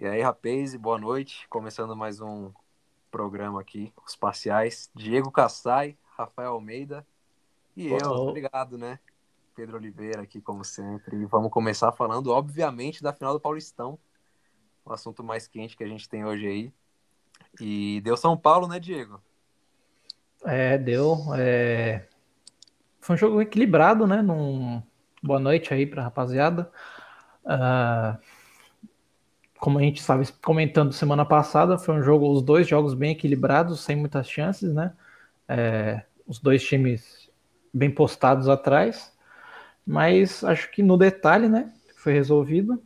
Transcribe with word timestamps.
E 0.00 0.06
aí, 0.06 0.22
rapaz, 0.22 0.74
boa 0.76 0.98
noite. 0.98 1.46
Começando 1.50 1.94
mais 1.94 2.22
um 2.22 2.50
programa 3.10 3.60
aqui, 3.60 3.92
os 4.06 4.16
parciais. 4.16 4.90
Diego 4.94 5.30
Cassai, 5.30 5.94
Rafael 6.16 6.52
Almeida 6.52 7.06
e 7.76 7.88
eu, 7.88 8.08
obrigado, 8.08 8.78
né? 8.78 8.98
Pedro 9.54 9.76
Oliveira 9.76 10.22
aqui, 10.22 10.40
como 10.40 10.64
sempre. 10.64 11.18
E 11.18 11.26
vamos 11.26 11.50
começar 11.50 11.92
falando, 11.92 12.30
obviamente, 12.30 13.02
da 13.02 13.12
final 13.12 13.34
do 13.34 13.40
Paulistão. 13.40 13.98
O 14.86 14.90
assunto 14.94 15.22
mais 15.22 15.46
quente 15.46 15.76
que 15.76 15.84
a 15.84 15.88
gente 15.88 16.08
tem 16.08 16.24
hoje 16.24 16.46
aí. 16.46 16.72
E 17.60 18.00
deu 18.00 18.16
São 18.16 18.38
Paulo, 18.38 18.66
né, 18.66 18.80
Diego? 18.80 19.20
É, 20.46 20.78
deu. 20.78 21.18
É... 21.36 22.08
Foi 23.00 23.16
um 23.16 23.18
jogo 23.18 23.42
equilibrado, 23.42 24.06
né? 24.06 24.22
Num... 24.22 24.82
Boa 25.22 25.38
noite 25.38 25.74
aí 25.74 25.84
pra 25.86 26.04
rapaziada. 26.04 26.72
Uh 27.44 28.39
como 29.60 29.78
a 29.78 29.82
gente 29.82 30.00
estava 30.00 30.24
comentando 30.42 30.92
semana 30.92 31.24
passada, 31.24 31.76
foi 31.76 31.94
um 31.94 32.02
jogo, 32.02 32.32
os 32.32 32.42
dois 32.42 32.66
jogos 32.66 32.94
bem 32.94 33.12
equilibrados, 33.12 33.80
sem 33.80 33.94
muitas 33.94 34.28
chances, 34.28 34.72
né? 34.72 34.92
É, 35.46 36.02
os 36.26 36.38
dois 36.38 36.64
times 36.64 37.28
bem 37.72 37.90
postados 37.90 38.48
atrás, 38.48 39.12
mas 39.86 40.42
acho 40.42 40.70
que 40.70 40.82
no 40.82 40.96
detalhe, 40.96 41.48
né? 41.48 41.72
Foi 41.96 42.12
resolvido 42.12 42.82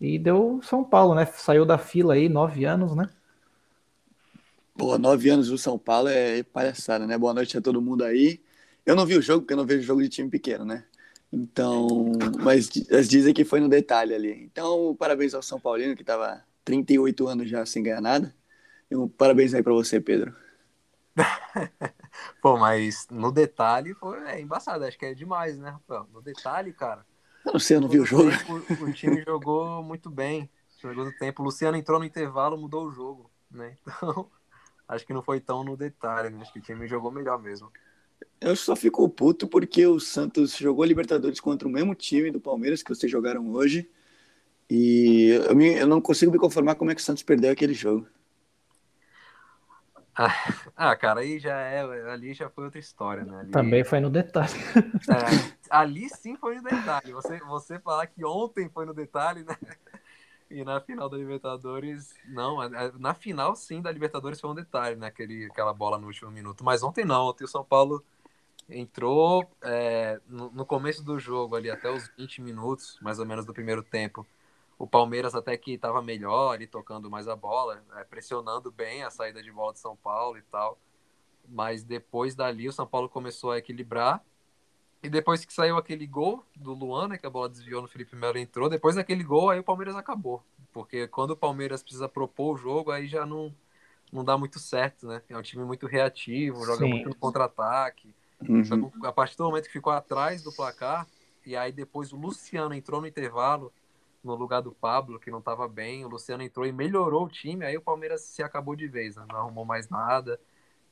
e 0.00 0.18
deu 0.18 0.60
São 0.62 0.84
Paulo, 0.84 1.14
né? 1.14 1.26
Saiu 1.26 1.66
da 1.66 1.76
fila 1.76 2.14
aí, 2.14 2.28
nove 2.28 2.64
anos, 2.64 2.94
né? 2.94 3.10
Pô, 4.76 4.96
nove 4.96 5.28
anos 5.28 5.48
do 5.48 5.58
São 5.58 5.76
Paulo 5.78 6.08
é 6.08 6.42
palhaçada, 6.44 7.06
né? 7.06 7.18
Boa 7.18 7.34
noite 7.34 7.58
a 7.58 7.60
todo 7.60 7.82
mundo 7.82 8.04
aí. 8.04 8.40
Eu 8.86 8.94
não 8.94 9.04
vi 9.04 9.16
o 9.16 9.22
jogo, 9.22 9.40
porque 9.40 9.52
eu 9.52 9.58
não 9.58 9.66
vejo 9.66 9.82
jogo 9.82 10.00
de 10.00 10.08
time 10.08 10.30
pequeno, 10.30 10.64
né? 10.64 10.84
Então, 11.32 12.12
mas 12.42 12.68
eles 12.88 13.08
dizem 13.08 13.32
que 13.32 13.44
foi 13.44 13.60
no 13.60 13.68
detalhe 13.68 14.14
ali. 14.14 14.42
Então, 14.44 14.96
parabéns 14.96 15.32
ao 15.32 15.42
São 15.42 15.60
Paulino, 15.60 15.94
que 15.94 16.02
estava 16.02 16.44
38 16.64 17.28
anos 17.28 17.48
já 17.48 17.64
sem 17.64 17.82
ganhar 17.82 18.00
nada. 18.00 18.34
E 18.90 18.96
um 18.96 19.08
parabéns 19.08 19.54
aí 19.54 19.62
para 19.62 19.72
você, 19.72 20.00
Pedro. 20.00 20.34
Pô, 22.42 22.56
mas 22.56 23.06
no 23.10 23.30
detalhe 23.30 23.94
foi 23.94 24.18
é, 24.28 24.40
embaçado, 24.40 24.84
acho 24.84 24.98
que 24.98 25.06
é 25.06 25.14
demais, 25.14 25.58
né, 25.58 25.70
Rafael? 25.70 26.08
No 26.12 26.20
detalhe, 26.20 26.72
cara. 26.72 27.06
Eu 27.44 27.52
não 27.52 27.60
sei, 27.60 27.76
eu 27.76 27.80
não 27.80 27.88
vi 27.88 28.00
o 28.00 28.04
jogo. 28.04 28.30
Tempo, 28.30 28.84
o 28.84 28.92
time 28.92 29.22
jogou 29.26 29.82
muito 29.82 30.10
bem. 30.10 30.50
Segundo 30.80 31.12
tempo, 31.12 31.42
o 31.42 31.44
Luciano 31.44 31.76
entrou 31.76 31.98
no 31.98 32.04
intervalo, 32.04 32.58
mudou 32.58 32.86
o 32.86 32.92
jogo, 32.92 33.30
né? 33.50 33.76
Então, 33.86 34.96
acho 34.96 35.06
que 35.06 35.12
não 35.12 35.22
foi 35.22 35.38
tão 35.38 35.62
no 35.62 35.76
detalhe, 35.76 36.30
né? 36.30 36.42
Acho 36.42 36.52
que 36.52 36.58
o 36.58 36.62
time 36.62 36.88
jogou 36.88 37.12
melhor 37.12 37.40
mesmo. 37.40 37.70
Eu 38.40 38.56
só 38.56 38.74
fico 38.74 39.08
puto 39.08 39.46
porque 39.46 39.86
o 39.86 40.00
Santos 40.00 40.56
jogou 40.56 40.84
Libertadores 40.84 41.40
contra 41.40 41.68
o 41.68 41.70
mesmo 41.70 41.94
time 41.94 42.30
do 42.30 42.40
Palmeiras 42.40 42.82
que 42.82 42.88
vocês 42.88 43.10
jogaram 43.10 43.50
hoje. 43.50 43.88
E 44.68 45.30
eu, 45.48 45.54
me, 45.54 45.74
eu 45.74 45.86
não 45.86 46.00
consigo 46.00 46.32
me 46.32 46.38
conformar 46.38 46.76
como 46.76 46.90
é 46.90 46.94
que 46.94 47.00
o 47.00 47.04
Santos 47.04 47.22
perdeu 47.22 47.50
aquele 47.50 47.74
jogo. 47.74 48.06
Ah, 50.14 50.34
ah, 50.76 50.96
cara, 50.96 51.20
aí 51.20 51.38
já 51.38 51.58
é. 51.60 51.80
Ali 52.10 52.34
já 52.34 52.50
foi 52.50 52.64
outra 52.64 52.78
história, 52.78 53.24
né? 53.24 53.40
Ali, 53.40 53.50
Também 53.50 53.84
foi 53.84 54.00
no 54.00 54.10
detalhe. 54.10 54.52
É, 55.08 55.54
ali 55.70 56.08
sim 56.10 56.36
foi 56.36 56.56
no 56.56 56.62
detalhe. 56.62 57.12
Você, 57.12 57.38
você 57.40 57.78
falar 57.78 58.06
que 58.06 58.24
ontem 58.24 58.68
foi 58.68 58.84
no 58.84 58.92
detalhe, 58.92 59.44
né? 59.44 59.56
E 60.50 60.64
na 60.64 60.80
final 60.80 61.08
da 61.08 61.16
Libertadores, 61.16 62.12
não, 62.24 62.68
na 62.98 63.14
final 63.14 63.54
sim 63.54 63.80
da 63.80 63.90
Libertadores 63.92 64.40
foi 64.40 64.50
um 64.50 64.54
detalhe, 64.54 64.96
né? 64.96 65.06
Aquele, 65.06 65.46
aquela 65.46 65.72
bola 65.72 65.96
no 65.96 66.08
último 66.08 66.30
minuto. 66.30 66.64
Mas 66.64 66.82
ontem 66.82 67.04
não, 67.04 67.26
ontem 67.26 67.44
o 67.44 67.48
São 67.48 67.64
Paulo 67.64 68.04
entrou 68.68 69.48
é, 69.62 70.20
no, 70.26 70.50
no, 70.50 70.66
começo 70.66 71.04
do 71.04 71.18
jogo 71.18 71.54
ali, 71.54 71.70
até 71.70 71.90
os 71.90 72.08
20 72.16 72.42
minutos, 72.42 72.98
mais 73.00 73.20
ou 73.20 73.26
menos, 73.26 73.44
do 73.44 73.54
primeiro 73.54 73.82
tempo. 73.82 74.26
O 74.76 74.86
Palmeiras 74.88 75.34
até 75.36 75.56
que 75.56 75.74
estava 75.74 76.02
melhor 76.02 76.54
ali, 76.54 76.66
tocando 76.66 77.08
mais 77.08 77.28
a 77.28 77.36
bola, 77.36 77.82
é, 77.96 78.04
pressionando 78.04 78.72
bem 78.72 79.04
a 79.04 79.10
saída 79.10 79.42
de 79.42 79.52
bola 79.52 79.72
de 79.72 79.78
São 79.78 79.94
Paulo 79.96 80.36
e 80.36 80.42
tal. 80.42 80.78
Mas 81.48 81.84
depois 81.84 82.34
dali 82.34 82.68
o 82.68 82.72
São 82.72 82.86
Paulo 82.86 83.08
começou 83.08 83.52
a 83.52 83.58
equilibrar 83.58 84.20
e 85.02 85.08
depois 85.08 85.44
que 85.44 85.52
saiu 85.52 85.76
aquele 85.76 86.06
gol 86.06 86.44
do 86.54 86.74
Luan, 86.74 87.08
né, 87.08 87.18
que 87.18 87.26
a 87.26 87.30
bola 87.30 87.48
desviou 87.48 87.80
no 87.80 87.88
Felipe 87.88 88.14
Melo 88.14 88.36
entrou, 88.36 88.68
depois 88.68 88.96
daquele 88.96 89.24
gol 89.24 89.50
aí 89.50 89.58
o 89.58 89.64
Palmeiras 89.64 89.96
acabou. 89.96 90.42
Porque 90.72 91.08
quando 91.08 91.30
o 91.30 91.36
Palmeiras 91.36 91.82
precisa 91.82 92.08
propor 92.08 92.54
o 92.54 92.56
jogo, 92.56 92.90
aí 92.90 93.06
já 93.06 93.24
não, 93.24 93.54
não 94.12 94.24
dá 94.24 94.36
muito 94.36 94.58
certo, 94.58 95.06
né? 95.06 95.22
É 95.28 95.36
um 95.36 95.42
time 95.42 95.64
muito 95.64 95.86
reativo, 95.86 96.64
joga 96.64 96.84
Sim. 96.84 96.90
muito 96.90 97.08
no 97.08 97.14
contra-ataque. 97.14 98.14
Uhum. 98.46 98.90
A 99.02 99.12
partir 99.12 99.36
do 99.36 99.44
momento 99.44 99.66
que 99.66 99.72
ficou 99.72 99.92
atrás 99.92 100.42
do 100.42 100.52
placar, 100.52 101.06
e 101.44 101.56
aí 101.56 101.72
depois 101.72 102.12
o 102.12 102.16
Luciano 102.16 102.74
entrou 102.74 103.00
no 103.00 103.06
intervalo, 103.06 103.72
no 104.22 104.34
lugar 104.34 104.60
do 104.60 104.72
Pablo, 104.72 105.18
que 105.18 105.30
não 105.30 105.38
estava 105.38 105.66
bem, 105.66 106.04
o 106.04 106.08
Luciano 106.08 106.42
entrou 106.42 106.66
e 106.66 106.72
melhorou 106.72 107.24
o 107.24 107.28
time, 107.28 107.64
aí 107.64 107.76
o 107.76 107.82
Palmeiras 107.82 108.20
se 108.22 108.42
acabou 108.42 108.76
de 108.76 108.86
vez, 108.86 109.16
né? 109.16 109.24
não 109.28 109.38
arrumou 109.38 109.64
mais 109.64 109.88
nada, 109.88 110.38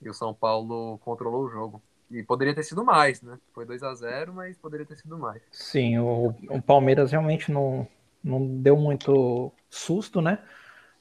e 0.01 0.09
o 0.09 0.15
São 0.15 0.33
Paulo 0.33 0.99
controlou 0.99 1.45
o 1.45 1.51
jogo. 1.51 1.83
E 2.11 2.23
poderia 2.23 2.55
ter 2.55 2.63
sido 2.63 2.85
mais, 2.85 3.21
né? 3.21 3.39
Foi 3.53 3.67
2 3.67 3.83
a 3.83 3.95
0 3.95 4.33
mas 4.33 4.57
poderia 4.57 4.87
ter 4.87 4.97
sido 4.97 5.19
mais. 5.19 5.43
Sim, 5.51 5.99
o, 5.99 6.35
o 6.49 6.63
Palmeiras 6.63 7.13
realmente 7.13 7.53
não, 7.53 7.87
não 8.25 8.47
deu 8.61 8.77
muito 8.77 9.53
susto, 9.69 10.21
né? 10.21 10.39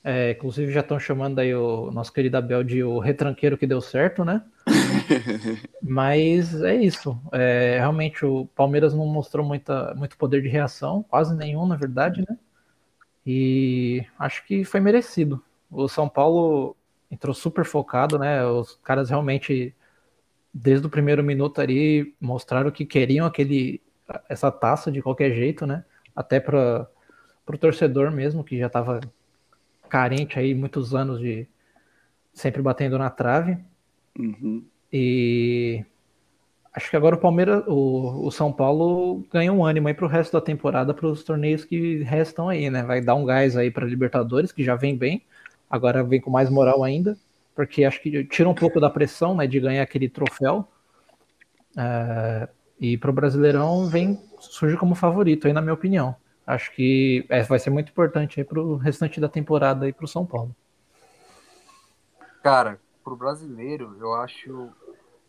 É, 0.03 0.31
inclusive 0.31 0.71
já 0.71 0.81
estão 0.81 0.99
chamando 0.99 1.39
aí 1.39 1.53
o 1.53 1.91
nosso 1.91 2.13
querido 2.13 2.37
Abel 2.37 2.63
de 2.63 2.83
o 2.83 2.99
retranqueiro 2.99 3.57
que 3.57 3.67
deu 3.67 3.81
certo, 3.81 4.23
né? 4.23 4.43
Mas 5.81 6.61
é 6.61 6.75
isso. 6.75 7.19
É, 7.31 7.77
realmente 7.79 8.25
o 8.25 8.45
Palmeiras 8.47 8.93
não 8.93 9.05
mostrou 9.05 9.45
muita, 9.45 9.93
muito 9.95 10.17
poder 10.17 10.41
de 10.41 10.47
reação, 10.47 11.03
quase 11.03 11.35
nenhum, 11.35 11.65
na 11.65 11.75
verdade, 11.75 12.23
né? 12.27 12.37
E 13.25 14.05
acho 14.17 14.45
que 14.45 14.63
foi 14.63 14.79
merecido. 14.79 15.43
O 15.69 15.87
São 15.89 16.07
Paulo 16.07 16.75
entrou 17.11 17.33
super 17.33 17.65
focado, 17.65 18.17
né? 18.17 18.45
Os 18.45 18.75
caras 18.83 19.09
realmente 19.09 19.75
desde 20.59 20.87
o 20.87 20.89
primeiro 20.89 21.23
minuto 21.23 21.61
ali 21.61 22.15
mostraram 22.19 22.71
que 22.71 22.83
queriam 22.83 23.27
aquele 23.27 23.79
essa 24.27 24.51
taça 24.51 24.91
de 24.91 25.01
qualquer 25.01 25.33
jeito, 25.33 25.67
né? 25.67 25.83
Até 26.15 26.39
para 26.39 26.89
o 27.45 27.57
torcedor 27.57 28.09
mesmo 28.09 28.43
que 28.43 28.57
já 28.57 28.67
estava 28.67 28.99
carente 29.87 30.39
aí 30.39 30.55
muitos 30.55 30.95
anos 30.95 31.19
de 31.19 31.47
sempre 32.33 32.61
batendo 32.61 32.97
na 32.97 33.09
trave. 33.09 33.57
Uhum. 34.17 34.63
E 34.91 35.85
acho 36.73 36.89
que 36.89 36.95
agora 36.95 37.15
o 37.15 37.19
Palmeiras, 37.19 37.63
o, 37.67 38.25
o 38.25 38.31
São 38.31 38.51
Paulo 38.51 39.23
ganha 39.31 39.53
um 39.53 39.63
ânimo 39.63 39.89
aí 39.89 39.93
para 39.93 40.05
o 40.05 40.09
resto 40.09 40.33
da 40.33 40.41
temporada 40.41 40.93
para 40.93 41.07
os 41.07 41.23
torneios 41.23 41.65
que 41.65 42.01
restam 42.03 42.49
aí, 42.49 42.69
né? 42.69 42.81
Vai 42.81 42.99
dar 42.99 43.13
um 43.15 43.25
gás 43.25 43.55
aí 43.55 43.69
para 43.69 43.85
Libertadores 43.85 44.51
que 44.51 44.63
já 44.63 44.75
vem 44.75 44.97
bem, 44.97 45.21
agora 45.69 46.03
vem 46.03 46.19
com 46.19 46.31
mais 46.31 46.49
moral 46.49 46.83
ainda 46.83 47.15
porque 47.57 47.83
acho 47.83 47.99
que 47.99 48.23
tira 48.25 48.47
um 48.47 48.53
pouco 48.53 48.79
da 48.79 48.87
pressão 48.87 49.35
né, 49.35 49.47
de 49.47 49.59
ganhar 49.59 49.81
aquele 49.81 50.07
troféu. 50.07 50.67
É, 51.75 52.47
e 52.79 52.95
para 52.99 53.09
o 53.09 53.13
Brasileirão 53.13 53.87
vem 53.87 54.23
surge 54.39 54.77
como 54.77 54.93
favorito 54.93 55.47
aí, 55.47 55.53
na 55.53 55.59
minha 55.59 55.73
opinião. 55.73 56.15
Acho 56.45 56.71
que 56.71 57.25
é, 57.27 57.41
vai 57.41 57.57
ser 57.57 57.71
muito 57.71 57.89
importante 57.89 58.43
para 58.43 58.61
o 58.61 58.75
restante 58.75 59.19
da 59.19 59.27
temporada 59.27 59.91
para 59.91 60.05
o 60.05 60.07
São 60.07 60.23
Paulo. 60.23 60.55
Cara, 62.43 62.79
para 63.03 63.13
o 63.13 63.17
brasileiro, 63.17 63.97
eu 63.99 64.13
acho 64.13 64.69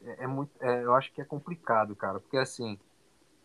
é, 0.04 0.24
é 0.24 0.26
muito, 0.26 0.50
é, 0.60 0.84
eu 0.84 0.94
acho 0.94 1.10
que 1.14 1.22
é 1.22 1.24
complicado, 1.24 1.96
cara, 1.96 2.20
porque 2.20 2.36
assim, 2.36 2.78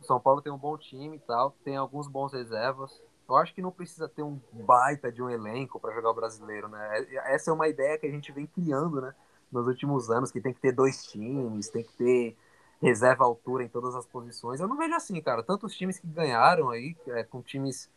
o 0.02 0.04
São 0.04 0.20
Paulo 0.20 0.42
tem 0.42 0.52
um 0.52 0.58
bom 0.58 0.78
time 0.78 1.16
e 1.16 1.20
tal, 1.22 1.56
tem 1.64 1.78
alguns 1.78 2.10
bons 2.10 2.34
reservas, 2.34 3.02
eu 3.28 3.36
acho 3.38 3.54
que 3.54 3.62
não 3.62 3.72
precisa 3.72 4.08
ter 4.08 4.24
um 4.24 4.40
baita 4.52 5.12
de 5.12 5.22
um 5.22 5.30
elenco 5.30 5.80
para 5.80 5.94
jogar 5.94 6.12
o 6.12 6.14
brasileiro, 6.14 6.68
né? 6.68 7.06
Essa 7.26 7.52
é 7.52 7.54
uma 7.54 7.68
ideia 7.68 7.98
que 7.98 8.06
a 8.06 8.12
gente 8.12 8.32
vem 8.32 8.46
criando, 8.46 9.02
né? 9.02 9.14
Nos 9.52 9.68
últimos 9.68 10.10
anos, 10.10 10.32
que 10.32 10.42
tem 10.42 10.54
que 10.54 10.60
ter 10.60 10.72
dois 10.72 11.06
times, 11.06 11.70
tem 11.70 11.84
que 11.84 11.94
ter 11.94 12.38
reserva 12.82 13.24
altura 13.24 13.64
em 13.64 13.70
todas 13.70 13.96
as 13.96 14.06
posições. 14.06 14.60
Eu 14.60 14.68
não 14.68 14.78
vejo 14.78 14.94
assim, 14.94 15.22
cara. 15.22 15.42
Tantos 15.42 15.74
times 15.76 16.00
que 16.00 16.08
ganharam 16.08 16.70
aí, 16.70 16.98
é, 17.08 17.24
com 17.24 17.42
times 17.42 17.90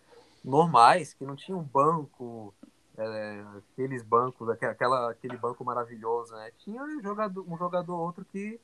normais, 0.44 1.12
que 1.12 1.26
não 1.26 1.34
tinham 1.34 1.61
banco, 1.61 2.55
é, 2.96 3.44
aqueles 3.58 4.02
bancos, 4.02 4.49
aquela, 4.49 5.11
aquele 5.11 5.37
banco 5.37 5.64
maravilhoso, 5.64 6.34
né? 6.34 6.52
Tinha 6.58 6.82
um 6.82 7.02
jogador, 7.02 7.44
um 7.49 7.58
jogador 7.58 7.96
outro 7.96 8.25
que 8.25 8.61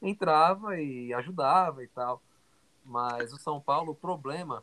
entrava 0.00 0.80
e 0.80 1.12
ajudava 1.12 1.84
e 1.84 1.88
tal. 1.88 2.22
Mas 2.84 3.32
o 3.32 3.38
São 3.38 3.60
Paulo, 3.60 3.92
o 3.92 3.96
problema 3.96 4.62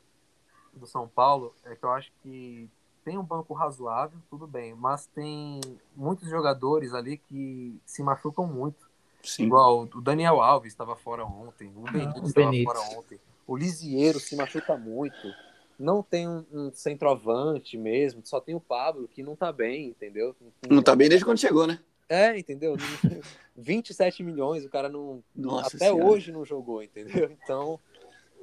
do 0.74 0.88
São 0.88 1.08
Paulo 1.08 1.54
é 1.66 1.76
que 1.76 1.84
eu 1.84 1.92
acho 1.92 2.12
que 2.22 2.70
tem 3.04 3.18
um 3.18 3.24
banco 3.24 3.54
razoável, 3.54 4.18
tudo 4.30 4.48
bem, 4.48 4.74
mas 4.74 5.06
tem 5.08 5.60
muitos 5.96 6.30
jogadores 6.30 6.94
ali 6.94 7.18
que 7.18 7.76
se 7.86 8.02
machucam 8.02 8.48
muito. 8.48 8.92
Sim. 9.22 9.46
Igual 9.46 9.84
o 9.94 10.02
Daniel 10.02 10.42
Alves 10.42 10.74
estava 10.74 10.96
fora 10.96 11.26
ontem, 11.26 11.72
o 11.76 11.84
Benítez 11.90 12.30
estava 12.30 12.52
fora 12.64 12.80
ontem, 12.98 13.20
o 13.48 13.56
Lisieiro 13.56 14.20
se 14.20 14.36
machuca 14.36 14.78
muito. 14.78 15.34
Não 15.80 16.04
tem 16.04 16.28
um, 16.28 16.46
um, 16.52 16.72
centroavante 16.72 17.78
mesmo, 17.78 18.22
só 18.24 18.40
tem 18.40 18.54
o 18.56 18.60
Pablo 18.60 19.08
que 19.08 19.24
não 19.24 19.36
tá 19.36 19.52
bem, 19.52 19.88
entendeu? 19.88 20.36
Não, 20.68 20.78
não 20.78 20.84
tá 20.84 20.96
bem 20.96 21.10
desde 21.10 21.26
quando 21.26 21.40
chegou, 21.40 21.66
né? 21.66 21.80
É, 22.08 22.38
entendeu? 22.38 22.76
27 23.56 24.24
milhões, 24.24 24.66
o 24.66 24.70
cara 24.70 24.90
não. 24.90 25.24
Nossa 25.36 25.76
até 25.76 25.88
senhora. 25.88 26.06
hoje 26.06 26.32
não 26.32 26.46
jogou, 26.46 26.84
entendeu? 26.84 27.32
Então, 27.44 27.80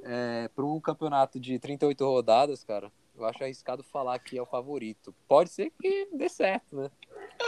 é, 0.04 0.48
para 0.54 0.64
um 0.64 0.80
campeonato 0.80 1.38
de 1.38 1.58
38 1.58 2.04
rodadas, 2.04 2.64
cara, 2.64 2.90
eu 3.16 3.24
acho 3.24 3.42
arriscado 3.42 3.82
falar 3.82 4.18
que 4.18 4.38
é 4.38 4.42
o 4.42 4.46
favorito. 4.46 5.14
Pode 5.28 5.50
ser 5.50 5.72
que 5.80 6.08
dê 6.12 6.28
certo, 6.28 6.76
né? 6.76 6.90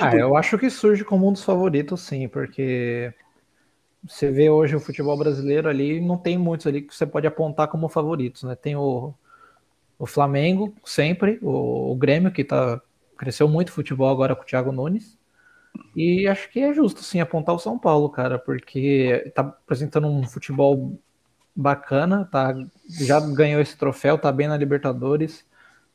Ah, 0.00 0.14
eu 0.14 0.36
acho 0.36 0.58
que 0.58 0.68
surge 0.70 1.04
como 1.04 1.28
um 1.28 1.32
dos 1.32 1.44
favoritos, 1.44 2.00
sim, 2.02 2.28
porque 2.28 3.12
você 4.04 4.30
vê 4.30 4.50
hoje 4.50 4.74
o 4.74 4.80
futebol 4.80 5.16
brasileiro 5.16 5.68
ali, 5.68 6.00
não 6.00 6.18
tem 6.18 6.36
muitos 6.36 6.66
ali 6.66 6.82
que 6.82 6.94
você 6.94 7.06
pode 7.06 7.26
apontar 7.26 7.68
como 7.68 7.88
favoritos, 7.88 8.42
né? 8.42 8.54
Tem 8.54 8.74
o, 8.76 9.14
o 9.98 10.06
Flamengo, 10.06 10.74
sempre, 10.84 11.38
o, 11.40 11.92
o 11.92 11.96
Grêmio, 11.96 12.32
que 12.32 12.44
tá, 12.44 12.80
cresceu 13.16 13.48
muito 13.48 13.68
o 13.68 13.72
futebol 13.72 14.08
agora 14.08 14.34
com 14.34 14.42
o 14.42 14.46
Thiago 14.46 14.72
Nunes. 14.72 15.18
E 15.96 16.26
acho 16.26 16.50
que 16.50 16.60
é 16.60 16.72
justo, 16.72 17.02
sim, 17.02 17.20
apontar 17.20 17.54
o 17.54 17.58
São 17.58 17.78
Paulo, 17.78 18.10
cara, 18.10 18.38
porque 18.38 19.32
tá 19.34 19.42
apresentando 19.42 20.06
um 20.06 20.24
futebol 20.24 20.98
bacana, 21.54 22.24
tá, 22.30 22.54
já 22.88 23.20
ganhou 23.20 23.60
esse 23.60 23.76
troféu, 23.76 24.18
tá 24.18 24.32
bem 24.32 24.48
na 24.48 24.56
Libertadores. 24.56 25.44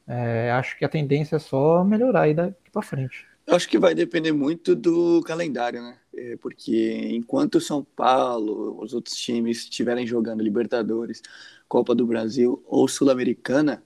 É, 0.07 0.51
acho 0.51 0.77
que 0.77 0.85
a 0.85 0.89
tendência 0.89 1.35
é 1.35 1.39
só 1.39 1.83
melhorar 1.83 2.21
aí 2.21 2.33
daqui 2.33 2.71
para 2.71 2.81
frente. 2.81 3.25
Eu 3.45 3.55
acho 3.55 3.67
que 3.69 3.79
vai 3.79 3.95
depender 3.95 4.31
muito 4.31 4.75
do 4.75 5.21
calendário, 5.21 5.81
né? 5.81 5.97
É, 6.13 6.35
porque 6.37 7.09
enquanto 7.11 7.55
o 7.55 7.61
São 7.61 7.83
Paulo, 7.83 8.77
os 8.81 8.93
outros 8.93 9.15
times 9.15 9.59
estiverem 9.59 10.05
jogando 10.05 10.43
Libertadores, 10.43 11.21
Copa 11.67 11.95
do 11.95 12.05
Brasil 12.05 12.61
ou 12.67 12.87
Sul-Americana, 12.87 13.83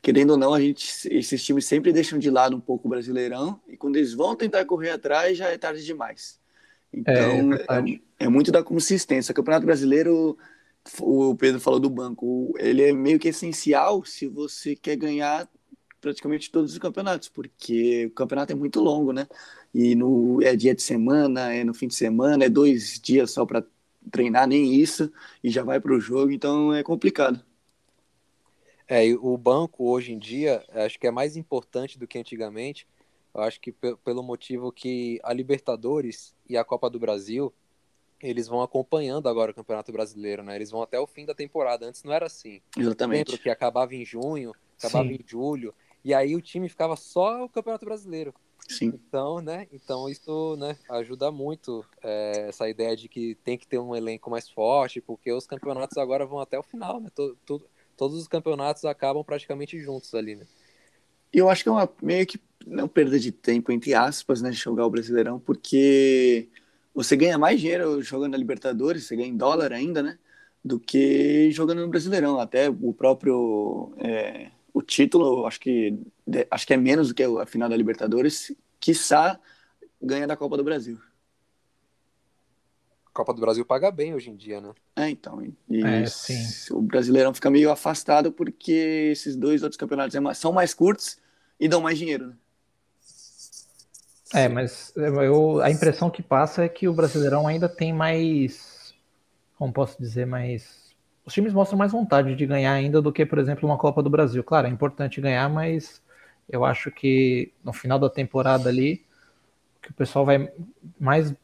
querendo 0.00 0.30
ou 0.30 0.36
não, 0.36 0.54
a 0.54 0.60
gente, 0.60 1.08
esses 1.10 1.44
times 1.44 1.66
sempre 1.66 1.92
deixam 1.92 2.18
de 2.18 2.30
lado 2.30 2.56
um 2.56 2.60
pouco 2.60 2.86
o 2.86 2.90
Brasileirão 2.90 3.60
e 3.68 3.76
quando 3.76 3.96
eles 3.96 4.14
vão 4.14 4.36
tentar 4.36 4.64
correr 4.64 4.90
atrás 4.90 5.36
já 5.36 5.48
é 5.48 5.58
tarde 5.58 5.84
demais. 5.84 6.38
Então 6.92 7.52
é, 7.54 7.90
é, 7.90 8.00
é 8.26 8.28
muito 8.28 8.50
da 8.50 8.62
consistência. 8.62 9.32
O 9.32 9.34
Campeonato 9.34 9.66
Brasileiro 9.66 10.38
o 10.98 11.34
Pedro 11.36 11.60
falou 11.60 11.80
do 11.80 11.90
banco, 11.90 12.54
ele 12.58 12.82
é 12.82 12.92
meio 12.92 13.18
que 13.18 13.28
essencial 13.28 14.04
se 14.04 14.26
você 14.26 14.74
quer 14.74 14.96
ganhar 14.96 15.48
praticamente 16.00 16.50
todos 16.50 16.72
os 16.72 16.78
campeonatos, 16.78 17.28
porque 17.28 18.06
o 18.06 18.10
campeonato 18.10 18.52
é 18.52 18.56
muito 18.56 18.80
longo, 18.80 19.12
né? 19.12 19.26
E 19.74 19.94
no, 19.94 20.42
é 20.42 20.56
dia 20.56 20.74
de 20.74 20.82
semana, 20.82 21.52
é 21.52 21.62
no 21.62 21.74
fim 21.74 21.86
de 21.86 21.94
semana, 21.94 22.44
é 22.44 22.48
dois 22.48 22.98
dias 23.00 23.30
só 23.30 23.44
para 23.44 23.64
treinar, 24.10 24.48
nem 24.48 24.74
isso, 24.74 25.12
e 25.44 25.50
já 25.50 25.62
vai 25.62 25.78
para 25.78 25.92
o 25.92 26.00
jogo, 26.00 26.32
então 26.32 26.72
é 26.74 26.82
complicado. 26.82 27.44
É, 28.88 29.04
o 29.14 29.36
banco 29.36 29.88
hoje 29.88 30.12
em 30.12 30.18
dia, 30.18 30.64
acho 30.72 30.98
que 30.98 31.06
é 31.06 31.10
mais 31.10 31.36
importante 31.36 31.98
do 31.98 32.08
que 32.08 32.18
antigamente, 32.18 32.88
eu 33.32 33.42
acho 33.42 33.60
que 33.60 33.72
pelo 33.72 34.22
motivo 34.22 34.72
que 34.72 35.20
a 35.22 35.32
Libertadores 35.32 36.34
e 36.48 36.56
a 36.56 36.64
Copa 36.64 36.90
do 36.90 36.98
Brasil, 36.98 37.52
eles 38.22 38.46
vão 38.46 38.62
acompanhando 38.62 39.28
agora 39.28 39.50
o 39.50 39.54
Campeonato 39.54 39.90
Brasileiro, 39.92 40.42
né? 40.42 40.54
Eles 40.56 40.70
vão 40.70 40.82
até 40.82 40.98
o 40.98 41.06
fim 41.06 41.24
da 41.24 41.34
temporada. 41.34 41.86
Antes 41.86 42.02
não 42.02 42.12
era 42.12 42.26
assim. 42.26 42.60
Exatamente. 42.76 43.28
Lembro 43.30 43.42
que 43.42 43.50
acabava 43.50 43.94
em 43.94 44.04
junho, 44.04 44.52
acabava 44.78 45.08
Sim. 45.08 45.14
em 45.14 45.24
julho, 45.26 45.74
e 46.04 46.14
aí 46.14 46.34
o 46.34 46.40
time 46.40 46.68
ficava 46.68 46.96
só 46.96 47.44
o 47.44 47.48
Campeonato 47.48 47.84
Brasileiro. 47.84 48.34
Sim. 48.68 48.92
Então, 48.94 49.40
né? 49.40 49.66
Então 49.72 50.08
isso, 50.08 50.56
né, 50.56 50.76
ajuda 50.88 51.30
muito 51.30 51.84
é, 52.02 52.48
essa 52.48 52.68
ideia 52.68 52.96
de 52.96 53.08
que 53.08 53.34
tem 53.42 53.58
que 53.58 53.66
ter 53.66 53.78
um 53.78 53.96
elenco 53.96 54.30
mais 54.30 54.48
forte, 54.48 55.00
porque 55.00 55.32
os 55.32 55.46
campeonatos 55.46 55.98
agora 55.98 56.24
vão 56.24 56.38
até 56.38 56.58
o 56.58 56.62
final, 56.62 57.00
né? 57.00 57.10
Todo, 57.14 57.66
todos 57.96 58.18
os 58.18 58.28
campeonatos 58.28 58.84
acabam 58.84 59.24
praticamente 59.24 59.78
juntos 59.80 60.14
ali, 60.14 60.36
né? 60.36 60.46
Eu 61.32 61.48
acho 61.48 61.62
que 61.62 61.68
é 61.68 61.72
uma 61.72 61.88
meio 62.02 62.26
que 62.26 62.40
não 62.66 62.86
perda 62.86 63.18
de 63.18 63.32
tempo 63.32 63.72
entre 63.72 63.94
aspas, 63.94 64.42
né, 64.42 64.52
jogar 64.52 64.86
o 64.86 64.90
Brasileirão, 64.90 65.38
porque 65.38 66.48
você 66.94 67.16
ganha 67.16 67.38
mais 67.38 67.60
dinheiro 67.60 68.02
jogando 68.02 68.32
na 68.32 68.38
Libertadores, 68.38 69.04
você 69.04 69.16
ganha 69.16 69.28
em 69.28 69.36
dólar 69.36 69.72
ainda, 69.72 70.02
né? 70.02 70.18
Do 70.64 70.78
que 70.78 71.50
jogando 71.52 71.80
no 71.80 71.88
Brasileirão. 71.88 72.38
Até 72.38 72.68
o 72.68 72.92
próprio 72.92 73.92
é, 73.98 74.50
o 74.72 74.82
título, 74.82 75.46
acho 75.46 75.60
que 75.60 75.98
acho 76.50 76.66
que 76.66 76.74
é 76.74 76.76
menos 76.76 77.08
do 77.08 77.14
que 77.14 77.22
a 77.22 77.46
final 77.46 77.68
da 77.68 77.76
Libertadores, 77.76 78.54
quiçá 78.78 79.38
ganha 80.00 80.26
da 80.26 80.36
Copa 80.36 80.56
do 80.56 80.64
Brasil. 80.64 80.98
A 83.06 83.10
Copa 83.12 83.34
do 83.34 83.40
Brasil 83.40 83.64
paga 83.64 83.90
bem 83.90 84.14
hoje 84.14 84.30
em 84.30 84.36
dia, 84.36 84.60
né? 84.60 84.72
É, 84.96 85.10
então. 85.10 85.42
E 85.68 85.82
é, 85.82 86.04
o 86.70 86.80
Brasileirão 86.80 87.34
fica 87.34 87.50
meio 87.50 87.70
afastado 87.70 88.32
porque 88.32 89.10
esses 89.12 89.36
dois 89.36 89.62
outros 89.62 89.78
campeonatos 89.78 90.14
é 90.14 90.34
são 90.34 90.52
mais 90.52 90.72
curtos 90.72 91.18
e 91.58 91.68
dão 91.68 91.80
mais 91.80 91.98
dinheiro, 91.98 92.28
né? 92.28 92.34
É, 94.32 94.48
mas 94.48 94.92
eu, 94.96 95.60
a 95.60 95.70
impressão 95.70 96.08
que 96.08 96.22
passa 96.22 96.64
é 96.64 96.68
que 96.68 96.86
o 96.88 96.94
Brasileirão 96.94 97.46
ainda 97.46 97.68
tem 97.68 97.92
mais. 97.92 98.94
Como 99.56 99.72
posso 99.72 100.00
dizer, 100.00 100.26
mais. 100.26 100.94
Os 101.24 101.34
times 101.34 101.52
mostram 101.52 101.78
mais 101.78 101.92
vontade 101.92 102.34
de 102.34 102.46
ganhar 102.46 102.72
ainda 102.72 103.02
do 103.02 103.12
que, 103.12 103.26
por 103.26 103.38
exemplo, 103.38 103.68
uma 103.68 103.76
Copa 103.78 104.02
do 104.02 104.10
Brasil. 104.10 104.42
Claro, 104.42 104.66
é 104.66 104.70
importante 104.70 105.20
ganhar, 105.20 105.48
mas 105.48 106.02
eu 106.48 106.64
acho 106.64 106.90
que 106.90 107.52
no 107.62 107.72
final 107.72 107.98
da 107.98 108.08
temporada 108.08 108.68
ali, 108.68 109.04
o 109.78 109.82
que 109.82 109.90
o 109.90 109.94
pessoal 109.94 110.24
vai 110.24 110.52
mais 110.98 111.34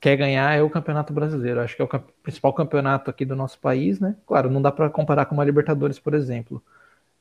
quer 0.00 0.16
ganhar 0.16 0.56
é 0.56 0.62
o 0.62 0.70
Campeonato 0.70 1.12
Brasileiro. 1.12 1.60
Acho 1.60 1.74
que 1.74 1.82
é 1.82 1.84
o 1.84 1.88
principal 2.22 2.52
campeonato 2.52 3.10
aqui 3.10 3.24
do 3.24 3.34
nosso 3.34 3.58
país, 3.58 3.98
né? 3.98 4.16
Claro, 4.26 4.50
não 4.50 4.62
dá 4.62 4.70
para 4.70 4.90
comparar 4.90 5.26
com 5.26 5.34
uma 5.34 5.44
Libertadores, 5.44 5.98
por 5.98 6.14
exemplo, 6.14 6.62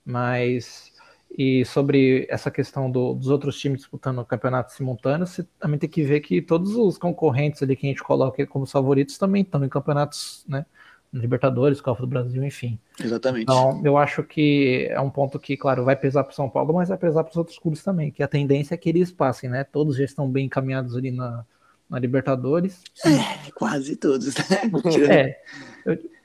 mas 0.05 0.93
e 1.37 1.65
sobre 1.65 2.25
essa 2.29 2.49
questão 2.49 2.89
do, 2.89 3.13
dos 3.13 3.27
outros 3.27 3.59
times 3.59 3.81
disputando 3.81 4.23
campeonatos 4.23 4.75
simultâneos, 4.75 5.31
você 5.31 5.45
também 5.59 5.77
tem 5.77 5.89
que 5.89 6.03
ver 6.03 6.21
que 6.21 6.41
todos 6.41 6.75
os 6.75 6.97
concorrentes 6.97 7.61
ali 7.61 7.75
que 7.75 7.85
a 7.85 7.89
gente 7.89 8.03
coloca 8.03 8.45
como 8.47 8.65
favoritos 8.65 9.17
também 9.17 9.41
estão 9.41 9.63
em 9.63 9.69
campeonatos, 9.69 10.45
né? 10.47 10.65
Libertadores, 11.13 11.79
Copa 11.79 12.01
do 12.01 12.07
Brasil, 12.07 12.43
enfim. 12.43 12.77
Exatamente. 12.99 13.43
Então, 13.43 13.81
eu 13.85 13.97
acho 13.97 14.21
que 14.23 14.87
é 14.89 14.99
um 14.99 15.09
ponto 15.09 15.39
que, 15.39 15.55
claro, 15.55 15.85
vai 15.85 15.95
pesar 15.95 16.23
para 16.23 16.31
o 16.31 16.35
São 16.35 16.49
Paulo, 16.49 16.73
mas 16.73 16.89
vai 16.89 16.97
pesar 16.97 17.23
para 17.23 17.31
os 17.31 17.37
outros 17.37 17.57
clubes 17.57 17.81
também, 17.81 18.11
que 18.11 18.21
a 18.21 18.27
tendência 18.27 18.73
é 18.73 18.77
que 18.77 18.89
eles 18.89 19.11
passem, 19.11 19.49
né? 19.49 19.63
Todos 19.63 19.95
já 19.95 20.03
estão 20.03 20.29
bem 20.29 20.47
encaminhados 20.47 20.95
ali 20.95 21.11
na, 21.11 21.45
na 21.89 21.99
Libertadores. 21.99 22.81
É, 23.05 23.51
quase 23.51 23.95
todos, 23.95 24.35
né? 24.35 24.61
é. 25.09 25.41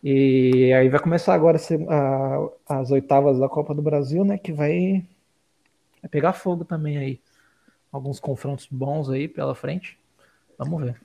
E 0.03 0.73
aí 0.73 0.89
vai 0.89 1.01
começar 1.01 1.35
agora 1.35 1.59
as 2.67 2.91
oitavas 2.91 3.39
da 3.39 3.49
Copa 3.49 3.75
do 3.75 3.83
Brasil, 3.83 4.25
né? 4.25 4.39
Que 4.39 4.53
vai, 4.53 5.07
vai 6.01 6.09
pegar 6.11 6.33
fogo 6.33 6.65
também 6.65 6.97
aí. 6.97 7.21
Alguns 7.93 8.19
confrontos 8.19 8.67
bons 8.71 9.11
aí 9.11 9.29
pela 9.29 9.55
frente. 9.55 9.99
Vamos 10.57 10.83
ver. 10.83 11.01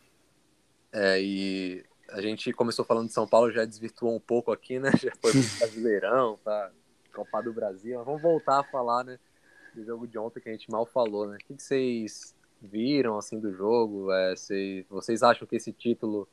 É, 0.93 1.21
e 1.21 1.83
a 2.09 2.21
gente 2.21 2.53
começou 2.53 2.85
falando 2.85 3.07
de 3.07 3.13
São 3.13 3.27
Paulo, 3.27 3.51
já 3.51 3.65
desvirtuou 3.65 4.15
um 4.15 4.19
pouco 4.19 4.51
aqui, 4.51 4.79
né? 4.79 4.91
Já 5.01 5.11
foi 5.21 5.31
pro 5.31 5.41
Brasileirão, 5.59 6.39
tá? 6.43 6.71
Copa 7.13 7.41
do 7.41 7.51
Brasil. 7.51 7.97
Mas 7.97 8.05
vamos 8.05 8.21
voltar 8.21 8.59
a 8.59 8.63
falar, 8.63 9.03
né? 9.03 9.19
Do 9.73 9.83
jogo 9.83 10.07
de 10.07 10.17
ontem 10.17 10.39
que 10.39 10.47
a 10.47 10.51
gente 10.53 10.71
mal 10.71 10.85
falou, 10.85 11.27
né? 11.27 11.35
O 11.35 11.45
que 11.45 11.61
vocês 11.61 12.33
viram, 12.61 13.17
assim, 13.17 13.39
do 13.39 13.51
jogo? 13.51 14.09
É, 14.13 14.35
se, 14.37 14.85
vocês 14.89 15.21
acham 15.21 15.45
que 15.45 15.57
esse 15.57 15.73
título 15.73 16.27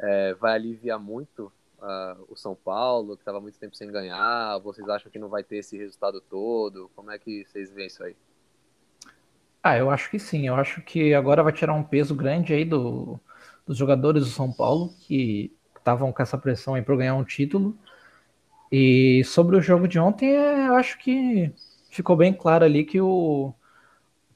é, 0.00 0.34
vai 0.34 0.54
aliviar 0.54 0.98
muito 0.98 1.52
uh, 1.78 2.24
o 2.28 2.36
São 2.36 2.54
Paulo, 2.54 3.16
que 3.16 3.22
estava 3.22 3.40
muito 3.40 3.58
tempo 3.58 3.76
sem 3.76 3.90
ganhar? 3.90 4.58
Vocês 4.58 4.88
acham 4.88 5.10
que 5.10 5.18
não 5.18 5.28
vai 5.28 5.42
ter 5.42 5.58
esse 5.58 5.76
resultado 5.76 6.20
todo? 6.20 6.90
Como 6.94 7.10
é 7.10 7.18
que 7.18 7.44
vocês 7.46 7.72
veem 7.72 7.86
isso 7.86 8.02
aí? 8.02 8.16
Ah, 9.62 9.76
eu 9.76 9.90
acho 9.90 10.10
que 10.10 10.18
sim. 10.18 10.46
Eu 10.46 10.54
acho 10.54 10.82
que 10.82 11.14
agora 11.14 11.42
vai 11.42 11.52
tirar 11.52 11.74
um 11.74 11.82
peso 11.82 12.14
grande 12.14 12.52
aí 12.52 12.64
do, 12.64 13.20
dos 13.66 13.76
jogadores 13.76 14.24
do 14.24 14.30
São 14.30 14.52
Paulo 14.52 14.94
que 15.00 15.54
estavam 15.76 16.12
com 16.12 16.22
essa 16.22 16.38
pressão 16.38 16.74
aí 16.74 16.82
para 16.82 16.96
ganhar 16.96 17.14
um 17.14 17.24
título. 17.24 17.76
E 18.70 19.22
sobre 19.24 19.56
o 19.56 19.60
jogo 19.60 19.88
de 19.88 19.98
ontem, 19.98 20.30
é, 20.30 20.68
eu 20.68 20.76
acho 20.76 20.98
que 20.98 21.52
ficou 21.90 22.16
bem 22.16 22.32
claro 22.32 22.64
ali 22.64 22.84
que 22.84 23.00
o, 23.00 23.52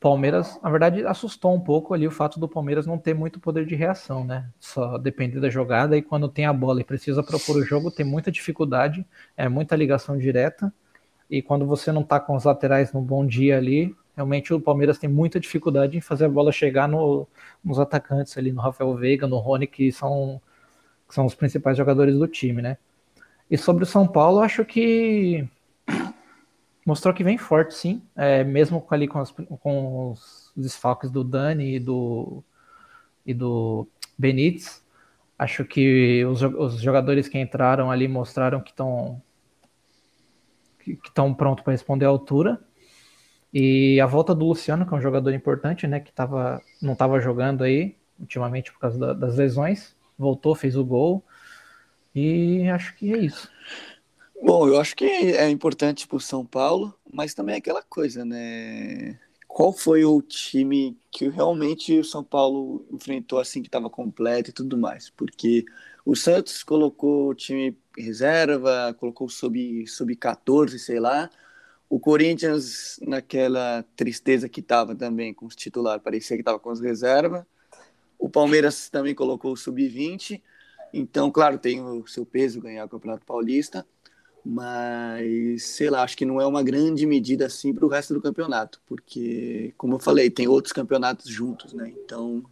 Palmeiras, 0.02 0.58
na 0.60 0.68
verdade, 0.68 1.06
assustou 1.06 1.54
um 1.54 1.60
pouco 1.60 1.94
ali 1.94 2.08
o 2.08 2.10
fato 2.10 2.40
do 2.40 2.48
Palmeiras 2.48 2.86
não 2.86 2.98
ter 2.98 3.14
muito 3.14 3.38
poder 3.38 3.64
de 3.64 3.76
reação, 3.76 4.24
né? 4.24 4.50
Só 4.58 4.98
depender 4.98 5.38
da 5.38 5.48
jogada 5.48 5.96
e 5.96 6.02
quando 6.02 6.28
tem 6.28 6.44
a 6.44 6.52
bola 6.52 6.80
e 6.80 6.84
precisa 6.84 7.22
propor 7.22 7.56
o 7.56 7.64
jogo, 7.64 7.88
tem 7.88 8.04
muita 8.04 8.30
dificuldade, 8.32 9.06
é 9.36 9.48
muita 9.48 9.76
ligação 9.76 10.18
direta. 10.18 10.74
E 11.30 11.40
quando 11.40 11.64
você 11.64 11.92
não 11.92 12.02
tá 12.02 12.18
com 12.18 12.34
os 12.34 12.42
laterais 12.42 12.92
no 12.92 13.00
bom 13.00 13.24
dia 13.24 13.56
ali, 13.56 13.94
realmente 14.16 14.52
o 14.52 14.60
Palmeiras 14.60 14.98
tem 14.98 15.08
muita 15.08 15.38
dificuldade 15.38 15.96
em 15.96 16.00
fazer 16.00 16.24
a 16.24 16.28
bola 16.28 16.50
chegar 16.50 16.88
no, 16.88 17.28
nos 17.64 17.78
atacantes 17.78 18.36
ali, 18.36 18.50
no 18.50 18.60
Rafael 18.60 18.92
Veiga, 18.96 19.28
no 19.28 19.38
Rony, 19.38 19.68
que 19.68 19.92
são, 19.92 20.42
que 21.08 21.14
são 21.14 21.26
os 21.26 21.34
principais 21.36 21.76
jogadores 21.76 22.18
do 22.18 22.26
time, 22.26 22.60
né? 22.60 22.76
E 23.48 23.56
sobre 23.56 23.84
o 23.84 23.86
São 23.86 24.08
Paulo, 24.08 24.40
acho 24.40 24.64
que 24.64 25.48
mostrou 26.84 27.14
que 27.14 27.24
vem 27.24 27.38
forte, 27.38 27.74
sim. 27.74 28.02
É, 28.16 28.44
mesmo 28.44 28.84
ali 28.90 29.08
com, 29.08 29.18
as, 29.18 29.30
com 29.30 30.10
os 30.10 30.52
desfalques 30.56 31.10
do 31.10 31.24
Dani 31.24 31.76
e 31.76 31.78
do, 31.78 32.42
e 33.24 33.34
do 33.34 33.86
Benítez. 34.18 34.82
Acho 35.38 35.64
que 35.64 36.24
os, 36.24 36.42
os 36.42 36.80
jogadores 36.80 37.28
que 37.28 37.38
entraram 37.38 37.90
ali 37.90 38.06
mostraram 38.06 38.60
que 38.60 38.70
estão 38.70 39.20
que 40.78 40.98
estão 41.04 41.32
prontos 41.32 41.62
para 41.62 41.72
responder 41.72 42.06
à 42.06 42.08
altura. 42.08 42.60
E 43.52 44.00
a 44.00 44.06
volta 44.06 44.34
do 44.34 44.46
Luciano, 44.46 44.86
que 44.86 44.94
é 44.94 44.96
um 44.96 45.00
jogador 45.00 45.32
importante, 45.32 45.86
né, 45.86 46.00
que 46.00 46.12
tava, 46.12 46.60
não 46.80 46.94
estava 46.94 47.20
jogando 47.20 47.62
aí 47.62 47.96
ultimamente 48.18 48.72
por 48.72 48.78
causa 48.78 48.98
da, 48.98 49.12
das 49.12 49.36
lesões, 49.36 49.96
voltou, 50.18 50.54
fez 50.54 50.76
o 50.76 50.84
gol. 50.84 51.24
E 52.14 52.68
acho 52.68 52.94
que 52.96 53.12
é 53.12 53.18
isso. 53.18 53.50
Bom, 54.44 54.66
eu 54.66 54.80
acho 54.80 54.96
que 54.96 55.04
é 55.04 55.48
importante 55.48 56.08
para 56.08 56.16
o 56.16 56.20
São 56.20 56.44
Paulo, 56.44 56.92
mas 57.12 57.32
também 57.32 57.54
é 57.54 57.58
aquela 57.58 57.80
coisa, 57.80 58.24
né? 58.24 59.16
Qual 59.46 59.72
foi 59.72 60.04
o 60.04 60.20
time 60.20 60.98
que 61.12 61.28
realmente 61.28 61.96
o 62.00 62.04
São 62.04 62.24
Paulo 62.24 62.84
enfrentou 62.90 63.38
assim 63.38 63.62
que 63.62 63.68
estava 63.68 63.88
completo 63.88 64.50
e 64.50 64.52
tudo 64.52 64.76
mais? 64.76 65.08
Porque 65.10 65.64
o 66.04 66.16
Santos 66.16 66.64
colocou 66.64 67.28
o 67.28 67.34
time 67.36 67.78
reserva, 67.96 68.92
colocou 68.98 69.28
sub, 69.28 69.86
sub 69.86 70.16
14, 70.16 70.76
sei 70.76 70.98
lá. 70.98 71.30
O 71.88 72.00
Corinthians, 72.00 72.98
naquela 73.06 73.84
tristeza 73.94 74.48
que 74.48 74.58
estava 74.58 74.92
também 74.92 75.32
com 75.32 75.46
os 75.46 75.54
titulares, 75.54 76.02
parecia 76.02 76.36
que 76.36 76.40
estava 76.40 76.58
com 76.58 76.70
as 76.70 76.80
reservas. 76.80 77.44
O 78.18 78.28
Palmeiras 78.28 78.90
também 78.90 79.14
colocou 79.14 79.52
o 79.52 79.56
sub-20. 79.56 80.42
Então, 80.92 81.30
claro, 81.30 81.58
tem 81.58 81.80
o 81.80 82.04
seu 82.08 82.26
peso 82.26 82.60
ganhar 82.60 82.86
o 82.86 82.88
Campeonato 82.88 83.24
Paulista, 83.24 83.86
mas 84.44 85.62
sei 85.64 85.88
lá, 85.88 86.02
acho 86.02 86.16
que 86.16 86.24
não 86.24 86.40
é 86.40 86.46
uma 86.46 86.62
grande 86.62 87.06
medida 87.06 87.46
assim 87.46 87.72
para 87.72 87.86
o 87.86 87.88
resto 87.88 88.12
do 88.12 88.20
campeonato, 88.20 88.80
porque, 88.86 89.72
como 89.76 89.94
eu 89.94 90.00
falei, 90.00 90.30
tem 90.30 90.48
outros 90.48 90.72
campeonatos 90.72 91.28
juntos, 91.30 91.72
né? 91.72 91.92
Então, 92.04 92.42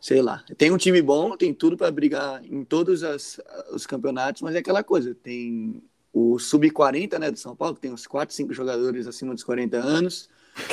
sei 0.00 0.20
lá, 0.20 0.44
tem 0.58 0.70
um 0.70 0.76
time 0.76 1.00
bom, 1.00 1.36
tem 1.36 1.54
tudo 1.54 1.76
para 1.76 1.90
brigar 1.90 2.44
em 2.44 2.64
todos 2.64 3.02
as, 3.02 3.40
os 3.72 3.86
campeonatos, 3.86 4.42
mas 4.42 4.54
é 4.54 4.58
aquela 4.58 4.82
coisa, 4.82 5.14
tem 5.14 5.82
o 6.12 6.38
sub-40, 6.38 7.18
né, 7.18 7.30
do 7.30 7.38
São 7.38 7.56
Paulo, 7.56 7.74
que 7.74 7.80
tem 7.80 7.92
uns 7.92 8.06
4, 8.06 8.34
5 8.34 8.52
jogadores 8.52 9.06
acima 9.06 9.34
dos 9.34 9.42
40 9.42 9.76
anos. 9.76 10.28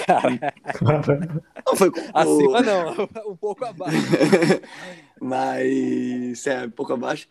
Cara, 0.06 0.30
não 1.66 1.76
foi 1.76 1.92
acima 2.14 2.60
o... 2.60 2.62
não, 2.62 3.10
um 3.32 3.36
pouco 3.36 3.66
abaixo. 3.66 3.98
mas 5.20 6.46
é 6.46 6.66
um 6.66 6.70
pouco 6.70 6.94
abaixo. 6.94 7.28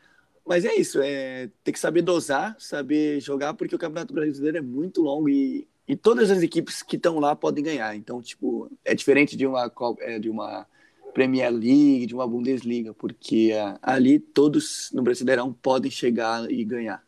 Mas 0.47 0.64
é 0.64 0.75
isso, 0.75 1.00
é 1.02 1.49
ter 1.62 1.73
que 1.73 1.78
saber 1.78 2.02
dosar, 2.02 2.56
saber 2.59 3.20
jogar, 3.20 3.54
porque 3.54 3.75
o 3.75 3.78
Campeonato 3.78 4.12
Brasileiro 4.12 4.59
é 4.59 4.62
muito 4.62 5.02
longo 5.02 5.28
e, 5.28 5.68
e 5.87 5.94
todas 5.94 6.30
as 6.30 6.42
equipes 6.42 6.82
que 6.82 6.97
estão 6.97 7.20
lá 7.20 7.37
podem 7.37 7.62
ganhar. 7.62 7.94
Então, 7.94 8.20
tipo, 8.20 8.70
é 8.85 8.94
diferente 8.94 9.37
de 9.37 9.47
uma 9.47 9.70
é, 10.00 10.18
de 10.18 10.28
uma 10.28 10.66
Premier 11.11 11.50
League, 11.50 12.06
de 12.06 12.14
uma 12.14 12.26
Bundesliga, 12.26 12.94
porque 12.94 13.52
uh, 13.52 13.78
ali 13.82 14.18
todos 14.18 14.90
no 14.92 15.02
Brasileirão 15.02 15.52
podem 15.52 15.90
chegar 15.90 16.50
e 16.50 16.64
ganhar. 16.64 17.02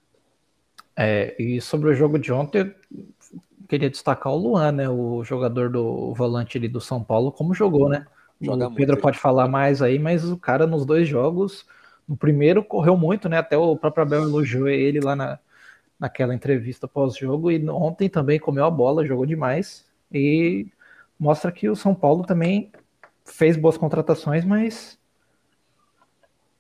É, 0.97 1.35
e 1.41 1.61
sobre 1.61 1.91
o 1.91 1.95
jogo 1.95 2.19
de 2.19 2.33
ontem, 2.33 2.61
eu 2.61 3.41
queria 3.69 3.89
destacar 3.89 4.33
o 4.33 4.37
Luan, 4.37 4.73
né, 4.73 4.89
o 4.89 5.25
jogador 5.25 5.71
do 5.71 6.13
volante 6.15 6.59
ali 6.59 6.69
do 6.69 6.81
São 6.81 7.03
Paulo, 7.03 7.33
como 7.33 7.55
jogou, 7.55 7.89
né? 7.89 8.07
Joga 8.41 8.67
o 8.67 8.75
Pedro 8.75 8.95
muito, 8.95 9.03
pode 9.03 9.19
falar 9.19 9.49
mais 9.49 9.81
aí, 9.81 9.99
mas 9.99 10.25
o 10.29 10.37
cara 10.37 10.67
nos 10.67 10.85
dois 10.85 11.09
jogos, 11.09 11.65
no 12.09 12.17
primeiro 12.17 12.65
correu 12.65 12.97
muito, 12.97 13.29
né? 13.29 13.39
Até 13.39 13.57
o 13.57 13.77
próprio 13.77 14.03
Abel 14.03 14.23
elogiou 14.23 14.69
ele 14.69 15.01
lá 15.01 15.15
na, 15.15 15.39
naquela 15.99 16.35
entrevista 16.35 16.89
pós-jogo 16.89 17.51
e 17.51 17.69
ontem 17.69 18.09
também 18.09 18.39
comeu 18.39 18.65
a 18.65 18.71
bola, 18.71 19.07
jogou 19.07 19.25
demais 19.25 19.87
e 20.13 20.67
mostra 21.19 21.53
que 21.53 21.69
o 21.69 21.77
São 21.77 21.95
Paulo 21.95 22.25
também 22.25 22.73
fez 23.25 23.57
boas 23.57 23.77
contratações, 23.77 24.45
mas 24.45 24.99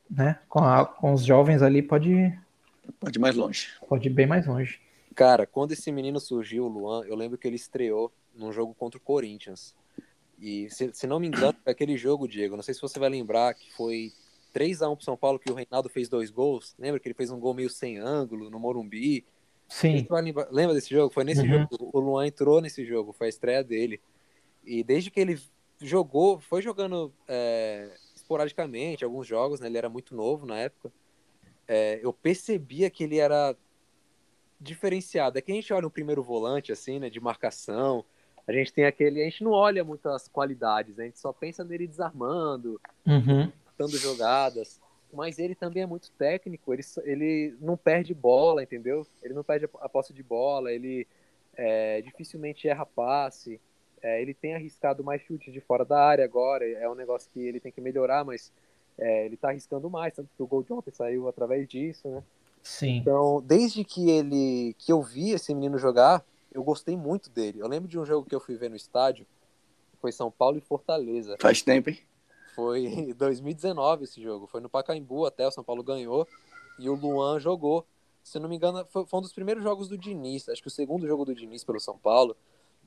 né, 0.08 0.38
com, 0.48 0.60
a, 0.60 0.84
com 0.84 1.12
os 1.12 1.24
jovens 1.24 1.62
ali 1.62 1.82
pode 1.82 2.38
pode 3.00 3.18
ir 3.18 3.20
mais 3.20 3.34
longe. 3.34 3.68
Pode 3.88 4.08
ir 4.08 4.12
bem 4.12 4.26
mais 4.26 4.46
longe. 4.46 4.80
Cara, 5.14 5.46
quando 5.46 5.72
esse 5.72 5.90
menino 5.90 6.20
surgiu, 6.20 6.64
o 6.64 6.68
Luan, 6.68 7.04
eu 7.04 7.16
lembro 7.16 7.36
que 7.36 7.46
ele 7.46 7.56
estreou 7.56 8.12
num 8.34 8.52
jogo 8.52 8.74
contra 8.74 8.98
o 8.98 9.02
Corinthians. 9.02 9.74
E 10.38 10.68
se, 10.70 10.90
se 10.92 11.06
não 11.06 11.20
me 11.20 11.28
engano, 11.28 11.56
aquele 11.66 11.96
jogo, 11.96 12.26
Diego, 12.28 12.56
não 12.56 12.62
sei 12.62 12.74
se 12.74 12.80
você 12.80 12.98
vai 12.98 13.08
lembrar 13.08 13.54
que 13.54 13.72
foi 13.72 14.12
3 14.52 14.82
a 14.82 14.88
1 14.90 14.96
pro 14.96 15.04
São 15.04 15.16
Paulo 15.16 15.38
que 15.38 15.50
o 15.50 15.54
Reinaldo 15.54 15.88
fez 15.88 16.08
dois 16.08 16.30
gols. 16.30 16.74
Lembra 16.78 17.00
que 17.00 17.08
ele 17.08 17.14
fez 17.14 17.30
um 17.30 17.40
gol 17.40 17.54
meio 17.54 17.70
sem 17.70 17.98
ângulo 17.98 18.50
no 18.50 18.58
Morumbi? 18.58 19.24
Sim. 19.68 20.06
Lembra 20.50 20.74
desse 20.74 20.90
jogo? 20.90 21.12
Foi 21.12 21.24
nesse 21.24 21.40
uhum. 21.40 21.66
jogo. 21.70 21.90
O 21.92 22.00
Luan 22.00 22.26
entrou 22.26 22.60
nesse 22.60 22.84
jogo, 22.84 23.12
foi 23.12 23.28
a 23.28 23.30
estreia 23.30 23.64
dele. 23.64 24.00
E 24.64 24.84
desde 24.84 25.10
que 25.10 25.18
ele 25.18 25.40
jogou, 25.80 26.38
foi 26.38 26.60
jogando 26.60 27.12
é, 27.26 27.90
esporadicamente 28.14 29.04
alguns 29.04 29.26
jogos, 29.26 29.60
né? 29.60 29.66
Ele 29.66 29.78
era 29.78 29.88
muito 29.88 30.14
novo 30.14 30.46
na 30.46 30.58
época. 30.58 30.92
É, 31.66 32.00
eu 32.02 32.12
percebia 32.12 32.90
que 32.90 33.04
ele 33.04 33.18
era 33.18 33.56
diferenciado. 34.60 35.38
É 35.38 35.40
que 35.40 35.50
a 35.50 35.54
gente 35.54 35.72
olha 35.72 35.82
no 35.82 35.90
primeiro 35.90 36.22
volante, 36.22 36.70
assim, 36.70 36.98
né? 36.98 37.08
De 37.08 37.18
marcação. 37.18 38.04
A 38.46 38.52
gente 38.52 38.72
tem 38.72 38.84
aquele. 38.84 39.22
A 39.22 39.24
gente 39.24 39.44
não 39.44 39.52
olha 39.52 39.84
muito 39.84 40.08
as 40.08 40.28
qualidades, 40.28 40.98
a 40.98 41.04
gente 41.04 41.18
só 41.18 41.32
pensa 41.32 41.64
nele 41.64 41.86
desarmando, 41.86 42.80
uhum. 43.06 43.50
Dando 43.76 43.96
jogadas. 43.96 44.80
Mas 45.12 45.38
ele 45.38 45.54
também 45.54 45.82
é 45.82 45.86
muito 45.86 46.10
técnico, 46.12 46.72
ele, 46.72 46.82
ele 47.04 47.54
não 47.60 47.76
perde 47.76 48.14
bola, 48.14 48.62
entendeu? 48.62 49.06
Ele 49.22 49.34
não 49.34 49.44
perde 49.44 49.68
a 49.80 49.88
posse 49.88 50.12
de 50.12 50.22
bola, 50.22 50.72
ele 50.72 51.06
é, 51.54 52.00
dificilmente 52.00 52.66
erra 52.66 52.86
passe. 52.86 53.60
É, 54.00 54.20
ele 54.20 54.34
tem 54.34 54.54
arriscado 54.54 55.04
mais 55.04 55.22
chutes 55.22 55.52
de 55.52 55.60
fora 55.60 55.84
da 55.84 56.02
área 56.02 56.24
agora, 56.24 56.66
é 56.66 56.88
um 56.88 56.94
negócio 56.94 57.30
que 57.32 57.40
ele 57.40 57.60
tem 57.60 57.70
que 57.70 57.80
melhorar, 57.80 58.24
mas 58.24 58.50
é, 58.98 59.26
ele 59.26 59.34
está 59.34 59.50
arriscando 59.50 59.88
mais, 59.88 60.14
tanto 60.14 60.28
que 60.34 60.42
o 60.42 60.46
gol 60.46 60.62
de 60.62 60.72
ontem 60.72 60.90
saiu 60.90 61.28
através 61.28 61.68
disso, 61.68 62.08
né? 62.08 62.22
Sim. 62.62 62.96
Então, 62.96 63.42
desde 63.42 63.84
que 63.84 64.10
ele 64.10 64.74
que 64.78 64.92
eu 64.92 65.02
vi 65.02 65.30
esse 65.30 65.54
menino 65.54 65.78
jogar, 65.78 66.24
eu 66.52 66.62
gostei 66.64 66.96
muito 66.96 67.30
dele. 67.30 67.60
Eu 67.60 67.68
lembro 67.68 67.88
de 67.88 67.98
um 67.98 68.04
jogo 68.04 68.26
que 68.26 68.34
eu 68.34 68.40
fui 68.40 68.56
ver 68.56 68.70
no 68.70 68.76
estádio, 68.76 69.26
foi 70.00 70.10
São 70.10 70.30
Paulo 70.30 70.58
e 70.58 70.60
Fortaleza. 70.60 71.36
Faz 71.38 71.62
tempo, 71.62 71.90
hein? 71.90 71.98
Foi 72.54 72.84
em 72.86 73.12
2019 73.12 74.04
esse 74.04 74.22
jogo, 74.22 74.46
foi 74.46 74.60
no 74.60 74.68
Pacaembu 74.68 75.26
até, 75.26 75.46
o 75.46 75.50
São 75.50 75.64
Paulo 75.64 75.82
ganhou 75.82 76.26
e 76.78 76.88
o 76.88 76.94
Luan 76.94 77.38
jogou. 77.38 77.86
Se 78.22 78.38
não 78.38 78.48
me 78.48 78.56
engano, 78.56 78.86
foi, 78.90 79.04
foi 79.04 79.18
um 79.18 79.22
dos 79.22 79.32
primeiros 79.32 79.62
jogos 79.62 79.88
do 79.88 79.98
Diniz, 79.98 80.48
acho 80.48 80.62
que 80.62 80.68
o 80.68 80.70
segundo 80.70 81.06
jogo 81.06 81.24
do 81.24 81.34
Diniz 81.34 81.64
pelo 81.64 81.80
São 81.80 81.98
Paulo. 81.98 82.36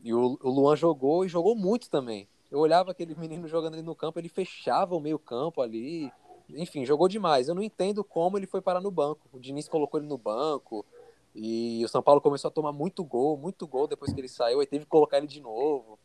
E 0.03 0.13
o, 0.13 0.37
o 0.41 0.49
Luan 0.49 0.75
jogou 0.75 1.25
e 1.25 1.27
jogou 1.27 1.55
muito 1.55 1.89
também. 1.89 2.27
Eu 2.51 2.59
olhava 2.59 2.91
aquele 2.91 3.15
menino 3.19 3.47
jogando 3.47 3.73
ali 3.73 3.83
no 3.83 3.95
campo, 3.95 4.19
ele 4.19 4.29
fechava 4.29 4.95
o 4.95 4.99
meio 4.99 5.19
campo 5.19 5.61
ali. 5.61 6.11
Enfim, 6.49 6.85
jogou 6.85 7.07
demais. 7.07 7.47
Eu 7.47 7.55
não 7.55 7.63
entendo 7.63 8.03
como 8.03 8.37
ele 8.37 8.45
foi 8.45 8.61
parar 8.61 8.79
no 8.79 8.91
banco. 8.91 9.27
O 9.33 9.39
Diniz 9.39 9.67
colocou 9.67 9.99
ele 9.99 10.07
no 10.07 10.17
banco. 10.17 10.85
E 11.33 11.83
o 11.83 11.89
São 11.89 12.01
Paulo 12.01 12.21
começou 12.21 12.47
a 12.47 12.51
tomar 12.51 12.71
muito 12.71 13.03
gol, 13.03 13.35
muito 13.35 13.67
gol 13.67 13.87
depois 13.87 14.13
que 14.13 14.21
ele 14.21 14.29
saiu. 14.29 14.59
Aí 14.59 14.67
teve 14.67 14.85
que 14.85 14.89
colocar 14.89 15.17
ele 15.17 15.27
de 15.27 15.41
novo. 15.41 15.99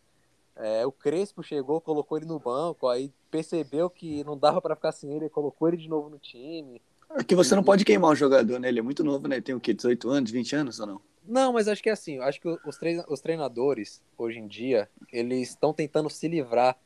É, 0.60 0.86
o 0.86 0.92
Crespo 0.92 1.42
chegou, 1.42 1.80
colocou 1.80 2.18
ele 2.18 2.26
no 2.26 2.38
banco. 2.38 2.88
Aí 2.88 3.12
percebeu 3.30 3.88
que 3.88 4.22
não 4.24 4.36
dava 4.36 4.60
para 4.60 4.76
ficar 4.76 4.92
sem 4.92 5.12
ele, 5.12 5.28
colocou 5.28 5.68
ele 5.68 5.76
de 5.76 5.88
novo 5.88 6.10
no 6.10 6.18
time. 6.18 6.80
É 7.16 7.24
que 7.24 7.34
você 7.34 7.56
não 7.56 7.64
pode 7.64 7.84
queimar 7.84 8.10
o 8.10 8.14
jogador, 8.14 8.60
né? 8.60 8.68
Ele 8.68 8.78
é 8.78 8.82
muito 8.82 9.02
novo, 9.02 9.26
né? 9.26 9.40
Tem 9.40 9.54
o 9.54 9.60
quê? 9.60 9.72
18 9.72 10.08
anos, 10.10 10.30
20 10.30 10.56
anos 10.56 10.78
ou 10.78 10.86
não? 10.86 11.00
Não, 11.26 11.52
mas 11.52 11.68
acho 11.68 11.82
que 11.82 11.88
é 11.88 11.92
assim, 11.92 12.18
acho 12.18 12.40
que 12.40 12.48
os, 12.48 12.76
trein 12.76 13.02
os 13.08 13.20
treinadores, 13.20 14.02
hoje 14.16 14.38
em 14.38 14.46
dia, 14.46 14.88
eles 15.12 15.50
estão 15.50 15.72
tentando 15.72 16.08
se 16.08 16.26
livrar 16.26 16.76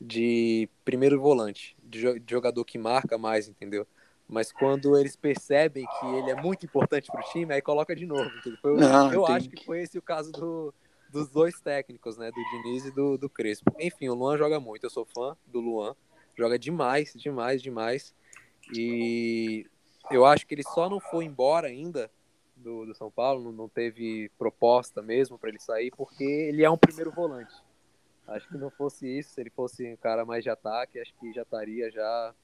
de 0.00 0.68
primeiro 0.84 1.20
volante, 1.20 1.76
de, 1.82 2.00
jo 2.00 2.18
de, 2.18 2.30
jogador 2.30 2.64
que 2.64 2.76
marca 2.76 3.16
mais, 3.16 3.48
entendeu? 3.48 3.86
Mas 4.28 4.50
quando 4.50 4.98
eles 4.98 5.14
percebem 5.16 5.86
que 5.86 6.06
ele 6.06 6.30
é 6.30 6.34
muito 6.34 6.66
importante 6.66 7.10
para 7.10 7.20
o 7.20 7.30
time, 7.30 7.54
aí 7.54 7.62
coloca 7.62 7.94
de 7.94 8.06
novo. 8.06 8.30
Foi, 8.60 8.74
Não, 8.74 9.12
eu 9.12 9.26
acho 9.26 9.48
que 9.48 9.64
foi 9.64 9.82
esse 9.82 9.98
o 9.98 10.02
caso 10.02 10.32
do, 10.32 10.74
dos 11.14 11.30
dois 11.30 11.60
técnicos, 11.60 12.18
né? 12.18 12.30
Do 12.32 12.44
Diniz 12.50 12.84
e 12.84 12.90
do, 12.90 13.16
do 13.16 13.30
Crespo. 13.30 13.72
Enfim, 13.78 14.08
o 14.08 14.14
Luan 14.14 14.36
joga 14.36 14.58
muito, 14.58 14.84
eu 14.84 14.90
sou 14.90 15.06
fã 15.06 15.36
do 15.46 15.60
Luan. 15.60 15.94
Joga 16.36 16.58
demais, 16.58 17.12
demais, 17.14 17.62
demais. 17.62 18.12
E 18.76 19.64
eu 20.10 20.26
acho 20.26 20.44
que 20.44 20.54
ele 20.54 20.64
só 20.64 20.90
não 20.90 20.98
foi 20.98 21.24
embora 21.24 21.68
ainda 21.68 22.10
do, 22.56 22.84
do 22.84 22.94
São 22.94 23.12
Paulo, 23.12 23.52
não 23.52 23.68
teve 23.68 24.28
proposta 24.36 25.00
mesmo 25.00 25.38
para 25.38 25.50
ele 25.50 25.60
sair, 25.60 25.92
porque 25.96 26.24
ele 26.24 26.64
é 26.64 26.70
um 26.70 26.76
primeiro 26.76 27.12
volante. 27.12 27.54
Acho 28.26 28.48
que 28.48 28.56
não 28.56 28.70
fosse 28.70 29.06
isso, 29.06 29.34
se 29.34 29.40
ele 29.40 29.50
fosse 29.50 29.86
um 29.86 29.96
cara 29.96 30.24
mais 30.24 30.42
de 30.42 30.50
ataque, 30.50 30.98
acho 30.98 31.14
que 31.20 31.32
já 31.32 31.42
estaria 31.42 31.90
já 31.92 32.34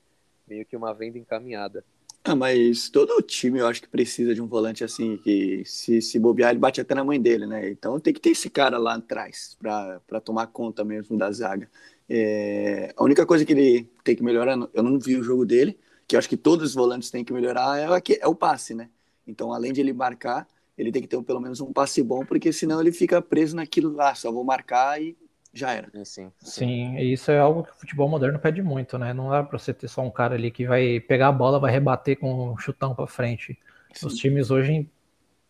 meio 0.47 0.65
que 0.65 0.77
uma 0.77 0.95
venda 0.95 1.19
encaminhada. 1.19 1.85
Ah, 2.23 2.37
mas 2.37 2.91
todo 2.91 3.23
time 3.23 3.59
eu 3.61 3.67
acho 3.67 3.81
que 3.81 3.89
precisa 3.89 4.35
de 4.35 4.43
um 4.43 4.47
volante 4.47 4.85
assim, 4.85 5.17
que 5.17 5.65
se, 5.65 6.03
se 6.03 6.19
bobear, 6.19 6.51
ele 6.51 6.59
bate 6.59 6.81
até 6.81 6.95
na 6.95 7.03
mãe 7.03 7.21
dele, 7.21 7.47
né? 7.47 7.71
Então 7.71 7.99
tem 7.99 8.13
que 8.13 8.21
ter 8.21 8.31
esse 8.31 8.51
cara 8.51 8.77
lá 8.79 8.95
atrás 8.97 9.57
para 9.59 10.21
tomar 10.21 10.47
conta 10.49 10.85
mesmo 10.85 11.17
da 11.17 11.31
zaga. 11.33 11.69
É, 12.09 12.93
a 12.97 13.03
única 13.03 13.25
coisa 13.25 13.45
que 13.45 13.53
ele 13.53 13.85
tem 14.05 14.15
que 14.15 14.23
melhorar, 14.23 14.57
eu 14.75 14.83
não 14.83 14.99
vi 14.99 15.17
o 15.17 15.23
jogo 15.23 15.47
dele, 15.47 15.79
que 16.07 16.15
eu 16.15 16.19
acho 16.19 16.29
que 16.29 16.37
todos 16.37 16.71
os 16.71 16.75
volantes 16.75 17.11
têm 17.11 17.25
que 17.25 17.33
melhorar, 17.33 17.79
é, 17.79 18.03
é 18.21 18.27
o 18.29 18.35
passe, 18.35 18.75
né? 18.75 18.91
Então, 19.27 19.53
além 19.53 19.73
de 19.73 19.81
ele 19.81 19.93
marcar, 19.93 20.47
ele 20.77 20.93
tem 20.93 21.01
que 21.03 21.09
ter 21.09 21.23
pelo 21.23 21.41
menos 21.41 21.61
um 21.61 21.73
passe 21.73 22.03
bom, 22.03 22.25
porque 22.27 22.53
senão 22.53 22.81
ele 22.81 22.93
fica 22.93 23.23
preso 23.23 23.57
naquilo 23.57 23.93
lá, 23.93 24.15
só 24.15 24.31
vou 24.31 24.45
marcar 24.45 25.01
e 25.01 25.17
já 25.53 25.73
era. 25.73 25.89
Sim, 25.93 26.05
sim. 26.05 26.33
sim 26.41 26.99
isso 26.99 27.31
é 27.31 27.39
algo 27.39 27.65
que 27.65 27.71
o 27.71 27.75
futebol 27.75 28.09
moderno 28.09 28.39
pede 28.39 28.63
muito, 28.63 28.99
né? 28.99 29.13
Não 29.13 29.31
dá 29.31 29.43
para 29.43 29.59
você 29.59 29.75
ter 29.75 29.89
só 29.89 30.03
um 30.03 30.11
cara 30.11 30.35
ali 30.35 30.51
que 30.51 30.67
vai 30.67 31.01
pegar 31.01 31.29
a 31.29 31.33
bola, 31.33 31.59
vai 31.59 31.73
rebater 31.73 32.19
com 32.19 32.53
um 32.53 32.59
chutão 32.59 32.95
para 32.95 33.07
frente. 33.07 33.59
Sim. 33.93 34.07
Os 34.07 34.15
times 34.15 34.51
hoje 34.51 34.89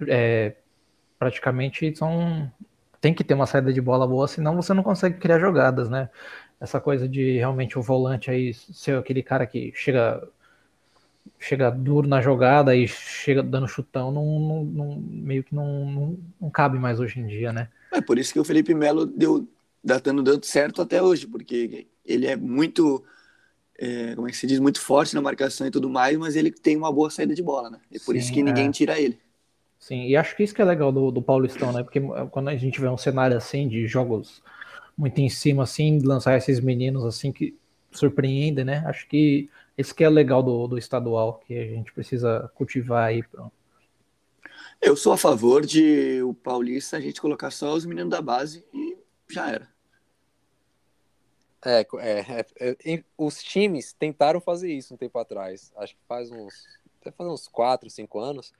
é, 0.09 0.55
praticamente 1.19 1.95
são 1.97 2.51
tem 3.01 3.15
que 3.15 3.25
ter 3.25 3.35
uma 3.35 3.47
saída 3.47 3.73
de 3.73 3.81
bola 3.81 4.07
boa, 4.07 4.29
senão 4.29 4.57
você 4.57 4.75
não 4.75 4.83
consegue 4.83 5.19
criar 5.19 5.39
jogadas, 5.39 5.89
né? 5.89 6.11
Essa 6.61 6.79
coisa 6.81 7.09
de 7.09 7.39
realmente 7.39 7.79
o 7.79 7.83
volante 7.83 8.31
aí 8.31 8.53
ser 8.53 8.99
aquele 8.99 9.23
cara 9.23 9.47
que 9.47 9.73
chega 9.75 10.23
chega 11.39 11.71
duro 11.71 12.07
na 12.07 12.21
jogada 12.21 12.75
e 12.77 12.87
chega 12.87 13.43
dando 13.43 13.67
chutão, 13.67 14.11
não, 14.11 14.25
não, 14.39 14.65
não 14.65 15.01
meio 15.01 15.43
que 15.43 15.55
não, 15.55 15.87
não, 15.87 16.19
não, 16.41 16.51
cabe 16.51 16.79
mais 16.79 17.01
hoje 17.01 17.19
em 17.19 17.27
dia, 17.27 17.53
né? 17.53 17.69
É 17.91 18.01
por 18.01 18.19
isso 18.19 18.33
que 18.33 18.39
o 18.39 18.45
Felipe 18.45 18.75
Melo 18.75 19.07
deu, 19.07 19.49
datando 19.83 20.23
dando 20.23 20.45
certo 20.45 20.83
até 20.83 21.03
hoje, 21.03 21.27
porque 21.27 21.87
ele 22.05 22.27
é 22.27 22.37
muito, 22.37 23.05
é, 23.79 24.15
como 24.15 24.29
é 24.29 24.31
que 24.31 24.37
se 24.37 24.47
diz, 24.47 24.59
muito 24.59 24.81
forte 24.81 25.15
na 25.15 25.23
marcação 25.23 25.67
e 25.67 25.71
tudo 25.71 25.89
mais, 25.89 26.17
mas 26.19 26.37
ele 26.37 26.51
tem 26.51 26.77
uma 26.77 26.93
boa 26.93 27.11
saída 27.11 27.35
de 27.35 27.43
bola, 27.43 27.71
né? 27.71 27.81
É 27.93 27.99
por 27.99 28.15
Sim, 28.15 28.19
isso 28.19 28.33
que 28.33 28.43
ninguém 28.43 28.69
é. 28.69 28.73
tira 28.73 29.01
ele. 29.01 29.19
Sim, 29.79 30.07
e 30.07 30.15
acho 30.15 30.37
que 30.37 30.43
isso 30.43 30.55
que 30.55 30.61
é 30.61 30.65
legal 30.65 30.93
do, 30.93 31.11
do 31.11 31.23
Paulistão, 31.23 31.73
né? 31.73 31.83
Porque 31.83 32.01
quando 32.31 32.49
a 32.49 32.57
gente 32.57 32.81
vê 32.81 32.89
um 32.89 32.99
cenário 32.99 33.37
assim 33.37 33.67
de 33.67 33.87
jogos 33.87 34.43
muito 34.97 35.19
em 35.21 35.31
cima, 35.31 35.63
assim, 35.63 35.99
lançar 36.01 36.37
esses 36.37 36.61
meninos 36.61 37.05
assim 37.05 37.33
que 37.33 37.57
surpreendem, 37.91 38.65
né? 38.65 38.85
Acho 38.87 39.09
que 39.09 39.49
esse 39.77 39.95
que 39.95 40.05
é 40.05 40.11
legal 40.11 40.43
do, 40.43 40.67
do 40.67 40.77
estadual, 40.77 41.41
que 41.47 41.57
a 41.57 41.67
gente 41.67 41.93
precisa 41.93 42.51
cultivar 42.55 43.09
aí. 43.09 43.25
Eu 44.81 44.95
sou 44.95 45.13
a 45.13 45.17
favor 45.17 45.65
de 45.65 46.23
o 46.23 46.35
Paulista 46.35 46.99
a 46.99 47.01
gente 47.01 47.21
colocar 47.21 47.51
só 47.51 47.73
os 47.73 47.87
meninos 47.87 48.11
da 48.11 48.21
base 48.21 48.65
e 48.75 48.90
já 49.33 49.51
era. 49.51 49.69
É, 51.65 51.81
é, 51.81 52.47
é, 52.59 52.95
é, 52.95 53.05
os 53.19 53.43
times 53.43 53.93
tentaram 53.93 54.41
fazer 54.41 54.73
isso 54.73 54.95
um 54.95 54.97
tempo 54.97 55.19
atrás. 55.19 55.73
Acho 55.77 55.95
que 55.95 56.03
faz 56.07 56.31
uns, 56.31 56.67
até 57.01 57.11
faz 57.11 57.29
uns 57.29 57.49
4, 57.49 57.91
5 57.91 58.19
anos. 58.19 58.53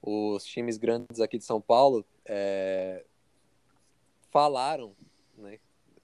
Os 0.00 0.44
times 0.44 0.76
grandes 0.76 1.20
aqui 1.20 1.38
de 1.38 1.44
São 1.44 1.60
Paulo 1.60 2.04
é, 2.24 3.04
falaram, 4.30 4.94
né, 5.36 5.58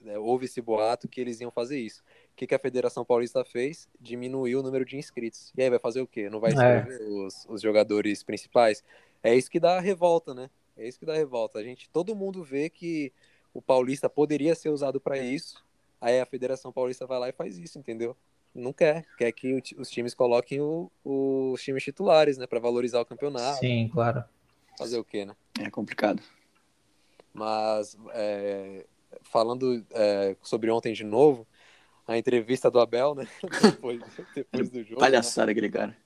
é, 0.06 0.18
houve 0.18 0.46
esse 0.46 0.60
boato 0.60 1.06
que 1.06 1.20
eles 1.20 1.40
iam 1.40 1.50
fazer 1.50 1.78
isso 1.78 2.02
que, 2.40 2.46
que 2.46 2.54
a 2.54 2.58
Federação 2.58 3.04
Paulista 3.04 3.44
fez? 3.44 3.86
Diminuiu 4.00 4.60
o 4.60 4.62
número 4.62 4.82
de 4.82 4.96
inscritos. 4.96 5.52
E 5.54 5.62
aí 5.62 5.68
vai 5.68 5.78
fazer 5.78 6.00
o 6.00 6.06
quê? 6.06 6.30
Não 6.30 6.40
vai 6.40 6.52
inscrever 6.52 6.98
é. 6.98 7.04
os, 7.04 7.44
os 7.46 7.60
jogadores 7.60 8.22
principais? 8.22 8.82
É 9.22 9.34
isso 9.34 9.50
que 9.50 9.60
dá 9.60 9.76
a 9.76 9.80
revolta, 9.80 10.32
né? 10.32 10.48
É 10.74 10.88
isso 10.88 10.98
que 10.98 11.04
dá 11.04 11.12
a 11.12 11.16
revolta. 11.16 11.58
A 11.58 11.62
gente, 11.62 11.90
todo 11.90 12.16
mundo 12.16 12.42
vê 12.42 12.70
que 12.70 13.12
o 13.52 13.60
Paulista 13.60 14.08
poderia 14.08 14.54
ser 14.54 14.68
usado 14.68 15.00
para 15.00 15.18
isso. 15.18 15.64
Aí 16.00 16.20
a 16.20 16.26
Federação 16.26 16.72
Paulista 16.72 17.06
vai 17.06 17.18
lá 17.18 17.28
e 17.28 17.32
faz 17.32 17.58
isso, 17.58 17.78
entendeu? 17.78 18.16
Não 18.54 18.72
quer. 18.72 19.04
Quer 19.16 19.30
que 19.32 19.62
os 19.76 19.90
times 19.90 20.14
coloquem 20.14 20.60
o, 20.60 20.90
os 21.04 21.62
times 21.62 21.84
titulares, 21.84 22.38
né? 22.38 22.46
Para 22.46 22.58
valorizar 22.58 23.00
o 23.00 23.04
campeonato. 23.04 23.58
Sim, 23.58 23.88
claro. 23.92 24.24
Fazer 24.78 24.98
o 24.98 25.04
quê, 25.04 25.24
né? 25.24 25.36
É 25.60 25.70
complicado. 25.70 26.22
Mas, 27.32 27.96
é, 28.12 28.86
falando 29.22 29.84
é, 29.92 30.36
sobre 30.42 30.70
ontem 30.70 30.92
de 30.92 31.04
novo, 31.04 31.46
a 32.06 32.18
entrevista 32.18 32.70
do 32.70 32.80
Abel, 32.80 33.14
né? 33.14 33.28
depois, 33.62 34.00
depois 34.34 34.70
do 34.70 34.82
jogo. 34.82 35.00
Palhaçada 35.00 35.46
né? 35.46 35.52
aquele 35.52 35.70
cara. 35.70 35.96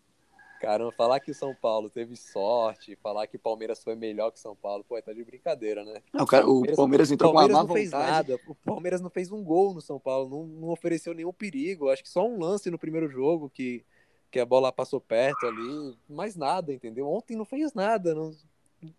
Caramba, 0.64 0.92
falar 0.92 1.20
que 1.20 1.30
o 1.30 1.34
São 1.34 1.54
Paulo 1.54 1.90
teve 1.90 2.16
sorte, 2.16 2.96
falar 2.96 3.26
que 3.26 3.36
o 3.36 3.40
Palmeiras 3.40 3.82
foi 3.82 3.94
melhor 3.94 4.30
que 4.30 4.38
o 4.38 4.40
São 4.40 4.56
Paulo, 4.56 4.84
pô, 4.84 5.00
tá 5.00 5.12
de 5.12 5.24
brincadeira, 5.24 5.84
né? 5.84 6.00
Não, 6.12 6.24
cara, 6.26 6.44
o 6.44 6.52
Palmeiras, 6.52 6.72
o 6.72 6.76
Palmeiras 6.76 7.10
entrou 7.10 7.30
o 7.30 7.34
Palmeiras 7.34 7.56
com 7.56 7.60
uma 7.60 7.64
má 7.64 7.68
não 7.68 7.74
fez 7.74 7.90
nada. 7.90 8.40
O 8.46 8.54
Palmeiras 8.54 9.00
não 9.00 9.10
fez 9.10 9.30
um 9.30 9.42
gol 9.42 9.74
no 9.74 9.80
São 9.80 9.98
Paulo, 9.98 10.28
não, 10.28 10.46
não 10.46 10.68
ofereceu 10.70 11.14
nenhum 11.14 11.32
perigo. 11.32 11.90
Acho 11.90 12.02
que 12.02 12.08
só 12.08 12.26
um 12.26 12.38
lance 12.38 12.70
no 12.70 12.78
primeiro 12.78 13.08
jogo 13.08 13.50
que, 13.50 13.84
que 14.30 14.40
a 14.40 14.46
bola 14.46 14.72
passou 14.72 15.00
perto 15.00 15.46
ali, 15.46 15.96
mais 16.08 16.36
nada, 16.36 16.72
entendeu? 16.72 17.08
Ontem 17.08 17.36
não 17.36 17.44
fez 17.44 17.74
nada, 17.74 18.14
não, 18.14 18.32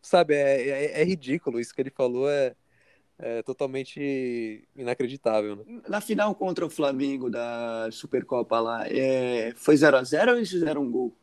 sabe? 0.01 0.33
É, 0.35 0.69
é, 0.69 1.01
é 1.01 1.03
ridículo. 1.03 1.59
Isso 1.59 1.73
que 1.73 1.81
ele 1.81 1.89
falou 1.89 2.29
é, 2.29 2.55
é 3.17 3.41
totalmente 3.43 4.67
inacreditável. 4.75 5.55
Né? 5.55 5.81
Na 5.87 6.01
final 6.01 6.35
contra 6.35 6.65
o 6.65 6.69
Flamengo 6.69 7.29
da 7.29 7.89
Supercopa 7.91 8.59
lá, 8.59 8.87
é, 8.87 9.53
foi 9.55 9.75
0x0 9.75 10.29
ou 10.29 10.37
eles 10.37 10.49
fizeram 10.49 10.83
um 10.83 10.91
gol? 10.91 11.15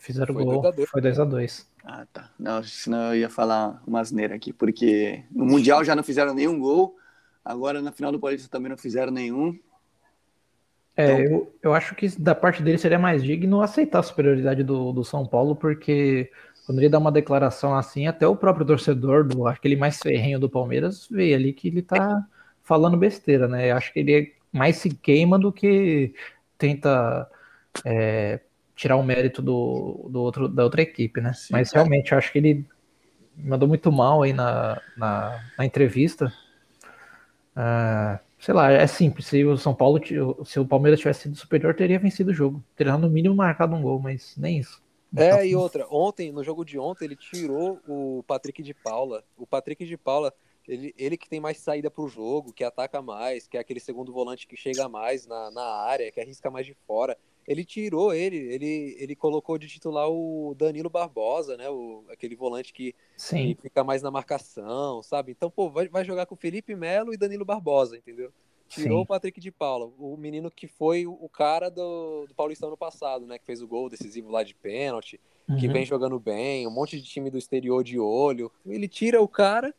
Fizeram 0.00 0.34
foi 0.34 0.44
gol, 0.44 0.62
foi 0.86 1.02
2x2. 1.02 1.66
Ah, 1.84 2.06
tá. 2.10 2.30
Não, 2.38 2.62
senão 2.62 3.14
eu 3.14 3.20
ia 3.20 3.28
falar 3.28 3.82
uma 3.86 4.00
asneira 4.00 4.34
aqui, 4.34 4.52
porque 4.52 5.22
no 5.30 5.44
Mundial 5.44 5.84
já 5.84 5.94
não 5.94 6.02
fizeram 6.02 6.34
nenhum 6.34 6.58
gol, 6.58 6.96
agora 7.44 7.82
na 7.82 7.92
final 7.92 8.10
do 8.10 8.18
Paulista 8.18 8.48
também 8.48 8.70
não 8.70 8.78
fizeram 8.78 9.12
nenhum. 9.12 9.58
É, 10.96 11.12
então... 11.12 11.24
eu, 11.24 11.54
eu 11.62 11.74
acho 11.74 11.94
que 11.94 12.08
da 12.18 12.34
parte 12.34 12.62
dele 12.62 12.78
seria 12.78 12.98
mais 12.98 13.22
digno 13.22 13.60
aceitar 13.60 14.00
a 14.00 14.02
superioridade 14.02 14.64
do, 14.64 14.90
do 14.92 15.04
São 15.04 15.26
Paulo, 15.26 15.54
porque 15.54 16.30
quando 16.64 16.78
ele 16.78 16.88
dá 16.88 16.98
uma 16.98 17.12
declaração 17.12 17.76
assim, 17.76 18.06
até 18.06 18.26
o 18.26 18.36
próprio 18.36 18.64
torcedor, 18.64 19.24
do 19.24 19.46
aquele 19.46 19.76
mais 19.76 19.98
ferrenho 19.98 20.40
do 20.40 20.48
Palmeiras, 20.48 21.06
vê 21.10 21.34
ali 21.34 21.52
que 21.52 21.68
ele 21.68 21.82
tá 21.82 22.24
falando 22.62 22.96
besteira, 22.96 23.46
né? 23.46 23.70
Eu 23.70 23.76
acho 23.76 23.92
que 23.92 24.00
ele 24.00 24.34
mais 24.50 24.76
se 24.76 24.88
queima 24.90 25.38
do 25.38 25.52
que 25.52 26.14
tenta 26.56 27.28
é, 27.84 28.40
tirar 28.80 28.96
o 28.96 29.02
mérito 29.02 29.42
do, 29.42 30.08
do 30.10 30.22
outro, 30.22 30.48
da 30.48 30.64
outra 30.64 30.80
equipe, 30.80 31.20
né? 31.20 31.34
Sim, 31.34 31.52
Mas 31.52 31.70
realmente, 31.70 32.12
eu 32.12 32.18
acho 32.18 32.32
que 32.32 32.38
ele 32.38 32.64
mandou 33.36 33.68
muito 33.68 33.92
mal 33.92 34.22
aí 34.22 34.32
na, 34.32 34.80
na, 34.96 35.38
na 35.58 35.66
entrevista. 35.66 36.32
Uh, 37.54 38.18
sei 38.38 38.54
lá, 38.54 38.72
é 38.72 38.86
simples. 38.86 39.26
Se 39.26 39.44
o 39.44 39.58
São 39.58 39.74
Paulo, 39.74 40.00
se 40.46 40.58
o 40.58 40.64
Palmeiras 40.64 40.98
tivesse 40.98 41.24
sido 41.24 41.36
superior, 41.36 41.74
teria 41.74 41.98
vencido 41.98 42.30
o 42.30 42.34
jogo. 42.34 42.64
Teria 42.74 42.96
no 42.96 43.10
mínimo 43.10 43.34
marcado 43.34 43.76
um 43.76 43.82
gol, 43.82 44.00
mas 44.00 44.34
nem 44.38 44.58
isso. 44.58 44.82
É, 45.14 45.46
e 45.46 45.54
outra, 45.54 45.86
ontem, 45.90 46.32
no 46.32 46.42
jogo 46.42 46.64
de 46.64 46.78
ontem, 46.78 47.04
ele 47.04 47.16
tirou 47.16 47.82
o 47.86 48.24
Patrick 48.26 48.62
de 48.62 48.72
Paula. 48.72 49.22
O 49.36 49.46
Patrick 49.46 49.84
de 49.84 49.98
Paula, 49.98 50.32
ele, 50.66 50.94
ele 50.96 51.18
que 51.18 51.28
tem 51.28 51.38
mais 51.38 51.58
saída 51.58 51.90
pro 51.90 52.08
jogo, 52.08 52.50
que 52.50 52.64
ataca 52.64 53.02
mais, 53.02 53.46
que 53.46 53.58
é 53.58 53.60
aquele 53.60 53.80
segundo 53.80 54.10
volante 54.10 54.46
que 54.46 54.56
chega 54.56 54.88
mais 54.88 55.26
na, 55.26 55.50
na 55.50 55.64
área, 55.64 56.10
que 56.10 56.20
arrisca 56.20 56.50
mais 56.50 56.64
de 56.64 56.74
fora. 56.86 57.18
Ele 57.46 57.64
tirou 57.64 58.12
ele, 58.12 58.36
ele, 58.36 58.96
ele 58.98 59.16
colocou 59.16 59.58
de 59.58 59.66
titular 59.66 60.08
o 60.08 60.54
Danilo 60.56 60.90
Barbosa, 60.90 61.56
né? 61.56 61.68
O, 61.68 62.04
aquele 62.10 62.36
volante 62.36 62.72
que, 62.72 62.94
que 63.16 63.56
fica 63.62 63.82
mais 63.82 64.02
na 64.02 64.10
marcação, 64.10 65.02
sabe? 65.02 65.32
Então, 65.32 65.50
pô, 65.50 65.70
vai, 65.70 65.88
vai 65.88 66.04
jogar 66.04 66.26
com 66.26 66.36
Felipe 66.36 66.74
Melo 66.74 67.12
e 67.12 67.16
Danilo 67.16 67.44
Barbosa, 67.44 67.96
entendeu? 67.96 68.32
Tirou 68.68 68.98
Sim. 68.98 69.02
o 69.02 69.06
Patrick 69.06 69.40
de 69.40 69.50
Paula, 69.50 69.90
o 69.98 70.16
menino 70.16 70.48
que 70.48 70.68
foi 70.68 71.04
o 71.04 71.28
cara 71.28 71.68
do, 71.68 72.26
do 72.28 72.34
Paulistão 72.36 72.70
no 72.70 72.76
passado, 72.76 73.26
né? 73.26 73.36
Que 73.36 73.44
fez 73.44 73.60
o 73.60 73.66
gol 73.66 73.88
decisivo 73.88 74.30
lá 74.30 74.44
de 74.44 74.54
pênalti, 74.54 75.20
uhum. 75.48 75.56
que 75.56 75.66
vem 75.66 75.84
jogando 75.84 76.20
bem, 76.20 76.68
um 76.68 76.70
monte 76.70 76.96
de 76.96 77.02
time 77.02 77.30
do 77.30 77.38
exterior 77.38 77.82
de 77.82 77.98
olho. 77.98 78.52
Ele 78.64 78.86
tira 78.86 79.20
o 79.20 79.26
cara 79.26 79.74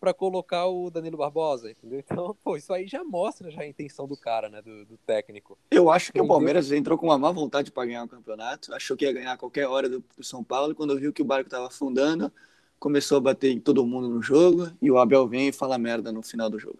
para 0.00 0.14
colocar 0.14 0.66
o 0.66 0.90
Danilo 0.90 1.18
Barbosa, 1.18 1.70
entendeu? 1.70 1.98
Então, 1.98 2.34
pô, 2.42 2.56
isso 2.56 2.72
aí 2.72 2.88
já 2.88 3.04
mostra 3.04 3.50
já 3.50 3.60
a 3.60 3.66
intenção 3.66 4.08
do 4.08 4.16
cara, 4.16 4.48
né? 4.48 4.62
Do, 4.62 4.86
do 4.86 4.96
técnico. 4.96 5.58
Eu 5.70 5.90
acho 5.90 6.06
que 6.10 6.18
entendeu? 6.18 6.24
o 6.24 6.28
Palmeiras 6.28 6.72
entrou 6.72 6.96
com 6.96 7.06
uma 7.06 7.18
má 7.18 7.30
vontade 7.30 7.70
para 7.70 7.86
ganhar 7.86 8.04
o 8.04 8.08
campeonato, 8.08 8.74
achou 8.74 8.96
que 8.96 9.04
ia 9.04 9.12
ganhar 9.12 9.32
a 9.32 9.36
qualquer 9.36 9.68
hora 9.68 9.88
do, 9.88 10.02
do 10.16 10.24
São 10.24 10.42
Paulo, 10.42 10.72
e 10.72 10.74
quando 10.74 10.98
viu 10.98 11.12
que 11.12 11.20
o 11.20 11.24
barco 11.24 11.48
estava 11.48 11.66
afundando, 11.66 12.32
começou 12.78 13.18
a 13.18 13.20
bater 13.20 13.52
em 13.52 13.60
todo 13.60 13.86
mundo 13.86 14.08
no 14.08 14.22
jogo, 14.22 14.70
e 14.80 14.90
o 14.90 14.98
Abel 14.98 15.28
vem 15.28 15.48
e 15.48 15.52
fala 15.52 15.76
merda 15.76 16.10
no 16.10 16.22
final 16.22 16.48
do 16.48 16.58
jogo. 16.58 16.78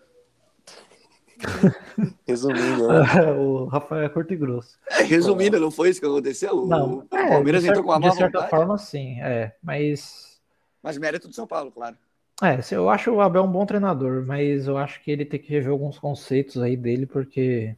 Resumindo, 2.27 2.89
né? 2.89 3.33
o 3.37 3.67
Rafael 3.67 4.05
é 4.05 4.09
curto 4.09 4.33
e 4.33 4.37
grosso. 4.37 4.79
É, 4.89 5.03
resumindo, 5.03 5.61
não 5.61 5.71
foi 5.71 5.91
isso 5.91 6.01
que 6.01 6.07
aconteceu? 6.07 6.67
Não, 6.67 6.99
o 6.99 7.17
é, 7.17 7.29
Palmeiras 7.29 7.65
entrou 7.65 7.85
com 7.85 7.93
a 7.93 7.99
má 7.99 8.09
De 8.09 8.17
certa 8.17 8.41
vontade. 8.41 8.51
forma, 8.51 8.79
sim, 8.79 9.21
é, 9.21 9.55
mas... 9.63 10.41
Mas 10.83 10.97
mérito 10.97 11.29
do 11.29 11.35
São 11.35 11.47
Paulo, 11.47 11.71
claro. 11.71 11.97
É, 12.43 12.59
eu 12.75 12.89
acho 12.89 13.11
o 13.11 13.21
Abel 13.21 13.45
um 13.45 13.53
bom 13.53 13.67
treinador, 13.67 14.25
mas 14.27 14.67
eu 14.67 14.79
acho 14.79 15.03
que 15.03 15.11
ele 15.11 15.27
tem 15.27 15.39
que 15.39 15.51
rever 15.51 15.71
alguns 15.71 15.99
conceitos 15.99 16.57
aí 16.63 16.75
dele, 16.75 17.05
porque 17.05 17.77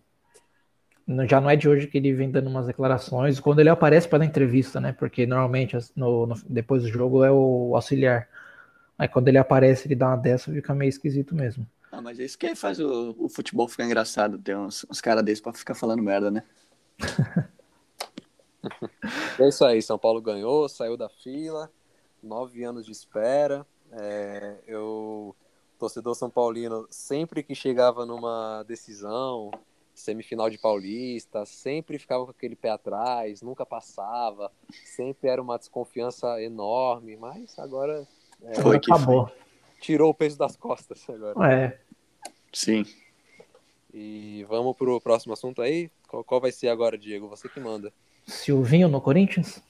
já 1.28 1.40
não 1.40 1.50
é 1.50 1.56
de 1.56 1.68
hoje 1.68 1.88
que 1.88 1.98
ele 1.98 2.12
vem 2.12 2.30
dando 2.30 2.48
umas 2.48 2.66
declarações, 2.66 3.40
quando 3.40 3.58
ele 3.58 3.68
aparece 3.68 4.08
para 4.08 4.20
dar 4.20 4.24
entrevista, 4.24 4.80
né? 4.80 4.92
Porque 4.92 5.26
normalmente 5.26 5.76
no, 5.96 6.26
no, 6.26 6.34
depois 6.48 6.82
do 6.82 6.88
jogo 6.88 7.24
é 7.24 7.30
o 7.30 7.72
auxiliar. 7.74 8.28
Aí 8.96 9.08
quando 9.08 9.26
ele 9.26 9.38
aparece, 9.38 9.88
ele 9.88 9.96
dá 9.96 10.08
uma 10.08 10.16
dessa, 10.16 10.52
fica 10.52 10.72
meio 10.72 10.90
esquisito 10.90 11.34
mesmo. 11.34 11.66
Ah, 11.90 12.00
mas 12.00 12.20
é 12.20 12.24
isso 12.24 12.38
que 12.38 12.54
faz 12.54 12.78
o, 12.78 13.16
o 13.18 13.28
futebol 13.28 13.66
ficar 13.66 13.84
engraçado, 13.84 14.38
ter 14.38 14.56
uns, 14.56 14.86
uns 14.88 15.00
caras 15.00 15.24
desses 15.24 15.40
pra 15.40 15.52
ficar 15.52 15.74
falando 15.74 16.02
merda, 16.02 16.30
né? 16.30 16.44
é 19.40 19.48
isso 19.48 19.64
aí, 19.64 19.82
São 19.82 19.98
Paulo 19.98 20.20
ganhou, 20.20 20.68
saiu 20.68 20.96
da 20.96 21.08
fila, 21.08 21.68
nove 22.22 22.62
anos 22.62 22.86
de 22.86 22.92
espera. 22.92 23.66
É, 23.92 24.56
eu, 24.66 25.34
torcedor 25.78 26.14
São 26.14 26.30
Paulino, 26.30 26.86
sempre 26.90 27.42
que 27.42 27.54
chegava 27.54 28.06
numa 28.06 28.62
decisão, 28.64 29.50
semifinal 29.94 30.48
de 30.48 30.58
Paulista, 30.58 31.44
sempre 31.44 31.98
ficava 31.98 32.24
com 32.24 32.30
aquele 32.30 32.56
pé 32.56 32.70
atrás, 32.70 33.42
nunca 33.42 33.66
passava, 33.66 34.50
sempre 34.84 35.28
era 35.28 35.42
uma 35.42 35.58
desconfiança 35.58 36.42
enorme, 36.42 37.16
mas 37.16 37.58
agora. 37.58 38.06
É, 38.42 38.60
foi 38.60 38.80
que 38.80 38.90
acabou. 38.90 39.28
Foi 39.28 39.42
tirou 39.82 40.10
o 40.10 40.14
peso 40.14 40.38
das 40.38 40.56
costas 40.56 41.04
agora. 41.10 41.52
É. 41.52 41.78
Sim. 42.52 42.86
E 43.92 44.46
vamos 44.48 44.76
pro 44.76 45.00
próximo 45.00 45.34
assunto 45.34 45.60
aí? 45.60 45.90
Qual, 46.08 46.24
qual 46.24 46.40
vai 46.40 46.52
ser 46.52 46.68
agora, 46.68 46.96
Diego? 46.96 47.28
Você 47.28 47.48
que 47.48 47.60
manda. 47.60 47.92
Silvinho 48.26 48.88
no 48.88 49.00
Corinthians? 49.00 49.60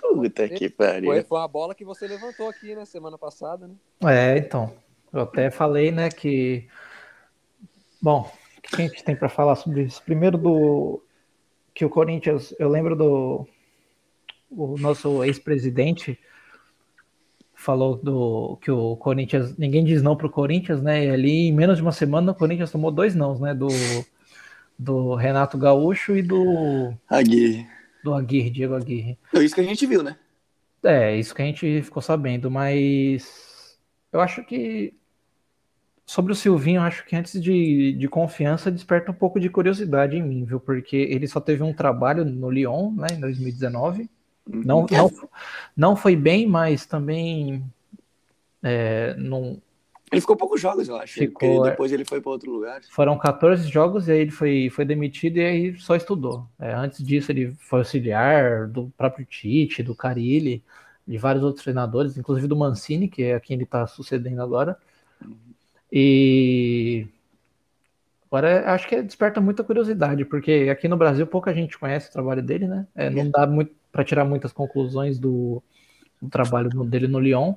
Puta 0.00 0.48
que 0.48 0.68
pariu. 0.68 1.10
Foi, 1.10 1.22
foi 1.22 1.38
uma 1.38 1.48
bola 1.48 1.74
que 1.74 1.84
você 1.84 2.06
levantou 2.06 2.48
aqui, 2.48 2.74
né, 2.74 2.84
semana 2.84 3.16
passada, 3.16 3.68
né? 3.68 3.74
É, 4.04 4.38
então. 4.38 4.72
Eu 5.12 5.22
até 5.22 5.50
falei, 5.50 5.90
né, 5.90 6.10
que. 6.10 6.66
Bom, 8.02 8.30
o 8.58 8.60
que 8.60 8.74
a 8.74 8.86
gente 8.86 9.04
tem 9.04 9.16
para 9.16 9.28
falar 9.28 9.56
sobre 9.56 9.82
isso? 9.82 10.02
Primeiro 10.02 10.36
do. 10.36 11.02
Que 11.72 11.84
o 11.84 11.90
Corinthians. 11.90 12.54
Eu 12.58 12.68
lembro 12.68 12.96
do. 12.96 13.46
o 14.50 14.76
nosso 14.78 15.24
ex-presidente 15.24 16.18
falou 17.56 17.96
do 17.96 18.58
que 18.60 18.70
o 18.70 18.96
Corinthians, 18.96 19.56
ninguém 19.56 19.82
diz 19.82 20.02
não 20.02 20.14
pro 20.14 20.30
Corinthians, 20.30 20.82
né? 20.82 21.06
E 21.06 21.10
ali 21.10 21.48
em 21.48 21.52
menos 21.52 21.78
de 21.78 21.82
uma 21.82 21.90
semana 21.90 22.30
o 22.30 22.34
Corinthians 22.34 22.70
tomou 22.70 22.90
dois 22.90 23.14
nãos, 23.14 23.40
né? 23.40 23.54
Do, 23.54 23.68
do 24.78 25.14
Renato 25.14 25.56
Gaúcho 25.56 26.16
e 26.16 26.22
do 26.22 26.92
Aguirre. 27.08 27.66
Do 28.06 28.14
Aguirre, 28.14 28.50
Diego 28.50 28.74
Aguirre. 28.74 29.18
É 29.34 29.40
isso 29.40 29.54
que 29.54 29.60
a 29.60 29.64
gente 29.64 29.84
viu, 29.84 30.02
né? 30.02 30.16
É, 30.82 31.16
isso 31.16 31.34
que 31.34 31.42
a 31.42 31.44
gente 31.44 31.82
ficou 31.82 32.00
sabendo, 32.00 32.48
mas 32.48 33.76
eu 34.12 34.20
acho 34.20 34.44
que 34.44 34.94
sobre 36.04 36.32
o 36.32 36.36
Silvinho, 36.36 36.78
eu 36.78 36.84
acho 36.84 37.04
que 37.04 37.16
antes 37.16 37.42
de, 37.42 37.92
de 37.94 38.08
confiança 38.08 38.70
desperta 38.70 39.10
um 39.10 39.14
pouco 39.14 39.40
de 39.40 39.50
curiosidade 39.50 40.16
em 40.16 40.22
mim, 40.22 40.44
viu? 40.44 40.60
Porque 40.60 40.96
ele 40.96 41.26
só 41.26 41.40
teve 41.40 41.64
um 41.64 41.72
trabalho 41.72 42.24
no 42.24 42.48
Lyon, 42.48 42.92
né, 42.92 43.08
em 43.12 43.20
2019. 43.20 44.08
Não, 44.48 44.86
não, 44.88 45.10
não 45.76 45.96
foi 45.96 46.14
bem, 46.14 46.46
mas 46.46 46.86
também 46.86 47.64
é, 48.62 49.16
não, 49.16 49.60
Ele 50.12 50.20
ficou 50.20 50.36
poucos 50.36 50.60
jogos, 50.60 50.88
eu 50.88 50.96
acho. 50.96 51.14
Ficou, 51.14 51.66
é. 51.66 51.70
depois 51.70 51.90
ele 51.90 52.04
foi 52.04 52.20
para 52.20 52.30
outro 52.30 52.50
lugar. 52.50 52.80
Foram 52.90 53.18
14 53.18 53.68
jogos 53.68 54.06
e 54.06 54.12
aí 54.12 54.20
ele 54.20 54.30
foi, 54.30 54.70
foi 54.70 54.84
demitido 54.84 55.38
e 55.38 55.44
aí 55.44 55.76
só 55.78 55.96
estudou. 55.96 56.46
É, 56.60 56.72
antes 56.72 57.04
disso, 57.04 57.32
ele 57.32 57.56
foi 57.58 57.80
auxiliar 57.80 58.68
do 58.68 58.88
próprio 58.96 59.26
Tite, 59.26 59.82
do 59.82 59.96
Carilli, 59.96 60.62
de 61.06 61.18
vários 61.18 61.42
outros 61.42 61.64
treinadores, 61.64 62.16
inclusive 62.16 62.46
do 62.46 62.56
Mancini, 62.56 63.08
que 63.08 63.24
é 63.24 63.34
a 63.34 63.40
quem 63.40 63.54
ele 63.54 63.64
está 63.64 63.84
sucedendo 63.86 64.40
agora. 64.40 64.76
E 65.90 67.08
agora 68.30 68.72
acho 68.72 68.86
que 68.88 69.02
desperta 69.02 69.40
muita 69.40 69.64
curiosidade, 69.64 70.24
porque 70.24 70.68
aqui 70.70 70.86
no 70.86 70.96
Brasil 70.96 71.26
pouca 71.26 71.52
gente 71.52 71.78
conhece 71.78 72.10
o 72.10 72.12
trabalho 72.12 72.42
dele, 72.42 72.68
né? 72.68 72.86
É, 72.94 73.10
não 73.10 73.28
dá 73.28 73.46
muito 73.46 73.74
para 73.90 74.04
tirar 74.04 74.24
muitas 74.24 74.52
conclusões 74.52 75.18
do, 75.18 75.62
do 76.20 76.28
trabalho 76.28 76.68
dele 76.84 77.08
no 77.08 77.18
Lyon. 77.18 77.54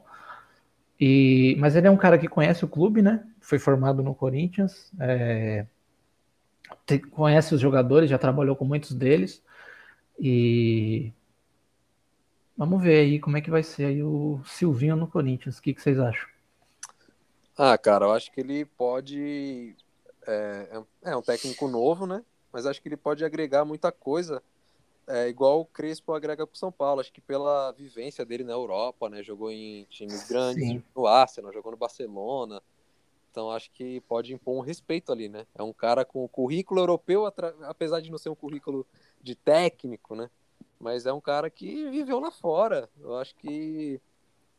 E, 0.99 1.55
mas 1.59 1.75
ele 1.75 1.87
é 1.87 1.91
um 1.91 1.97
cara 1.97 2.17
que 2.17 2.27
conhece 2.27 2.65
o 2.65 2.67
clube, 2.67 3.01
né? 3.01 3.25
Foi 3.41 3.57
formado 3.59 4.03
no 4.03 4.13
Corinthians, 4.13 4.91
é, 4.99 5.65
te- 6.85 6.99
conhece 6.99 7.53
os 7.55 7.61
jogadores, 7.61 8.09
já 8.09 8.17
trabalhou 8.17 8.55
com 8.55 8.65
muitos 8.65 8.93
deles. 8.93 9.41
E 10.19 11.13
vamos 12.55 12.83
ver 12.83 12.99
aí 12.99 13.19
como 13.19 13.37
é 13.37 13.41
que 13.41 13.49
vai 13.49 13.63
ser 13.63 13.85
aí 13.85 14.03
o 14.03 14.39
Silvinho 14.45 14.95
no 14.95 15.07
Corinthians. 15.07 15.57
O 15.57 15.61
que, 15.63 15.73
que 15.73 15.81
vocês 15.81 15.99
acham? 15.99 16.27
Ah, 17.57 17.77
cara, 17.77 18.05
eu 18.05 18.11
acho 18.13 18.31
que 18.31 18.39
ele 18.39 18.65
pode. 18.65 19.75
É, 20.25 20.81
é 21.03 21.15
um 21.15 21.21
técnico 21.21 21.67
novo, 21.67 22.05
né? 22.07 22.23
Mas 22.51 22.65
acho 22.65 22.81
que 22.81 22.87
ele 22.87 22.97
pode 22.97 23.23
agregar 23.25 23.65
muita 23.65 23.91
coisa, 23.91 24.41
é, 25.09 25.27
igual 25.27 25.59
o 25.59 25.65
Crespo 25.65 26.13
agrega 26.13 26.45
pro 26.45 26.57
São 26.57 26.71
Paulo. 26.71 27.01
Acho 27.01 27.11
que 27.11 27.19
pela 27.19 27.71
vivência 27.71 28.23
dele 28.23 28.43
na 28.43 28.53
Europa, 28.53 29.09
né? 29.09 29.23
Jogou 29.23 29.51
em 29.51 29.85
times 29.85 30.29
grandes, 30.29 30.63
Sim. 30.63 30.83
no 30.95 31.07
Arsenal, 31.07 31.51
jogou 31.51 31.71
no 31.71 31.77
Barcelona. 31.77 32.61
Então 33.31 33.49
acho 33.49 33.71
que 33.71 34.01
pode 34.01 34.31
impor 34.31 34.55
um 34.55 34.61
respeito 34.61 35.11
ali, 35.11 35.27
né? 35.27 35.47
É 35.55 35.63
um 35.63 35.73
cara 35.73 36.05
com 36.05 36.27
currículo 36.27 36.79
europeu, 36.79 37.25
apesar 37.63 38.01
de 38.01 38.11
não 38.11 38.19
ser 38.19 38.29
um 38.29 38.35
currículo 38.35 38.85
de 39.19 39.33
técnico, 39.33 40.15
né? 40.15 40.29
Mas 40.79 41.07
é 41.07 41.11
um 41.11 41.19
cara 41.19 41.49
que 41.49 41.89
viveu 41.89 42.19
lá 42.19 42.29
fora. 42.29 42.87
Eu 42.99 43.17
acho 43.17 43.35
que 43.35 43.99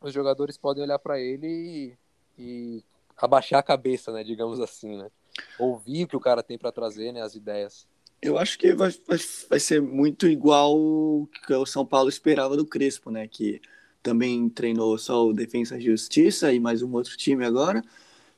os 0.01 0.11
jogadores 0.11 0.57
podem 0.57 0.83
olhar 0.83 0.99
para 0.99 1.17
ele 1.17 1.47
e, 1.47 1.97
e 2.37 2.83
abaixar 3.15 3.59
a 3.59 3.63
cabeça, 3.63 4.11
né? 4.11 4.21
Digamos 4.21 4.59
assim, 4.59 4.97
né? 4.97 5.09
Ouvir 5.57 6.03
o 6.03 6.07
que 6.09 6.17
o 6.17 6.21
cara 6.21 6.43
tem 6.43 6.57
para 6.57 6.73
trazer, 6.73 7.13
né? 7.13 7.21
As 7.21 7.35
ideias. 7.35 7.87
Eu 8.21 8.37
acho 8.37 8.57
que 8.59 8.73
vai, 8.73 8.91
vai, 9.07 9.17
vai 9.49 9.59
ser 9.59 9.81
muito 9.81 10.27
igual 10.27 10.77
o 10.77 11.27
que 11.45 11.53
o 11.53 11.65
São 11.65 11.85
Paulo 11.85 12.07
esperava 12.09 12.55
do 12.55 12.65
Crespo, 12.65 13.09
né? 13.09 13.27
Que 13.27 13.59
também 14.03 14.47
treinou 14.49 14.97
só 14.97 15.25
o 15.27 15.33
Defensa 15.33 15.77
e 15.77 15.81
Justiça 15.81 16.53
e 16.53 16.59
mais 16.59 16.81
um 16.83 16.91
outro 16.93 17.17
time 17.17 17.43
agora. 17.45 17.83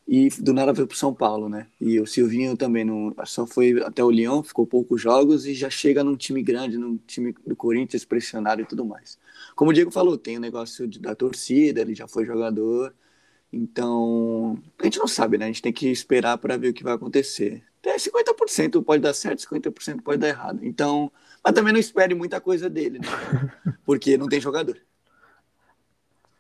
E 0.08 0.30
do 0.30 0.54
nada 0.54 0.74
veio 0.74 0.88
pro 0.88 0.98
São 0.98 1.14
Paulo, 1.14 1.50
né? 1.50 1.68
E 1.82 2.00
o 2.00 2.08
Silvinho 2.08 2.58
também 2.58 2.86
não, 2.86 3.14
só 3.26 3.48
foi 3.48 3.82
até 3.84 4.04
o 4.04 4.12
Lyon, 4.12 4.44
ficou 4.44 4.68
poucos 4.68 5.02
jogos 5.02 5.46
e 5.48 5.54
já 5.56 5.70
chega 5.70 6.04
num 6.04 6.16
time 6.18 6.44
grande, 6.44 6.78
num 6.78 6.98
time 6.98 7.34
do 7.48 7.56
Corinthians 7.56 8.06
pressionado 8.06 8.62
e 8.62 8.66
tudo 8.66 8.86
mais. 8.86 9.20
Como 9.56 9.72
o 9.72 9.74
Diego 9.74 9.92
falou, 9.92 10.18
tem 10.18 10.38
o 10.38 10.40
negócio 10.42 10.88
de- 10.88 11.00
da 11.00 11.16
torcida, 11.16 11.82
ele 11.82 11.96
já 11.96 12.08
foi 12.08 12.26
jogador. 12.26 12.96
Então, 13.54 14.58
a 14.80 14.86
gente 14.86 15.00
não 15.00 15.08
sabe, 15.08 15.38
né? 15.38 15.46
A 15.46 15.48
gente 15.50 15.62
tem 15.64 15.74
que 15.74 15.88
esperar 15.90 16.38
para 16.40 16.58
ver 16.58 16.70
o 16.70 16.74
que 16.74 16.84
vai 16.84 16.94
acontecer. 16.96 17.64
Até 17.94 18.00
50% 18.00 18.82
pode 18.82 19.04
dar 19.04 19.14
certo, 19.14 19.42
50% 19.42 20.02
pode 20.02 20.20
dar 20.20 20.28
errado. 20.28 20.60
Então, 20.64 21.12
mas 21.44 21.54
também 21.54 21.72
não 21.72 21.80
espere 21.80 22.16
muita 22.16 22.42
coisa 22.42 22.68
dele, 22.68 22.98
né? 22.98 23.06
Porque 23.86 24.18
não 24.18 24.28
tem 24.28 24.42
jogador. 24.42 24.78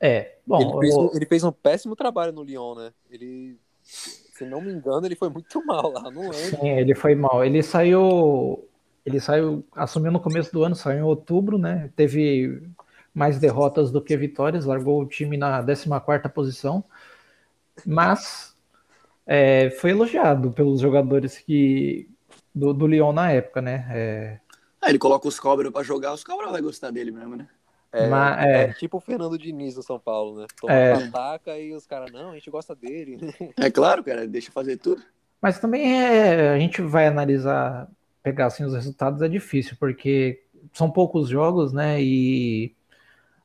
É, 0.02 0.36
bom, 0.46 0.60
ele, 0.60 0.80
fez, 0.80 0.96
eu- 0.96 1.02
um- 1.02 1.16
ele 1.16 1.26
fez 1.28 1.44
um 1.44 1.52
péssimo 1.52 1.96
trabalho 1.96 2.34
no 2.34 2.44
Lyon, 2.44 2.76
né? 2.76 2.94
Ele, 3.10 3.56
se 3.84 4.44
não 4.46 4.62
me 4.62 4.72
engano, 4.72 5.06
ele 5.06 5.16
foi 5.16 5.30
muito 5.30 5.63
mal 5.63 5.92
lá. 5.92 6.10
Não 6.10 6.24
lembro. 6.30 6.34
Sim, 6.34 6.70
ele 6.70 6.96
foi 6.96 7.13
mal. 7.13 7.46
Ele 7.46 7.62
saiu. 7.62 8.68
Ele 9.06 9.20
saiu, 9.20 9.63
assumiu 9.76 10.12
no 10.12 10.20
começo 10.20 10.52
do 10.52 10.63
ano, 10.63 10.76
saiu 10.76 11.00
em 11.00 11.04
outubro, 11.04 11.58
né? 11.58 11.92
Teve 11.96 12.63
mais 13.13 13.38
derrotas 13.38 13.92
do 13.92 14.02
que 14.02 14.18
vitórias, 14.18 14.66
largou 14.66 15.02
o 15.02 15.06
time 15.06 15.38
na 15.38 15.62
14 15.62 16.30
posição, 16.34 16.84
mas 17.86 18.53
é, 19.25 19.69
foi 19.71 19.91
elogiado 19.91 20.51
pelos 20.51 20.79
jogadores 20.81 21.38
que 21.38 22.09
do, 22.53 22.73
do 22.73 22.88
Lyon 22.88 23.13
na 23.13 23.31
época, 23.31 23.62
né? 23.62 23.88
É, 23.91 24.39
Aí 24.81 24.91
ele 24.91 24.99
coloca 24.99 25.27
os 25.27 25.39
cobras 25.39 25.71
para 25.71 25.83
jogar, 25.83 26.13
os 26.13 26.23
cobras 26.23 26.51
vai 26.51 26.62
gostar 26.62 26.91
dele 26.91 27.12
mesmo, 27.12 27.38
né? 27.38 27.47
É, 27.91 28.07
Mas, 28.07 28.45
é 28.45 28.63
é. 28.63 28.73
tipo 28.73 28.97
o 28.97 28.99
Fernando 28.99 29.38
Diniz 29.38 29.75
do 29.75 29.83
São 29.83 29.99
Paulo, 29.99 30.41
né? 30.41 30.47
Toma 30.59 30.73
É. 30.73 30.93
ataca 30.93 31.57
e 31.57 31.73
os 31.73 31.86
caras, 31.86 32.12
não, 32.12 32.31
a 32.31 32.33
gente 32.33 32.49
gosta 32.49 32.75
dele. 32.75 33.17
É 33.57 33.69
claro, 33.71 34.03
cara, 34.03 34.27
deixa 34.27 34.51
fazer 34.51 34.77
tudo. 34.77 35.01
Mas 35.41 35.59
também 35.59 36.01
é, 36.01 36.49
a 36.49 36.59
gente 36.59 36.81
vai 36.81 37.07
analisar, 37.07 37.88
pegar 38.21 38.47
assim 38.47 38.63
os 38.65 38.73
resultados 38.73 39.21
é 39.21 39.29
difícil, 39.29 39.77
porque 39.79 40.43
são 40.73 40.89
poucos 40.89 41.29
jogos, 41.29 41.71
né? 41.71 42.01
E 42.01 42.73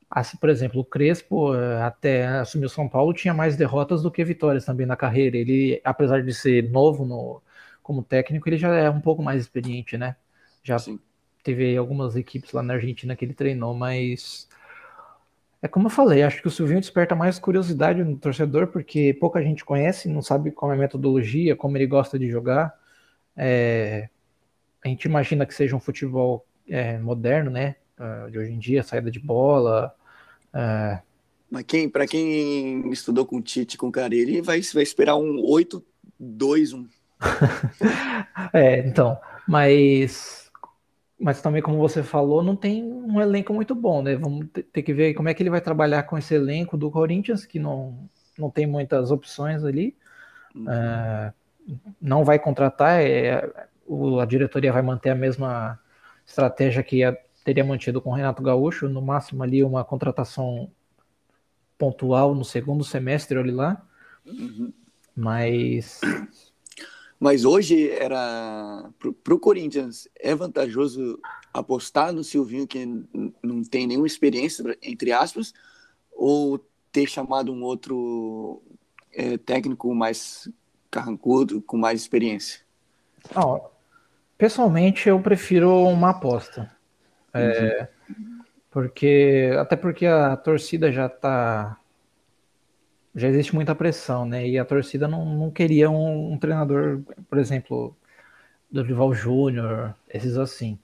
assim, 0.09 0.37
por 0.37 0.49
exemplo, 0.49 0.81
o 0.81 0.85
Crespo 0.85 1.53
eh, 1.55 1.81
até 1.83 2.25
assumir 2.27 2.65
o 2.65 2.69
São 2.69 2.89
Paulo 2.89 3.13
tinha 3.13 3.33
mais 3.33 3.55
derrotas 3.57 4.01
do 4.03 4.11
que 4.11 4.23
vitórias 4.23 4.65
também 4.65 4.85
na 4.85 4.95
carreira. 4.97 5.37
Ele, 5.37 5.81
apesar 5.83 6.23
de 6.23 6.33
ser 6.33 6.69
novo 6.71 7.05
no, 7.05 7.41
como 7.83 8.03
técnico, 8.03 8.49
ele 8.49 8.57
já 8.57 8.73
é 8.75 8.89
um 8.89 9.01
pouco 9.01 9.21
mais 9.23 9.41
experiente, 9.41 9.97
né? 9.97 10.15
Já 10.63 10.83
Sim. 10.83 10.99
teve 11.43 11.75
algumas 11.77 12.15
equipes 12.15 12.51
lá 12.53 12.63
na 12.63 12.75
Argentina 12.75 13.15
que 13.15 13.25
ele 13.25 13.33
treinou, 13.33 13.73
mas 13.73 14.47
é 15.61 15.67
como 15.67 15.87
eu 15.87 15.91
falei, 15.91 16.23
acho 16.23 16.41
que 16.41 16.47
o 16.47 16.51
Silvinho 16.51 16.79
desperta 16.79 17.15
mais 17.15 17.37
curiosidade 17.37 18.01
no 18.03 18.17
torcedor, 18.17 18.67
porque 18.67 19.13
pouca 19.19 19.41
gente 19.43 19.65
conhece, 19.65 20.07
não 20.07 20.21
sabe 20.21 20.51
como 20.51 20.71
é 20.71 20.75
a 20.75 20.79
metodologia, 20.79 21.55
como 21.55 21.75
ele 21.77 21.85
gosta 21.87 22.17
de 22.17 22.29
jogar. 22.29 22.73
É, 23.37 24.09
a 24.83 24.87
gente 24.89 25.05
imagina 25.05 25.45
que 25.45 25.53
seja 25.53 25.75
um 25.75 25.79
futebol 25.81 26.45
é, 26.69 26.97
moderno, 26.99 27.51
né? 27.51 27.75
ah, 27.97 28.27
De 28.31 28.39
hoje 28.39 28.51
em 28.53 28.59
dia, 28.59 28.83
saída 28.83 29.11
de 29.11 29.19
bola. 29.19 29.95
É, 30.53 31.01
Mas 31.49 31.63
quem, 31.63 31.89
para 31.89 32.07
quem 32.07 32.89
estudou 32.91 33.25
com 33.25 33.37
o 33.37 33.41
Tite, 33.41 33.77
com 33.77 33.87
o 33.87 33.91
Carille, 33.91 34.41
vai, 34.41 34.61
vai 34.61 34.83
esperar 34.83 35.15
um 35.17 35.39
8-2-1. 35.45 36.87
É, 38.53 38.79
então, 38.87 39.19
mas, 39.47 40.49
mas 41.19 41.41
também, 41.41 41.61
como 41.61 41.77
você 41.79 42.03
falou, 42.03 42.43
não 42.43 42.55
tem 42.55 42.83
um 42.83 43.21
elenco 43.21 43.53
muito 43.53 43.75
bom, 43.75 44.01
né? 44.03 44.15
Vamos 44.17 44.47
te- 44.53 44.63
ter 44.63 44.83
que 44.83 44.93
ver 44.93 45.13
como 45.15 45.29
é 45.29 45.33
que 45.35 45.43
ele 45.43 45.49
vai 45.51 45.61
trabalhar 45.61 46.03
com 46.03 46.17
esse 46.17 46.35
elenco 46.35 46.77
do 46.77 46.91
Corinthians, 46.91 47.45
que 47.45 47.59
não, 47.59 48.09
não 48.37 48.49
tem 48.51 48.67
muitas 48.67 49.11
opções 49.11 49.63
ali. 49.65 49.95
É, 50.67 51.33
não 52.01 52.23
vai 52.23 52.39
contratar, 52.39 53.01
é, 53.01 53.35
a 54.21 54.25
diretoria 54.25 54.71
vai 54.73 54.81
manter 54.81 55.09
a 55.09 55.15
mesma 55.15 55.79
estratégia 56.25 56.83
que 56.83 57.03
a- 57.03 57.17
teria 57.49 57.63
mantido 57.63 57.99
com 57.99 58.11
o 58.11 58.13
Renato 58.13 58.43
Gaúcho, 58.43 58.87
no 58.87 59.01
máximo 59.01 59.41
ali 59.41 59.63
uma 59.63 59.83
contratação 59.83 60.69
pontual 61.79 62.35
no 62.35 62.45
segundo 62.45 62.83
semestre, 62.83 63.39
olha 63.39 63.53
lá, 63.53 63.85
Uhum. 64.23 64.71
mas 65.15 65.99
Mas 67.19 67.43
hoje 67.43 67.89
era 67.89 68.91
pro, 68.99 69.11
pro 69.13 69.39
Corinthians 69.39 70.07
é 70.19 70.35
vantajoso 70.35 71.19
apostar 71.51 72.13
no 72.13 72.23
Silvinho 72.23 72.67
que 72.67 72.85
não 73.41 73.63
tem 73.63 73.87
nenhuma 73.87 74.05
experiência 74.05 74.63
entre 74.83 75.11
aspas 75.11 75.51
ou 76.11 76.63
ter 76.91 77.07
chamado 77.07 77.51
um 77.51 77.63
outro 77.63 78.61
é, 79.11 79.37
técnico 79.37 79.95
mais 79.95 80.47
carrancudo 80.91 81.61
com 81.63 81.77
mais 81.77 81.99
experiência. 81.99 82.61
Ó, 83.35 83.69
pessoalmente, 84.37 85.09
eu 85.09 85.19
prefiro 85.19 85.87
uma 85.87 86.11
aposta. 86.11 86.78
É, 87.39 87.89
porque 88.71 89.51
até 89.59 89.75
porque 89.75 90.05
a 90.05 90.35
torcida 90.35 90.91
já 90.91 91.09
tá 91.09 91.79
já 93.15 93.27
existe 93.27 93.53
muita 93.55 93.75
pressão, 93.75 94.25
né? 94.25 94.47
E 94.47 94.57
a 94.57 94.65
torcida 94.65 95.07
não, 95.07 95.25
não 95.25 95.51
queria 95.51 95.89
um, 95.89 96.33
um 96.33 96.37
treinador, 96.37 97.01
por 97.29 97.37
exemplo, 97.37 97.95
Dorival 98.71 99.13
Júnior, 99.13 99.95
esses 100.09 100.37
assim. 100.37 100.77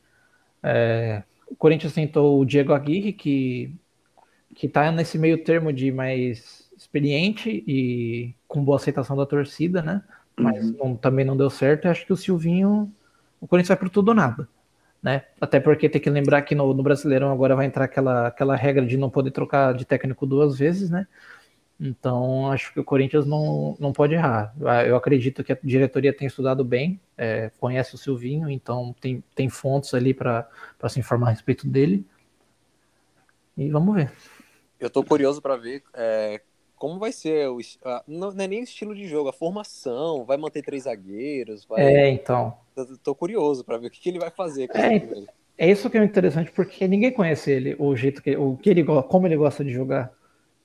É, 0.64 1.24
o 1.48 1.56
Corinthians 1.56 1.94
tentou 1.94 2.40
o 2.40 2.46
Diego 2.46 2.74
Aguirre, 2.74 3.14
que, 3.14 3.74
que 4.56 4.68
tá 4.68 4.92
nesse 4.92 5.18
meio 5.18 5.44
termo 5.44 5.72
de 5.72 5.92
mais 5.92 6.70
experiente 6.76 7.64
e 7.68 8.34
com 8.48 8.64
boa 8.64 8.78
aceitação 8.78 9.16
da 9.16 9.26
torcida, 9.26 9.82
né? 9.82 10.04
Mas 10.36 10.66
uhum. 10.66 10.78
não, 10.78 10.96
também 10.96 11.24
não 11.24 11.38
deu 11.38 11.50
certo. 11.50 11.86
Eu 11.86 11.92
acho 11.92 12.06
que 12.06 12.14
o 12.14 12.18
Silvinho, 12.18 12.92
o 13.40 13.48
Corinthians 13.48 13.70
vai 13.70 13.78
por 13.78 13.90
tudo 13.90 14.10
ou 14.10 14.16
nada. 14.16 14.50
Né? 15.06 15.22
Até 15.40 15.60
porque 15.60 15.88
tem 15.88 16.02
que 16.02 16.10
lembrar 16.10 16.42
que 16.42 16.56
no, 16.56 16.74
no 16.74 16.82
Brasileirão 16.82 17.32
agora 17.32 17.56
vai 17.56 17.68
entrar 17.68 17.86
aquela, 17.86 18.26
aquela 18.26 18.56
regra 18.56 18.84
de 18.84 18.98
não 18.98 19.08
poder 19.08 19.30
trocar 19.30 19.72
de 19.72 19.86
técnico 19.86 20.26
duas 20.26 20.58
vezes, 20.58 20.90
né? 20.90 21.06
Então, 21.80 22.52
acho 22.52 22.74
que 22.74 22.80
o 22.80 22.84
Corinthians 22.84 23.24
não, 23.24 23.78
não 23.80 23.94
pode 23.94 24.16
errar. 24.16 24.56
Eu 24.88 24.96
acredito 24.96 25.44
que 25.44 25.54
a 25.54 25.58
diretoria 25.64 26.12
tem 26.12 26.26
estudado 26.26 26.66
bem, 26.66 27.00
é, 27.16 27.52
conhece 27.60 27.94
o 27.94 28.00
Silvinho, 28.00 28.50
então 28.50 28.96
tem, 29.00 29.24
tem 29.36 29.48
fontes 29.48 29.94
ali 29.94 30.12
para 30.12 30.50
se 30.90 31.00
informar 31.00 31.28
a 31.28 31.32
respeito 31.32 31.68
dele. 31.68 32.04
E 33.56 33.70
vamos 33.70 33.94
ver. 33.94 34.12
Eu 34.80 34.88
estou 34.88 35.04
curioso 35.04 35.40
para 35.40 35.56
ver 35.56 35.84
é, 35.94 36.42
como 36.78 36.98
vai 36.98 37.12
ser. 37.12 37.48
O, 37.48 37.60
a, 37.84 38.04
não, 38.08 38.30
é 38.30 38.48
nem 38.48 38.62
o 38.62 38.64
estilo 38.64 38.96
de 38.96 39.08
jogo, 39.08 39.30
a 39.30 39.34
formação. 39.34 40.26
Vai 40.26 40.38
manter 40.38 40.64
três 40.64 40.86
zagueiros? 40.86 41.64
Vai... 41.64 41.84
É, 41.84 42.10
então. 42.10 42.65
Estou 42.78 43.16
curioso 43.16 43.64
para 43.64 43.78
ver 43.78 43.88
o 43.88 43.90
que, 43.90 44.00
que, 44.00 44.10
ele 44.10 44.20
vai 44.20 44.30
fazer. 44.30 44.70
É, 44.74 45.68
é 45.68 45.72
isso 45.72 45.90
que 45.90 45.98
é 45.98 46.04
interessante, 46.04 46.52
porque 46.52 46.88
ninguém 46.88 47.12
conhece 47.12 47.52
ele, 47.52 47.76
o 47.80 47.96
jeito 47.96 48.22
que, 48.22 48.36
o 48.36 48.58
que 48.58 48.70
ele, 48.70 48.84
como 48.84 49.28
ele 49.28 49.38
gosta 49.38 49.64
de 49.64 49.72
jogar. 49.72 50.12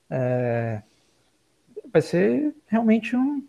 É, 0.08 0.82
vai 1.92 2.02
ser 2.02 2.54
realmente 2.66 3.16
um. 3.16 3.44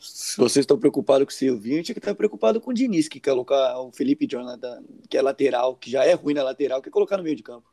Se 0.00 0.36
vocês 0.36 0.62
estão 0.62 0.78
preocupados 0.78 1.24
com 1.26 1.30
o 1.30 1.34
Silvinho, 1.34 1.82
tinha 1.82 1.94
que 1.94 1.98
estar 1.98 2.14
preocupado 2.14 2.60
com 2.60 2.70
o 2.70 2.74
Diniz, 2.74 3.08
que 3.08 3.20
quer 3.20 3.30
colocar 3.30 3.78
o 3.80 3.90
Felipe 3.92 4.26
Jonathan, 4.26 4.82
que 5.08 5.16
é 5.16 5.22
lateral, 5.22 5.74
que 5.74 5.90
já 5.90 6.04
é 6.04 6.14
ruim 6.14 6.34
na 6.34 6.42
lateral, 6.42 6.80
quer 6.80 6.90
colocar 6.90 7.16
no 7.16 7.22
meio 7.22 7.36
de 7.36 7.42
campo. 7.42 7.66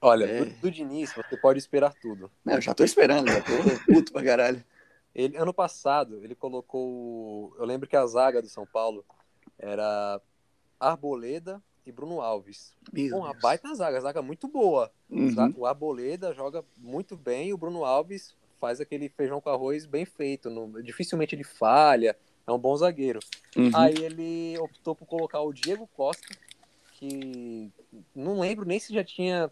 Olha, 0.00 0.24
é. 0.24 0.44
do, 0.44 0.60
do, 0.60 0.70
Diniz, 0.70 1.12
você 1.12 1.36
pode 1.36 1.58
esperar 1.58 1.92
tudo. 1.94 2.30
Não, 2.44 2.54
eu 2.54 2.60
já 2.60 2.72
tô 2.72 2.84
esperando, 2.84 3.28
já 3.28 3.40
tô 3.40 3.92
puto 3.92 4.12
pra 4.12 4.22
caralho. 4.22 4.64
Ele, 5.14 5.36
ano 5.36 5.52
passado, 5.52 6.22
ele 6.22 6.34
colocou. 6.34 7.54
Eu 7.58 7.64
lembro 7.64 7.88
que 7.88 7.96
a 7.96 8.06
zaga 8.06 8.40
do 8.40 8.48
São 8.48 8.66
Paulo 8.66 9.04
era 9.58 10.20
Arboleda, 10.78 11.62
e 11.88 11.92
Bruno 11.92 12.20
Alves. 12.20 12.74
Meu 12.92 13.10
Bom, 13.10 13.24
a 13.24 13.32
baita 13.32 13.74
zaga, 13.74 14.00
zaga 14.00 14.20
muito 14.20 14.46
boa. 14.46 14.92
Uhum. 15.08 15.54
O 15.56 15.66
Arboleda 15.66 16.34
joga 16.34 16.62
muito 16.76 17.16
bem 17.16 17.48
e 17.48 17.54
o 17.54 17.58
Bruno 17.58 17.84
Alves 17.84 18.36
faz 18.60 18.80
aquele 18.80 19.08
feijão 19.08 19.40
com 19.40 19.48
arroz 19.48 19.86
bem 19.86 20.04
feito. 20.04 20.50
No, 20.50 20.82
dificilmente 20.82 21.34
ele 21.34 21.44
falha, 21.44 22.16
é 22.46 22.52
um 22.52 22.58
bom 22.58 22.76
zagueiro. 22.76 23.20
Uhum. 23.56 23.70
Aí 23.74 23.94
ele 24.02 24.58
optou 24.58 24.94
por 24.94 25.06
colocar 25.06 25.40
o 25.40 25.52
Diego 25.52 25.88
Costa, 25.96 26.28
que 26.92 27.70
não 28.14 28.40
lembro 28.40 28.66
nem 28.66 28.78
se 28.78 28.92
já 28.92 29.02
tinha 29.02 29.50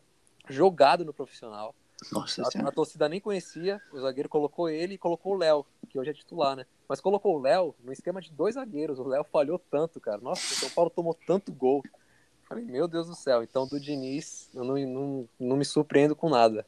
jogado 0.49 1.05
no 1.05 1.15
profissional. 1.15 1.75
Nossa 2.13 2.43
a, 2.43 2.69
a, 2.69 2.73
torcida 2.73 3.09
nem 3.09 3.21
conhecia, 3.21 3.81
o 3.91 3.99
zagueiro 3.99 4.29
colocou 4.29 4.69
ele 4.69 4.95
e 4.95 4.99
colocou 4.99 5.35
o 5.35 5.39
Léo, 5.39 5.65
que 5.89 5.99
hoje 5.99 6.11
é 6.11 6.15
titular, 6.15 6.55
né? 6.55 6.67
Mas 6.89 7.01
colocou 7.01 7.37
o 7.37 7.41
Léo 7.41 7.75
no 7.83 7.93
esquema 7.93 8.21
de 8.21 8.31
dois 8.31 8.55
zagueiros. 8.55 8.99
O 8.99 9.09
Léo 9.09 9.25
falhou 9.25 9.59
tanto, 9.59 9.99
cara. 9.99 10.19
Nossa, 10.19 10.55
o 10.55 10.57
São 10.57 10.71
Paulo 10.71 10.91
tomou 10.91 11.17
tanto 11.27 11.53
gol. 11.53 11.83
Falei, 12.45 12.65
meu 12.65 12.87
Deus 12.87 13.09
do 13.09 13.15
céu. 13.15 13.43
Então, 13.43 13.67
do 13.67 13.81
Diniz, 13.81 14.49
eu 14.55 14.63
não, 14.63 14.77
não, 14.77 15.29
não 15.41 15.57
me 15.57 15.65
surpreendo 15.65 16.15
com 16.15 16.29
nada. 16.29 16.65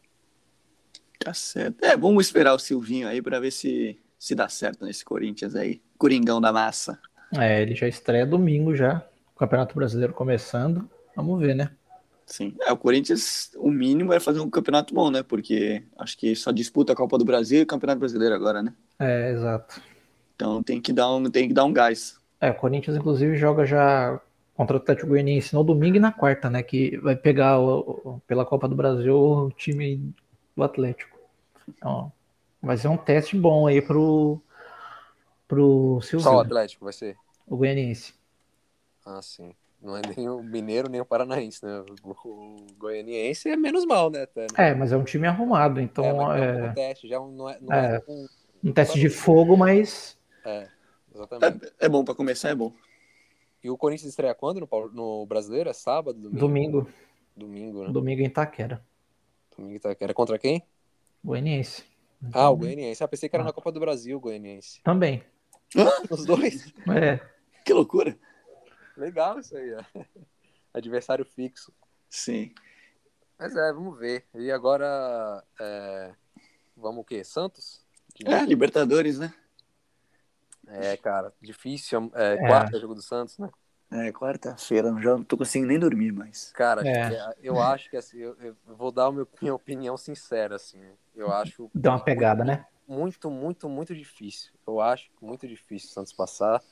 Tá 1.19 1.33
certo. 1.35 1.85
É, 1.85 1.97
vamos 1.97 2.27
esperar 2.27 2.55
o 2.55 2.59
Silvinho 2.59 3.07
aí 3.07 3.23
para 3.23 3.39
ver 3.39 3.53
se, 3.53 4.01
se 4.19 4.35
dá 4.35 4.49
certo 4.49 4.85
nesse 4.85 5.05
Corinthians 5.05 5.55
aí. 5.55 5.81
Coringão 5.97 6.41
da 6.41 6.53
massa. 6.53 6.99
É, 7.37 7.63
ele 7.63 7.75
já 7.75 7.87
estreia 7.87 8.27
domingo 8.27 8.75
já. 8.75 9.07
O 9.37 9.39
Campeonato 9.39 9.75
Brasileiro 9.75 10.13
começando. 10.13 10.89
Vamos 11.15 11.39
ver, 11.41 11.55
né? 11.55 11.71
Sim. 12.29 12.55
É, 12.61 12.71
o 12.71 12.77
Corinthians, 12.77 13.51
o 13.57 13.71
mínimo 13.71 14.13
é 14.13 14.21
fazer 14.21 14.41
um 14.41 14.51
campeonato 14.51 14.95
bom, 14.95 15.11
né? 15.11 15.23
Porque 15.23 15.83
acho 15.99 16.17
que 16.17 16.37
só 16.37 16.53
disputa 16.53 16.93
a 16.93 16.97
Copa 16.97 17.17
do 17.17 17.25
Brasil 17.25 17.61
e 17.61 17.63
o 17.63 17.67
Campeonato 17.67 17.99
Brasileiro 17.99 18.35
agora, 18.35 18.63
né? 18.63 18.75
É, 18.99 19.31
exato. 19.31 19.81
Então 20.37 20.63
tem 20.63 20.81
que 20.81 20.93
dar 20.93 21.11
um, 21.11 21.31
tem 21.31 21.49
que 21.49 21.55
dar 21.55 21.65
um 21.65 21.73
gás. 21.73 22.21
É, 22.41 22.51
o 22.51 22.55
Corinthians, 22.55 22.97
inclusive, 22.97 23.37
joga 23.37 23.65
já 23.65 24.21
contra 24.55 24.77
o 24.77 24.81
Atlético 24.81 25.09
Goianiense 25.09 25.55
no 25.55 25.65
domingo 25.65 25.97
e 25.97 26.01
na 26.01 26.13
quarta, 26.13 26.51
né? 26.51 26.63
Que 26.63 26.99
vai 26.99 27.17
pegar 27.17 27.59
o, 27.59 27.81
o, 28.05 28.23
pela 28.27 28.45
Copa 28.45 28.69
do 28.69 28.77
Brasil 28.77 29.17
o 29.17 29.51
time 29.51 30.15
do 30.55 30.63
Atlético. 30.63 31.19
Então, 31.67 32.13
vai 32.63 32.77
ser 32.77 32.89
um 32.89 32.97
teste 32.97 33.37
bom 33.37 33.67
aí 33.67 33.81
pro, 33.81 34.41
pro 35.49 36.01
Silvio. 36.03 36.25
Só 36.25 36.37
o 36.37 36.41
Atlético 36.41 36.85
vai 36.85 36.93
ser? 36.93 37.17
O 37.47 37.57
Goianiense. 37.57 38.15
Ah, 39.05 39.23
sim. 39.23 39.55
Não 39.81 39.97
é 39.97 40.03
nem 40.17 40.29
o 40.29 40.43
Mineiro 40.43 40.89
nem 40.89 41.01
o 41.01 41.05
Paranaense, 41.05 41.65
né? 41.65 41.85
O 42.03 42.57
Goianiense 42.77 43.49
é 43.49 43.57
menos 43.57 43.85
mal, 43.87 44.11
né? 44.11 44.23
Até, 44.23 44.43
né? 44.43 44.49
É, 44.57 44.75
mas 44.75 44.91
é 44.91 44.97
um 44.97 45.05
time 45.05 45.27
arrumado, 45.27 45.81
então. 45.81 46.05
É, 46.35 46.41
é... 46.41 46.65
um 46.65 46.75
teste, 46.75 47.09
já 47.09 47.19
não 47.19 47.49
é, 47.49 47.59
não 47.61 47.73
é, 47.73 47.97
é 47.97 48.03
um... 48.09 48.27
um 48.65 48.73
teste 48.73 48.99
de 48.99 49.09
fogo, 49.09 49.57
mas. 49.57 50.19
É, 50.45 50.69
exatamente. 51.15 51.67
É, 51.81 51.87
é 51.87 51.89
bom 51.89 52.05
para 52.05 52.15
começar, 52.15 52.49
é 52.51 52.55
bom. 52.55 52.73
E 53.63 53.71
o 53.71 53.77
Corinthians 53.77 54.11
estreia 54.11 54.35
quando 54.35 54.61
no, 54.61 54.69
no 54.93 55.27
Brasileiro? 55.27 55.71
É 55.71 55.73
sábado? 55.73 56.19
Domingo? 56.19 56.39
Domingo. 56.41 56.89
Domingo, 57.37 57.85
né? 57.85 57.93
Domingo 57.93 58.23
em 58.23 58.27
Itaquera. 58.27 58.85
Domingo 59.57 59.75
em 59.75 59.77
Itaquera. 59.77 60.13
Contra 60.13 60.39
quem? 60.39 60.63
Goianiense. 61.25 61.85
Ah, 62.33 62.51
o 62.51 62.57
Goianiense. 62.57 63.03
Ah, 63.03 63.09
pensei 63.09 63.29
que 63.29 63.37
era 63.37 63.45
ah. 63.45 63.47
na 63.47 63.53
Copa 63.53 63.71
do 63.71 63.79
Brasil, 63.79 64.17
o 64.17 64.21
Goianiense. 64.21 64.83
Também. 64.83 65.23
Os 66.11 66.25
dois? 66.25 66.73
É. 66.89 67.21
Que 67.65 67.73
loucura. 67.73 68.17
Legal 68.99 69.39
isso 69.39 69.57
aí, 69.57 69.75
ó. 69.75 69.83
Adversário 70.75 71.25
fixo. 71.25 71.73
Sim. 72.11 72.53
Mas 73.39 73.55
é, 73.55 73.73
vamos 73.73 73.99
ver. 73.99 74.25
E 74.35 74.51
agora, 74.51 75.43
é... 75.61 76.13
vamos 76.77 77.03
o 77.03 77.05
quê? 77.05 77.23
Santos? 77.23 77.81
É, 78.27 78.45
Libertadores, 78.45 79.19
né? 79.19 79.33
É, 80.67 80.97
cara, 80.97 81.33
difícil. 81.41 82.11
É, 82.15 82.35
é. 82.35 82.37
Quarta 82.37 82.79
jogo 82.81 82.95
do 82.95 83.03
Santos, 83.03 83.39
né? 83.39 83.49
É, 83.91 84.13
quarta-feira, 84.13 84.95
já 85.01 85.17
não 85.17 85.25
tô 85.25 85.39
conseguindo 85.39 85.69
nem 85.69 85.79
dormir 85.79 86.13
mais. 86.13 86.53
Cara, 86.53 86.87
é. 86.87 87.35
eu 87.41 87.59
acho 87.59 87.89
que 87.89 87.97
assim, 87.97 88.19
eu, 88.19 88.37
eu 88.39 88.55
vou 88.67 88.93
dar 88.93 89.07
a 89.07 89.13
minha 89.41 89.55
opinião 89.55 89.97
sincera, 89.97 90.57
assim. 90.57 90.79
Eu 91.17 91.33
acho. 91.33 91.71
Dá 91.75 91.93
uma 91.93 92.05
pegada, 92.05 92.45
muito, 92.45 92.59
né? 92.59 92.67
Muito, 92.87 93.31
muito, 93.31 93.69
muito 93.69 93.95
difícil. 93.95 94.53
Eu 94.67 94.81
acho 94.81 95.09
muito 95.23 95.49
difícil 95.49 95.89
o 95.89 95.93
Santos 95.93 96.13
passar. 96.13 96.63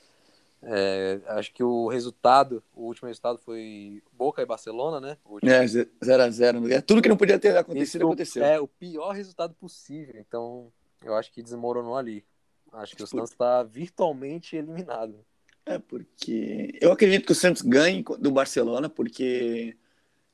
É, 0.61 1.19
acho 1.27 1.53
que 1.53 1.63
o 1.63 1.87
resultado, 1.87 2.63
o 2.73 2.85
último 2.85 3.07
resultado 3.07 3.37
foi 3.37 4.01
Boca 4.11 4.41
e 4.41 4.45
Barcelona, 4.45 4.99
né? 4.99 5.17
É, 5.43 5.65
0x0. 5.65 6.71
É, 6.71 6.81
tudo 6.81 7.01
que 7.01 7.09
não 7.09 7.17
podia 7.17 7.37
ter 7.37 7.55
acontecido 7.55 8.05
aconteceu. 8.05 8.43
É, 8.43 8.59
o 8.59 8.67
pior 8.67 9.11
resultado 9.11 9.53
possível. 9.53 10.15
Então, 10.17 10.71
eu 11.03 11.15
acho 11.15 11.31
que 11.31 11.43
desmoronou 11.43 11.95
ali. 11.95 12.25
Acho 12.73 12.95
que 12.95 13.03
o 13.03 13.07
Santos 13.07 13.31
está 13.31 13.63
virtualmente 13.63 14.55
eliminado. 14.55 15.23
É, 15.65 15.77
porque 15.77 16.77
eu 16.81 16.91
acredito 16.91 17.25
que 17.25 17.31
o 17.31 17.35
Santos 17.35 17.61
ganhe 17.61 18.03
do 18.19 18.31
Barcelona, 18.31 18.89
porque 18.89 19.75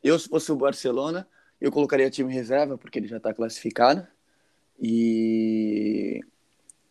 eu, 0.01 0.17
se 0.17 0.29
fosse 0.29 0.51
o 0.51 0.55
Barcelona, 0.55 1.27
eu 1.59 1.71
colocaria 1.71 2.09
time 2.09 2.33
reserva, 2.33 2.77
porque 2.77 2.99
ele 2.99 3.07
já 3.07 3.17
está 3.17 3.33
classificado. 3.33 4.07
E 4.79 6.21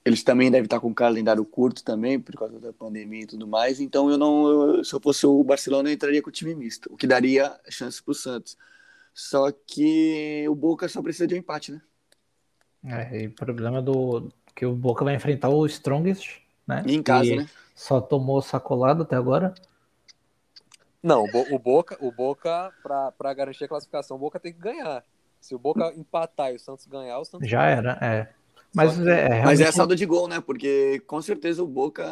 eles 0.04 0.22
também 0.22 0.50
devem 0.50 0.64
estar 0.64 0.80
com 0.80 0.88
um 0.88 0.94
calendário 0.94 1.44
curto 1.44 1.84
também, 1.84 2.18
por 2.18 2.34
causa 2.34 2.58
da 2.58 2.72
pandemia 2.72 3.22
e 3.22 3.26
tudo 3.26 3.46
mais. 3.46 3.80
Então, 3.80 4.10
eu 4.10 4.18
não, 4.18 4.48
eu, 4.48 4.84
se 4.84 4.92
eu 4.92 5.00
fosse 5.00 5.26
o 5.26 5.44
Barcelona, 5.44 5.88
eu 5.88 5.92
entraria 5.94 6.20
com 6.20 6.28
o 6.28 6.32
time 6.32 6.54
misto, 6.54 6.92
o 6.92 6.96
que 6.96 7.06
daria 7.06 7.58
chance 7.68 8.02
para 8.02 8.12
o 8.12 8.14
Santos. 8.14 8.56
Só 9.14 9.50
que 9.52 10.44
o 10.48 10.54
Boca 10.54 10.88
só 10.88 11.02
precisa 11.02 11.26
de 11.26 11.34
um 11.34 11.38
empate, 11.38 11.72
né? 11.72 11.82
É, 12.84 13.22
e 13.22 13.26
o 13.28 13.32
problema 13.32 13.80
do, 13.80 14.32
que 14.56 14.66
o 14.66 14.74
Boca 14.74 15.04
vai 15.04 15.14
enfrentar 15.14 15.50
o 15.50 15.64
Strongest, 15.66 16.40
né? 16.66 16.82
em 16.86 17.02
casa, 17.02 17.36
né? 17.36 17.48
Só 17.74 18.00
tomou 18.00 18.42
sacolado 18.42 19.02
até 19.02 19.14
agora. 19.14 19.54
Não, 21.02 21.24
o 21.24 21.58
Boca, 21.58 21.96
o 22.00 22.10
Boca 22.10 22.72
para 22.82 23.34
garantir 23.34 23.64
a 23.64 23.68
classificação, 23.68 24.16
o 24.16 24.20
Boca 24.20 24.40
tem 24.40 24.52
que 24.52 24.58
ganhar. 24.58 25.04
Se 25.40 25.54
o 25.54 25.58
Boca 25.58 25.92
empatar 25.96 26.52
e 26.52 26.56
o 26.56 26.60
Santos 26.60 26.86
ganhar, 26.86 27.18
o 27.18 27.24
Santos 27.24 27.48
já 27.48 27.62
ganha. 27.62 27.76
era, 27.76 27.98
é. 28.00 28.28
Mas 28.74 28.98
é, 28.98 29.02
é, 29.02 29.28
realmente... 29.28 29.44
Mas 29.44 29.60
é 29.60 29.72
saldo 29.72 29.94
de 29.94 30.06
gol, 30.06 30.28
né? 30.28 30.40
Porque 30.40 31.02
com 31.06 31.20
certeza 31.20 31.62
o 31.62 31.66
Boca, 31.66 32.04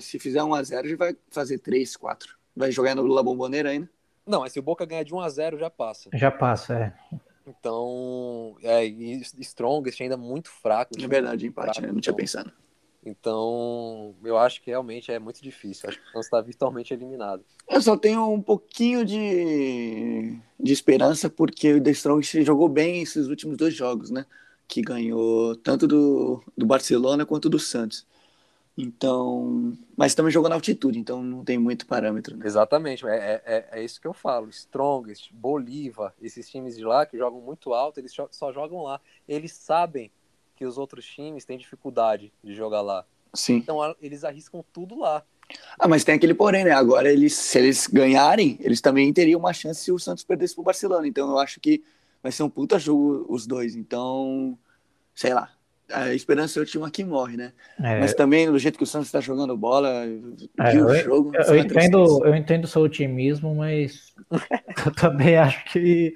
se 0.00 0.18
fizer 0.18 0.40
1x0, 0.40 0.88
já 0.88 0.96
vai 0.96 1.16
fazer 1.30 1.58
3, 1.58 1.96
4. 1.96 2.36
Vai 2.56 2.70
jogar 2.70 2.94
no 2.94 3.02
Lula 3.02 3.22
Bomboneira 3.22 3.70
ainda. 3.70 3.90
Não, 4.26 4.40
mas 4.40 4.52
se 4.52 4.58
o 4.58 4.62
Boca 4.62 4.86
ganhar 4.86 5.02
de 5.02 5.12
1x0, 5.12 5.58
já 5.58 5.68
passa. 5.68 6.08
Já 6.14 6.30
passa, 6.30 6.74
é. 6.74 7.18
Então, 7.46 8.56
é, 8.62 8.86
e 8.86 9.20
Strongest 9.40 10.00
ainda 10.00 10.16
muito 10.16 10.50
fraco. 10.50 10.92
É 10.98 11.06
verdade, 11.06 11.46
empate, 11.46 11.66
fraco, 11.66 11.80
né? 11.82 11.88
Não 11.88 12.00
tinha 12.00 12.12
então, 12.12 12.16
pensado. 12.16 12.52
Então, 13.04 14.14
eu 14.24 14.38
acho 14.38 14.62
que 14.62 14.70
realmente 14.70 15.12
é 15.12 15.18
muito 15.18 15.42
difícil. 15.42 15.88
Acho 15.88 15.98
que 15.98 16.04
o 16.04 16.12
Santos 16.12 16.26
está 16.26 16.40
virtualmente 16.40 16.94
eliminado. 16.94 17.44
Eu 17.68 17.82
só 17.82 17.98
tenho 17.98 18.32
um 18.32 18.40
pouquinho 18.40 19.04
de, 19.04 20.38
de 20.58 20.72
esperança, 20.72 21.28
porque 21.28 21.74
o 21.74 21.82
The 21.82 21.90
Strongest 21.90 22.42
jogou 22.42 22.68
bem 22.68 23.02
esses 23.02 23.26
últimos 23.26 23.58
dois 23.58 23.74
jogos, 23.74 24.10
né? 24.10 24.24
Que 24.66 24.80
ganhou 24.82 25.54
tanto 25.56 25.86
do, 25.86 26.42
do 26.56 26.66
Barcelona 26.66 27.26
quanto 27.26 27.48
do 27.48 27.58
Santos. 27.58 28.06
Então, 28.76 29.72
mas 29.96 30.16
também 30.16 30.32
jogou 30.32 30.48
na 30.48 30.56
altitude, 30.56 30.98
então 30.98 31.22
não 31.22 31.44
tem 31.44 31.56
muito 31.56 31.86
parâmetro. 31.86 32.36
Né? 32.36 32.44
Exatamente, 32.44 33.06
é, 33.06 33.40
é, 33.44 33.68
é 33.70 33.84
isso 33.84 34.00
que 34.00 34.06
eu 34.06 34.12
falo. 34.12 34.48
Strongest, 34.48 35.32
Bolívar, 35.32 36.12
esses 36.20 36.50
times 36.50 36.76
de 36.76 36.84
lá 36.84 37.06
que 37.06 37.16
jogam 37.16 37.40
muito 37.40 37.72
alto, 37.72 38.00
eles 38.00 38.12
só 38.32 38.52
jogam 38.52 38.82
lá. 38.82 39.00
Eles 39.28 39.52
sabem 39.52 40.10
que 40.56 40.64
os 40.64 40.76
outros 40.76 41.04
times 41.06 41.44
têm 41.44 41.56
dificuldade 41.56 42.32
de 42.42 42.54
jogar 42.54 42.80
lá. 42.80 43.04
Sim. 43.32 43.56
Então 43.56 43.94
eles 44.00 44.24
arriscam 44.24 44.64
tudo 44.72 44.98
lá. 44.98 45.22
Ah, 45.78 45.86
mas 45.86 46.04
tem 46.04 46.14
aquele 46.14 46.34
porém, 46.34 46.64
né? 46.64 46.70
Agora 46.70 47.12
eles, 47.12 47.34
se 47.34 47.58
eles 47.58 47.86
ganharem, 47.86 48.56
eles 48.60 48.80
também 48.80 49.12
teriam 49.12 49.38
uma 49.38 49.52
chance 49.52 49.84
se 49.84 49.92
o 49.92 49.98
Santos 49.98 50.24
perdesse 50.24 50.54
pro 50.54 50.64
Barcelona. 50.64 51.06
Então 51.06 51.28
eu 51.30 51.38
acho 51.38 51.60
que 51.60 51.84
vai 52.24 52.32
ser 52.32 52.42
um 52.42 52.50
puta 52.50 52.78
jogo 52.78 53.26
os 53.28 53.46
dois. 53.46 53.76
Então, 53.76 54.58
sei 55.14 55.34
lá 55.34 55.54
a 55.92 56.14
esperança 56.14 56.58
do 56.58 56.66
time 56.66 56.84
aqui 56.84 57.04
morre, 57.04 57.36
né? 57.36 57.52
É. 57.78 58.00
Mas 58.00 58.14
também, 58.14 58.50
do 58.50 58.58
jeito 58.58 58.78
que 58.78 58.84
o 58.84 58.86
Santos 58.86 59.08
está 59.08 59.20
jogando 59.20 59.54
bola, 59.54 59.88
é, 60.58 60.80
o 60.80 60.94
jogo. 60.96 61.32
Eu, 61.34 61.42
eu 61.42 61.58
entendo, 61.58 62.24
eu 62.24 62.34
entendo 62.34 62.64
o 62.64 62.68
seu 62.68 62.82
otimismo, 62.82 63.54
mas 63.54 64.14
eu 64.86 64.92
também 64.94 65.36
acho 65.36 65.62
que 65.66 66.14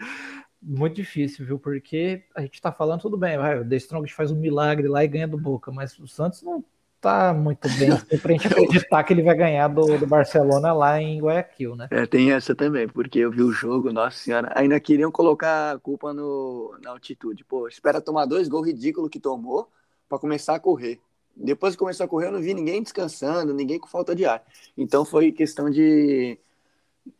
muito 0.61 0.97
difícil, 0.97 1.44
viu? 1.44 1.59
Porque 1.59 2.25
a 2.35 2.40
gente 2.40 2.61
tá 2.61 2.73
falando 2.73 3.03
tudo 3.03 3.18
bem, 3.18 3.37
vai, 3.37 3.61
o 3.61 3.68
The 3.68 3.77
Strongest 3.77 4.16
faz 4.16 4.31
um 4.31 4.37
milagre 4.37 4.88
lá 4.88 5.05
e 5.05 5.09
ganha 5.09 5.29
do 5.29 5.38
Boca, 5.38 5.71
mas 5.71 5.99
o 5.99 6.09
Santos 6.09 6.42
não 6.42 6.64
tá 7.00 7.32
muito 7.32 7.68
bem 7.78 7.90
assim, 7.92 8.18
pra 8.18 8.32
gente 8.32 8.46
acreditar 8.46 9.04
que 9.04 9.12
ele 9.12 9.22
vai 9.22 9.34
ganhar 9.34 9.68
do, 9.68 9.98
do 9.98 10.06
Barcelona 10.06 10.72
lá 10.72 11.00
em 11.00 11.20
Guayaquil, 11.20 11.76
né? 11.76 11.88
É, 11.90 12.06
tem 12.06 12.32
essa 12.32 12.54
também, 12.54 12.88
porque 12.88 13.18
eu 13.18 13.30
vi 13.30 13.42
o 13.42 13.52
jogo, 13.52 13.92
nossa 13.92 14.16
senhora, 14.16 14.52
ainda 14.54 14.78
queriam 14.80 15.11
colocar 15.11 15.74
a 15.74 15.78
culpa 15.78 16.12
no, 16.12 16.76
na 16.82 16.90
altitude. 16.90 17.44
Pô, 17.44 17.68
espera 17.68 18.00
tomar 18.00 18.26
dois 18.26 18.48
gols 18.48 18.66
ridículos 18.66 19.11
que 19.11 19.20
tomou 19.20 19.68
para 20.08 20.18
começar 20.18 20.54
a 20.54 20.61
correr. 20.61 21.00
Depois 21.37 21.74
que 21.74 21.78
começou 21.78 22.04
a 22.04 22.08
correr, 22.08 22.26
eu 22.26 22.32
não 22.32 22.40
vi 22.40 22.52
ninguém 22.52 22.82
descansando, 22.82 23.54
ninguém 23.54 23.78
com 23.78 23.87
falta 23.87 24.14
de 24.14 24.24
ar. 24.24 24.42
Então 24.76 25.04
foi 25.04 25.30
questão 25.30 25.70
de, 25.70 26.37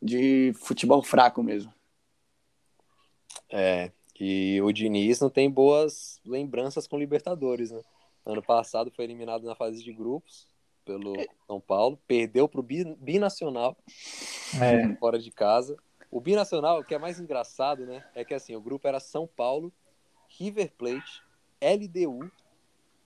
de 0.03 0.53
futebol 0.57 1.03
fraco 1.03 1.43
mesmo. 1.43 1.73
É, 3.51 3.93
e 4.19 4.61
o 4.61 4.73
Diniz 4.73 5.21
não 5.21 5.31
tem 5.31 5.49
boas 5.49 6.21
lembranças 6.27 6.87
com 6.89 6.99
Libertadores, 6.99 7.71
né? 7.71 7.81
Ano 8.25 8.43
passado 8.43 8.91
foi 8.91 9.05
eliminado 9.05 9.45
na 9.45 9.55
fase 9.55 9.83
de 9.83 9.93
grupos 9.93 10.47
pelo 10.85 11.15
São 11.47 11.61
Paulo, 11.61 11.99
perdeu 12.07 12.49
para 12.49 12.61
o 12.61 12.63
Binacional 12.63 13.77
é. 14.61 14.95
fora 14.97 15.19
de 15.19 15.31
casa. 15.31 15.77
O 16.11 16.19
Binacional, 16.19 16.81
o 16.81 16.85
que 16.85 16.95
é 16.95 16.99
mais 16.99 17.21
engraçado, 17.21 17.85
né, 17.85 18.03
é 18.15 18.25
que 18.25 18.33
assim, 18.33 18.57
o 18.57 18.61
grupo 18.61 18.89
era 18.89 18.99
São 18.99 19.27
Paulo, 19.27 19.71
River 20.29 20.73
Plate, 20.79 21.23
LDU 21.61 22.31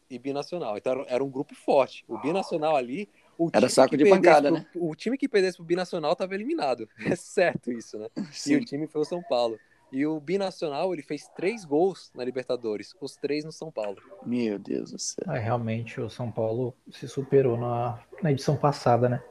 e 0.09 0.19
Binacional. 0.19 0.77
Então 0.77 1.05
era 1.09 1.25
um 1.25 1.31
grupo 1.31 1.55
forte. 1.57 2.05
O 2.07 2.19
Binacional 2.19 2.77
ali, 2.77 3.09
era 3.53 3.69
saco 3.69 3.97
de 3.97 4.09
pancada, 4.09 4.49
pro, 4.49 4.59
né? 4.59 4.67
O 4.75 4.95
time 4.95 5.19
que 5.19 5.29
perdesse 5.29 5.57
pro 5.57 5.67
Binacional 5.67 6.13
estava 6.13 6.35
eliminado. 6.35 6.89
É 7.05 7.17
certo 7.17 7.73
isso, 7.73 7.99
né? 7.99 8.09
Sim. 8.31 8.55
E 8.55 8.57
o 8.59 8.65
time 8.65 8.87
foi 8.87 9.01
o 9.01 9.05
São 9.05 9.23
Paulo. 9.23 9.59
E 9.93 10.07
o 10.07 10.19
Binacional, 10.19 10.95
ele 10.95 11.03
fez 11.03 11.29
três 11.37 11.67
gols 11.67 12.11
na 12.15 12.25
Libertadores, 12.25 12.95
os 12.99 13.15
três 13.15 13.45
no 13.45 13.53
São 13.53 13.71
Paulo. 13.71 13.99
Meu 14.25 14.59
Deus 14.59 14.91
do 14.91 14.99
céu. 14.99 15.31
É, 15.31 15.39
realmente, 15.39 16.01
o 16.01 16.09
São 16.09 16.31
Paulo 16.31 16.75
se 16.91 17.07
superou 17.07 17.59
na, 17.59 17.99
na 18.23 18.33
edição 18.33 18.57
passada, 18.57 19.07
né? 19.07 19.23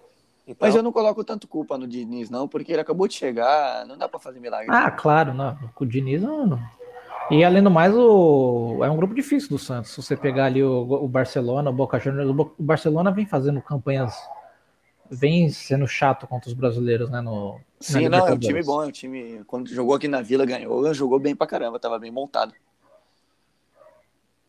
Então... 0.48 0.68
Mas 0.68 0.76
eu 0.76 0.84
não 0.84 0.92
coloco 0.92 1.24
tanto 1.24 1.48
culpa 1.48 1.80
no 1.80 1.88
Diniz, 1.88 2.30
não, 2.30 2.48
porque 2.48 2.72
ele 2.72 2.82
acabou 2.82 3.08
de 3.08 3.16
chegar, 3.16 3.86
não 3.88 3.98
dá 3.98 4.08
para 4.08 4.20
fazer 4.20 4.40
milagre. 4.40 4.68
Ah, 4.70 4.92
claro, 4.92 5.34
não. 5.34 5.58
O 5.80 5.86
Diniz 5.86 6.22
não, 6.22 6.46
não. 6.46 6.60
E 7.32 7.44
além 7.44 7.64
do 7.64 7.72
mais, 7.72 7.96
o... 7.96 8.84
é 8.84 8.90
um 8.90 8.98
grupo 8.98 9.16
difícil 9.16 9.50
do 9.50 9.58
Santos. 9.58 9.92
Se 9.92 10.02
você 10.02 10.16
pegar 10.16 10.46
ali 10.46 10.62
o, 10.62 10.82
o 10.82 11.08
Barcelona, 11.08 11.70
o 11.70 11.74
Boca 11.74 11.98
Juniors, 11.98 12.30
o 12.30 12.54
Barcelona 12.60 13.10
vem 13.10 13.26
fazendo 13.26 13.62
campanhas 13.62 14.16
vem 15.12 15.50
sendo 15.50 15.86
chato 15.86 16.26
contra 16.26 16.48
os 16.48 16.54
brasileiros, 16.54 17.10
né? 17.10 17.20
No, 17.20 17.60
Sim, 17.82 18.08
não, 18.08 18.26
é 18.26 18.32
um 18.32 18.40
time 18.40 18.64
bom, 18.64 18.82
é 18.82 18.88
um 18.88 18.92
time. 18.92 19.44
Quando 19.46 19.70
jogou 19.70 19.94
aqui 19.94 20.08
na 20.08 20.22
Vila, 20.22 20.46
ganhou, 20.46 20.94
jogou 20.94 21.20
bem 21.20 21.36
pra 21.36 21.46
caramba, 21.46 21.78
tava 21.78 22.00
bem 22.00 22.10
montado. 22.10 22.54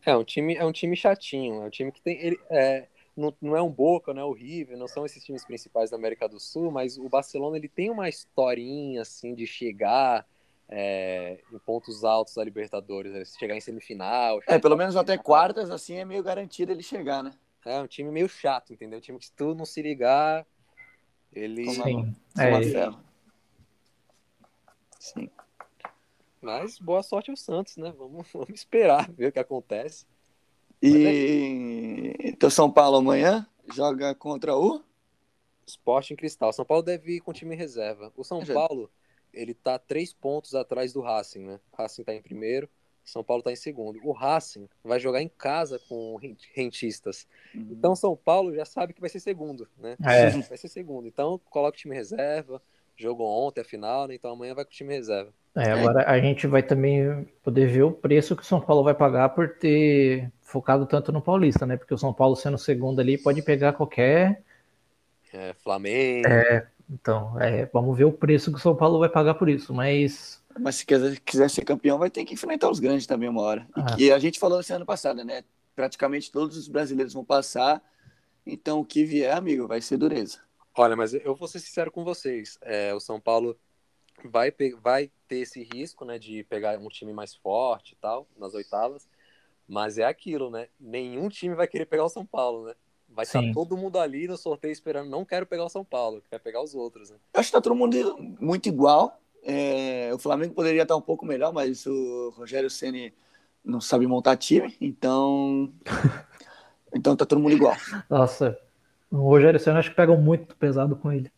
É 0.05 0.15
um 0.15 0.23
time, 0.23 0.55
é 0.55 0.63
um 0.63 0.71
time 0.71 0.95
chatinho, 0.95 1.63
é 1.63 1.65
um 1.65 1.69
time 1.69 1.91
que 1.91 2.01
tem. 2.01 2.17
Ele, 2.17 2.39
é, 2.49 2.87
não, 3.15 3.33
não 3.41 3.57
é 3.57 3.61
um 3.61 3.69
Boca, 3.69 4.13
não 4.13 4.21
é 4.21 4.25
o 4.25 4.31
River, 4.31 4.77
não 4.77 4.87
são 4.87 5.05
esses 5.05 5.23
times 5.23 5.43
principais 5.43 5.89
da 5.89 5.97
América 5.97 6.29
do 6.29 6.39
Sul, 6.39 6.71
mas 6.71 6.97
o 6.97 7.09
Barcelona 7.09 7.57
ele 7.57 7.67
tem 7.67 7.89
uma 7.89 8.07
historinha 8.07 9.01
assim 9.01 9.35
de 9.35 9.45
chegar. 9.45 10.25
É, 10.75 11.39
em 11.51 11.59
pontos 11.59 12.03
altos 12.03 12.33
da 12.33 12.43
Libertadores, 12.43 13.11
né? 13.11 13.23
chegar 13.37 13.55
em 13.55 13.59
semifinal. 13.59 14.39
É, 14.47 14.57
pelo 14.57 14.77
menos 14.77 14.95
até 14.95 15.17
quartas, 15.17 15.69
assim, 15.69 15.97
é 15.97 16.05
meio 16.05 16.23
garantido 16.23 16.71
ele 16.71 16.81
chegar, 16.81 17.21
né? 17.21 17.33
É 17.65 17.79
um 17.79 17.85
time 17.85 18.09
meio 18.09 18.27
chato, 18.27 18.73
entendeu? 18.73 18.97
Um 18.97 19.01
time 19.01 19.19
que 19.19 19.25
se 19.25 19.33
tu 19.33 19.53
não 19.53 19.65
se 19.65 19.81
ligar, 19.81 20.47
ele. 21.35 21.69
Sim. 21.69 22.15
É, 22.37 22.91
Sim. 24.99 25.29
Mas 26.41 26.77
boa 26.77 27.01
sorte 27.03 27.29
ao 27.29 27.37
Santos, 27.37 27.77
né? 27.77 27.93
Vamos, 27.97 28.27
vamos 28.33 28.49
esperar, 28.49 29.09
ver 29.11 29.27
o 29.27 29.31
que 29.31 29.39
acontece. 29.39 30.05
E 30.81 32.15
é... 32.17 32.29
então 32.29 32.49
São 32.49 32.69
Paulo 32.69 32.97
amanhã 32.97 33.47
joga 33.73 34.13
contra 34.13 34.55
o 34.55 34.83
Sport 35.65 36.11
em 36.11 36.15
Cristal. 36.15 36.51
São 36.51 36.65
Paulo 36.65 36.83
deve 36.83 37.15
ir 37.15 37.21
com 37.21 37.31
time 37.31 37.55
reserva. 37.55 38.11
O 38.17 38.23
São 38.23 38.45
Paulo, 38.45 38.91
ele 39.33 39.53
tá 39.53 39.79
três 39.79 40.13
pontos 40.13 40.53
atrás 40.53 40.91
do 40.91 41.01
Racing, 41.01 41.45
né? 41.45 41.59
O 41.71 41.77
Racing 41.77 42.03
tá 42.03 42.13
em 42.13 42.21
primeiro, 42.21 42.69
São 43.03 43.23
Paulo 43.23 43.43
tá 43.43 43.51
em 43.51 43.55
segundo. 43.55 43.99
O 44.03 44.11
Racing 44.11 44.67
vai 44.83 44.99
jogar 44.99 45.21
em 45.21 45.27
casa 45.29 45.79
com 45.89 46.17
rentistas. 46.55 47.27
Uhum. 47.53 47.67
Então 47.71 47.95
São 47.95 48.15
Paulo 48.15 48.53
já 48.53 48.65
sabe 48.65 48.93
que 48.93 49.01
vai 49.01 49.09
ser 49.09 49.19
segundo, 49.19 49.67
né? 49.77 49.95
É. 50.03 50.29
Vai 50.53 50.57
ser 50.57 50.67
segundo. 50.67 51.07
Então 51.07 51.39
coloca 51.49 51.75
o 51.75 51.79
time 51.79 51.95
reserva. 51.95 52.61
Jogou 52.95 53.27
ontem 53.27 53.61
a 53.61 53.65
final, 53.65 54.07
né? 54.07 54.15
Então 54.15 54.31
amanhã 54.31 54.53
vai 54.53 54.63
com 54.63 54.69
o 54.69 54.73
time 54.73 54.93
reserva. 54.93 55.33
É, 55.55 55.71
agora 55.71 56.09
a 56.09 56.19
gente 56.19 56.47
vai 56.47 56.63
também 56.63 57.27
poder 57.43 57.67
ver 57.67 57.83
o 57.83 57.91
preço 57.91 58.35
que 58.35 58.41
o 58.41 58.45
São 58.45 58.59
Paulo 58.59 58.83
vai 58.83 58.93
pagar 58.93 59.29
por 59.29 59.49
ter 59.49 60.31
focado 60.41 60.85
tanto 60.85 61.11
no 61.11 61.21
Paulista, 61.21 61.65
né? 61.65 61.77
Porque 61.77 61.93
o 61.93 61.97
São 61.97 62.13
Paulo 62.13 62.35
sendo 62.35 62.57
segundo 62.57 62.99
ali 62.99 63.17
pode 63.17 63.41
pegar 63.41 63.73
qualquer. 63.73 64.41
É, 65.31 65.53
Flamengo. 65.53 66.27
É, 66.27 66.67
então, 66.89 67.39
é, 67.39 67.65
vamos 67.73 67.97
ver 67.97 68.05
o 68.05 68.11
preço 68.11 68.51
que 68.51 68.57
o 68.57 68.61
São 68.61 68.75
Paulo 68.75 68.99
vai 68.99 69.09
pagar 69.09 69.33
por 69.35 69.49
isso, 69.49 69.73
mas. 69.73 70.42
Mas 70.59 70.75
se 70.75 70.85
quiser, 70.85 71.19
quiser 71.19 71.49
ser 71.49 71.65
campeão, 71.65 71.97
vai 71.97 72.09
ter 72.09 72.25
que 72.25 72.33
enfrentar 72.33 72.69
os 72.69 72.79
grandes 72.79 73.07
também 73.07 73.29
uma 73.29 73.41
hora. 73.41 73.67
Ah. 73.75 73.95
E, 73.97 74.05
e 74.05 74.11
a 74.11 74.19
gente 74.19 74.39
falou 74.39 74.59
esse 74.59 74.73
ano 74.73 74.85
passado, 74.85 75.23
né? 75.23 75.43
Praticamente 75.75 76.31
todos 76.31 76.57
os 76.57 76.67
brasileiros 76.67 77.13
vão 77.13 77.25
passar. 77.25 77.81
Então 78.45 78.79
o 78.79 78.85
que 78.85 79.03
vier, 79.03 79.35
amigo, 79.35 79.67
vai 79.67 79.81
ser 79.81 79.97
dureza. 79.97 80.39
Olha, 80.75 80.95
mas 80.95 81.13
eu 81.13 81.35
vou 81.35 81.47
ser 81.47 81.59
sincero 81.59 81.91
com 81.91 82.03
vocês. 82.03 82.57
É, 82.61 82.93
o 82.93 82.99
São 82.99 83.19
Paulo 83.19 83.57
vai, 84.23 84.53
vai 84.81 85.11
ter 85.27 85.37
esse 85.37 85.63
risco, 85.63 86.03
né, 86.05 86.17
de 86.17 86.43
pegar 86.45 86.77
um 86.79 86.87
time 86.87 87.13
mais 87.13 87.35
forte 87.35 87.93
e 87.93 87.95
tal, 87.95 88.27
nas 88.37 88.53
oitavas. 88.53 89.07
Mas 89.67 89.97
é 89.97 90.03
aquilo, 90.03 90.49
né? 90.49 90.67
Nenhum 90.79 91.29
time 91.29 91.55
vai 91.55 91.67
querer 91.67 91.85
pegar 91.85 92.03
o 92.03 92.09
São 92.09 92.25
Paulo, 92.25 92.65
né? 92.65 92.73
Vai 93.07 93.23
estar 93.23 93.41
todo 93.53 93.77
mundo 93.77 93.99
ali 93.99 94.27
no 94.27 94.35
sorteio 94.35 94.71
esperando, 94.71 95.09
não 95.09 95.23
quero 95.23 95.45
pegar 95.45 95.63
o 95.63 95.69
São 95.69 95.85
Paulo, 95.85 96.21
quer 96.29 96.39
pegar 96.39 96.61
os 96.61 96.73
outros, 96.73 97.11
né? 97.11 97.17
Acho 97.33 97.49
que 97.49 97.53
tá 97.53 97.61
todo 97.61 97.75
mundo 97.75 98.17
muito 98.41 98.67
igual. 98.67 99.21
É, 99.43 100.09
o 100.13 100.17
Flamengo 100.17 100.53
poderia 100.53 100.83
estar 100.83 100.95
um 100.95 101.01
pouco 101.01 101.25
melhor, 101.25 101.51
mas 101.53 101.85
o 101.85 102.33
Rogério 102.37 102.69
Ceni 102.69 103.13
não 103.63 103.81
sabe 103.81 104.07
montar 104.07 104.37
time, 104.37 104.75
então. 104.79 105.71
então 106.93 107.15
tá 107.15 107.25
todo 107.25 107.39
mundo 107.39 107.55
igual. 107.55 107.75
Nossa, 108.09 108.57
o 109.11 109.17
Rogério 109.17 109.59
Senna 109.59 109.79
acho 109.79 109.89
que 109.89 109.95
pegam 109.95 110.17
muito 110.17 110.55
pesado 110.55 110.95
com 110.95 111.11
ele. 111.11 111.31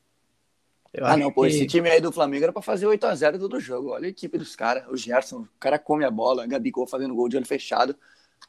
Eu 0.94 1.06
ah, 1.06 1.18
não, 1.18 1.30
pô, 1.30 1.42
que... 1.42 1.48
esse 1.48 1.68
time 1.68 1.90
aí 1.90 2.00
do 2.00 2.12
Flamengo 2.12 2.46
era 2.46 2.54
pra 2.54 2.62
fazer 2.62 2.86
8x0 2.86 3.38
todo 3.38 3.60
jogo. 3.60 3.90
Olha 3.90 4.06
a 4.06 4.10
equipe 4.10 4.38
dos 4.38 4.56
caras. 4.56 4.88
O 4.88 4.96
Gerson, 4.96 5.42
o 5.42 5.50
cara 5.60 5.78
come 5.78 6.06
a 6.06 6.12
bola, 6.12 6.48
Gabigol 6.48 6.88
fazendo 6.88 7.14
gol 7.14 7.28
de 7.28 7.36
olho 7.36 7.46
fechado. 7.46 7.96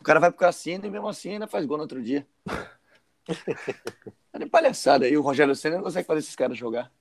O 0.01 0.05
cara 0.05 0.21
vai 0.21 0.31
pro 0.31 0.39
cassino 0.39 0.87
e 0.87 0.91
mesmo 0.91 1.09
assim 1.09 1.33
ainda 1.33 1.49
faz 1.49 1.65
gol 1.67 1.77
no 1.77 1.83
outro 1.83 2.01
dia. 2.01 2.25
é 4.33 4.39
de 4.39 4.47
palhaçada 4.47 5.07
aí. 5.07 5.17
O 5.17 5.23
Rogério 5.23 5.57
Senna 5.57 5.77
não 5.77 5.83
consegue 5.83 6.07
fazer 6.07 6.21
esses 6.21 6.37
caras 6.37 6.57
jogar. 6.57 6.93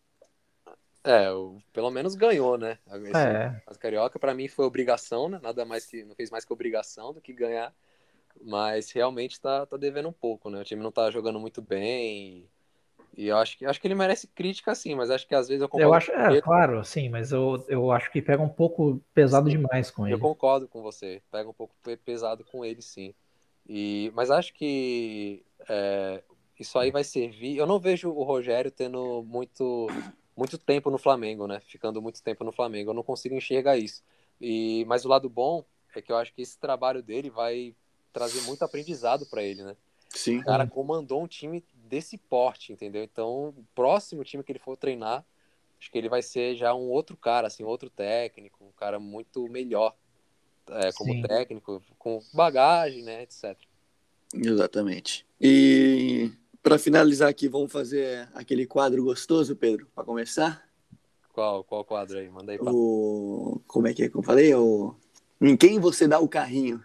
É, 1.05 1.31
o, 1.31 1.59
pelo 1.71 1.91
menos 1.91 2.15
ganhou, 2.15 2.57
né? 2.57 2.79
Esse, 3.03 3.15
é. 3.15 3.61
As 3.67 3.77
Carioca, 3.77 4.17
para 4.17 4.33
mim, 4.33 4.47
foi 4.47 4.65
obrigação, 4.65 5.29
né? 5.29 5.39
Nada 5.41 5.63
mais 5.63 5.85
que. 5.85 6.03
Não 6.03 6.15
fez 6.15 6.31
mais 6.31 6.43
que 6.43 6.51
obrigação 6.51 7.13
do 7.13 7.21
que 7.21 7.31
ganhar. 7.31 7.71
Mas 8.43 8.91
realmente 8.91 9.39
tá, 9.39 9.65
tá 9.65 9.77
devendo 9.77 10.09
um 10.09 10.13
pouco, 10.13 10.49
né? 10.49 10.59
O 10.59 10.63
time 10.63 10.81
não 10.81 10.91
tá 10.91 11.09
jogando 11.11 11.39
muito 11.39 11.61
bem. 11.61 12.49
E, 13.15 13.27
eu 13.27 13.37
acho 13.37 13.57
que, 13.57 13.65
acho 13.65 13.79
que 13.79 13.87
ele 13.87 13.95
merece 13.95 14.27
crítica, 14.27 14.75
sim, 14.75 14.93
mas 14.93 15.09
acho 15.09 15.25
que 15.27 15.35
às 15.35 15.47
vezes 15.47 15.61
eu 15.61 15.69
concordo. 15.69 15.89
Eu 15.89 15.93
acho, 15.93 16.11
é, 16.11 16.41
claro, 16.41 16.83
sim, 16.83 17.07
mas 17.07 17.31
eu, 17.31 17.63
eu 17.69 17.91
acho 17.91 18.11
que 18.11 18.21
pega 18.21 18.43
um 18.43 18.49
pouco 18.49 19.01
pesado 19.13 19.49
sim, 19.49 19.57
demais 19.57 19.89
com 19.89 20.05
ele. 20.05 20.15
Eu 20.15 20.19
concordo 20.19 20.67
com 20.67 20.81
você, 20.81 21.21
pega 21.31 21.49
um 21.49 21.53
pouco 21.53 21.73
pesado 22.03 22.43
com 22.43 22.65
ele, 22.65 22.81
sim. 22.81 23.13
E, 23.67 24.11
mas 24.13 24.29
acho 24.29 24.53
que 24.53 25.45
é, 25.69 26.21
isso 26.59 26.77
aí 26.77 26.91
vai 26.91 27.03
servir. 27.03 27.57
Eu 27.57 27.65
não 27.65 27.79
vejo 27.79 28.09
o 28.09 28.23
Rogério 28.23 28.69
tendo 28.69 29.23
muito, 29.23 29.87
muito 30.35 30.57
tempo 30.57 30.89
no 30.89 30.97
Flamengo, 30.97 31.47
né? 31.47 31.61
Ficando 31.61 32.01
muito 32.01 32.21
tempo 32.21 32.43
no 32.43 32.51
Flamengo. 32.51 32.91
Eu 32.91 32.93
não 32.93 33.03
consigo 33.03 33.35
enxergar 33.35 33.77
isso. 33.77 34.03
E, 34.39 34.83
mas 34.85 35.05
o 35.05 35.07
lado 35.07 35.29
bom 35.29 35.63
é 35.95 36.01
que 36.01 36.11
eu 36.11 36.17
acho 36.17 36.33
que 36.33 36.41
esse 36.41 36.59
trabalho 36.59 37.01
dele 37.01 37.29
vai 37.29 37.75
trazer 38.11 38.41
muito 38.41 38.63
aprendizado 38.63 39.25
para 39.25 39.43
ele, 39.43 39.63
né? 39.63 39.75
Sim. 40.09 40.39
O 40.39 40.45
cara 40.45 40.65
comandou 40.67 41.21
um 41.23 41.27
time 41.27 41.63
desse 41.73 42.17
porte, 42.17 42.71
entendeu? 42.71 43.03
Então, 43.03 43.49
o 43.49 43.65
próximo 43.73 44.23
time 44.23 44.43
que 44.43 44.51
ele 44.51 44.59
for 44.59 44.77
treinar, 44.77 45.25
acho 45.79 45.91
que 45.91 45.97
ele 45.97 46.09
vai 46.09 46.21
ser 46.21 46.55
já 46.55 46.73
um 46.73 46.89
outro 46.89 47.17
cara, 47.17 47.47
assim, 47.47 47.63
outro 47.63 47.89
técnico, 47.89 48.63
um 48.63 48.71
cara 48.71 48.99
muito 48.99 49.47
melhor 49.49 49.95
é, 50.69 50.91
como 50.93 51.13
Sim. 51.13 51.21
técnico, 51.21 51.81
com 51.97 52.21
bagagem, 52.33 53.03
né, 53.03 53.23
etc. 53.23 53.57
Exatamente. 54.33 55.25
E 55.39 56.31
para 56.65 56.79
finalizar 56.79 57.29
aqui, 57.29 57.47
vamos 57.47 57.71
fazer 57.71 58.27
aquele 58.33 58.65
quadro 58.65 59.03
gostoso, 59.03 59.55
Pedro, 59.55 59.87
para 59.93 60.03
começar? 60.03 60.67
Qual, 61.31 61.63
qual 61.63 61.85
quadro 61.85 62.17
aí? 62.17 62.27
Manda 62.27 62.53
aí 62.53 62.57
pra... 62.57 62.71
O 62.73 63.61
como 63.67 63.85
é 63.87 63.93
que 63.93 64.01
é 64.01 64.09
que 64.09 64.15
eu 64.15 64.23
falei? 64.23 64.51
O 64.55 64.95
em 65.39 65.55
quem 65.55 65.79
você 65.79 66.07
dá 66.07 66.17
o 66.17 66.27
carrinho? 66.27 66.83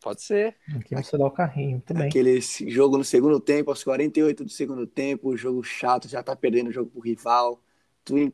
Pode 0.00 0.20
ser. 0.20 0.56
Aqui 0.74 0.96
você 0.96 1.16
dá 1.16 1.26
o 1.26 1.30
carrinho, 1.30 1.80
bem. 1.94 2.08
Aquele 2.08 2.40
jogo 2.40 2.98
no 2.98 3.04
segundo 3.04 3.38
tempo, 3.38 3.70
aos 3.70 3.84
48 3.84 4.44
do 4.44 4.50
segundo 4.50 4.84
tempo, 4.84 5.36
jogo 5.36 5.62
chato, 5.62 6.08
já 6.08 6.20
tá 6.20 6.34
perdendo 6.34 6.70
o 6.70 6.72
jogo 6.72 6.90
pro 6.90 7.00
rival. 7.00 7.62
Tu 8.04 8.18
em- 8.18 8.32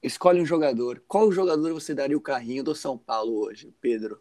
escolhe 0.00 0.40
um 0.40 0.46
jogador. 0.46 1.02
Qual 1.08 1.32
jogador 1.32 1.72
você 1.72 1.92
daria 1.92 2.16
o 2.16 2.20
carrinho 2.20 2.62
do 2.62 2.74
São 2.74 2.96
Paulo 2.96 3.34
hoje, 3.46 3.74
Pedro? 3.80 4.20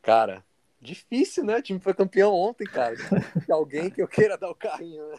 Cara, 0.00 0.44
difícil, 0.80 1.44
né? 1.44 1.56
O 1.56 1.62
time 1.62 1.78
foi 1.78 1.92
campeão 1.92 2.32
ontem, 2.32 2.64
cara. 2.64 2.96
De 3.44 3.52
alguém 3.52 3.90
que 3.90 4.00
eu 4.00 4.08
queira 4.08 4.38
dar 4.38 4.50
o 4.50 4.54
carrinho, 4.54 5.06
né? 5.08 5.18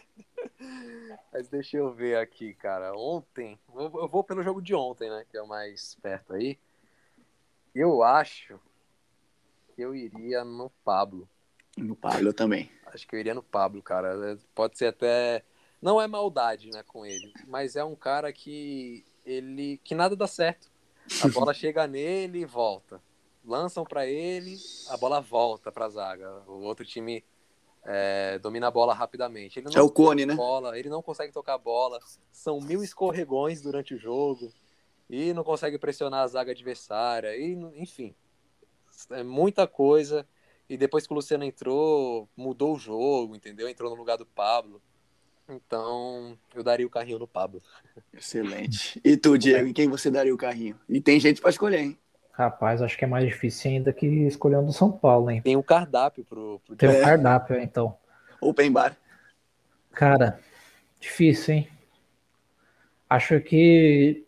Mas 1.32 1.48
deixa 1.48 1.76
eu 1.76 1.92
ver 1.92 2.18
aqui, 2.18 2.54
cara. 2.54 2.92
Ontem, 2.96 3.58
eu 3.74 4.08
vou 4.08 4.24
pelo 4.24 4.42
jogo 4.42 4.60
de 4.60 4.74
ontem, 4.74 5.08
né? 5.08 5.24
Que 5.30 5.36
é 5.36 5.42
o 5.42 5.46
mais 5.46 5.96
perto 6.02 6.34
aí. 6.34 6.58
Eu 7.74 8.02
acho 8.02 8.58
que 9.74 9.82
eu 9.82 9.94
iria 9.94 10.44
no 10.44 10.70
Pablo. 10.84 11.28
No 11.76 11.96
Pablo 11.96 12.32
também. 12.32 12.70
Acho 12.86 13.06
que 13.06 13.14
eu 13.14 13.20
iria 13.20 13.34
no 13.34 13.42
Pablo, 13.42 13.82
cara. 13.82 14.38
Pode 14.54 14.76
ser 14.76 14.86
até. 14.86 15.42
Não 15.80 16.00
é 16.00 16.06
maldade, 16.06 16.70
né, 16.70 16.84
com 16.84 17.04
ele, 17.04 17.32
mas 17.48 17.74
é 17.74 17.82
um 17.82 17.96
cara 17.96 18.32
que 18.32 19.04
ele 19.26 19.80
que 19.82 19.96
nada 19.96 20.14
dá 20.14 20.28
certo. 20.28 20.70
A 21.24 21.28
bola 21.28 21.52
chega 21.54 21.88
nele 21.88 22.40
e 22.40 22.44
volta. 22.44 23.00
Lançam 23.44 23.84
pra 23.84 24.06
ele, 24.06 24.56
a 24.88 24.96
bola 24.96 25.20
volta 25.20 25.72
pra 25.72 25.88
zaga. 25.88 26.42
O 26.46 26.62
outro 26.62 26.84
time 26.84 27.24
é, 27.84 28.38
domina 28.38 28.68
a 28.68 28.70
bola 28.70 28.94
rapidamente. 28.94 29.58
Ele 29.58 29.66
não 29.66 29.80
É 29.80 29.82
o 29.82 29.90
Cone, 29.90 30.24
né? 30.24 30.34
bola, 30.34 30.78
ele 30.78 30.88
não 30.88 31.02
consegue 31.02 31.32
tocar 31.32 31.54
a 31.54 31.58
bola. 31.58 31.98
São 32.30 32.60
mil 32.60 32.82
escorregões 32.82 33.60
durante 33.60 33.94
o 33.94 33.98
jogo 33.98 34.52
e 35.10 35.32
não 35.32 35.42
consegue 35.42 35.78
pressionar 35.78 36.22
a 36.22 36.26
zaga 36.28 36.52
adversária. 36.52 37.36
E, 37.36 37.52
enfim, 37.76 38.14
é 39.10 39.22
muita 39.22 39.66
coisa. 39.66 40.26
E 40.68 40.76
depois 40.76 41.06
que 41.06 41.12
o 41.12 41.16
Luciano 41.16 41.44
entrou, 41.44 42.28
mudou 42.36 42.76
o 42.76 42.78
jogo, 42.78 43.34
entendeu? 43.34 43.68
Entrou 43.68 43.90
no 43.90 43.96
lugar 43.96 44.16
do 44.16 44.24
Pablo. 44.24 44.80
Então, 45.48 46.38
eu 46.54 46.62
daria 46.62 46.86
o 46.86 46.90
carrinho 46.90 47.18
no 47.18 47.26
Pablo. 47.26 47.60
Excelente. 48.14 49.00
E 49.04 49.16
tu, 49.16 49.36
Diego, 49.36 49.68
em 49.68 49.72
quem 49.72 49.88
você 49.88 50.10
daria 50.10 50.32
o 50.32 50.38
carrinho? 50.38 50.78
E 50.88 51.00
tem 51.00 51.18
gente 51.18 51.40
para 51.40 51.50
escolher, 51.50 51.80
hein? 51.80 51.98
Rapaz, 52.32 52.80
acho 52.80 52.96
que 52.96 53.04
é 53.04 53.08
mais 53.08 53.26
difícil 53.26 53.70
ainda 53.70 53.92
que 53.92 54.06
escolher 54.06 54.56
um 54.56 54.64
do 54.64 54.72
São 54.72 54.90
Paulo, 54.90 55.30
hein? 55.30 55.42
Tem 55.42 55.56
um 55.56 55.62
cardápio 55.62 56.24
pro, 56.24 56.60
pro 56.66 56.74
Tem 56.74 56.88
um 56.88 56.92
É. 56.92 57.00
cardápio, 57.00 57.58
então. 57.60 57.96
Open 58.40 58.72
bar. 58.72 58.96
Cara, 59.92 60.40
difícil, 60.98 61.54
hein? 61.54 61.68
Acho 63.08 63.38
que 63.40 64.24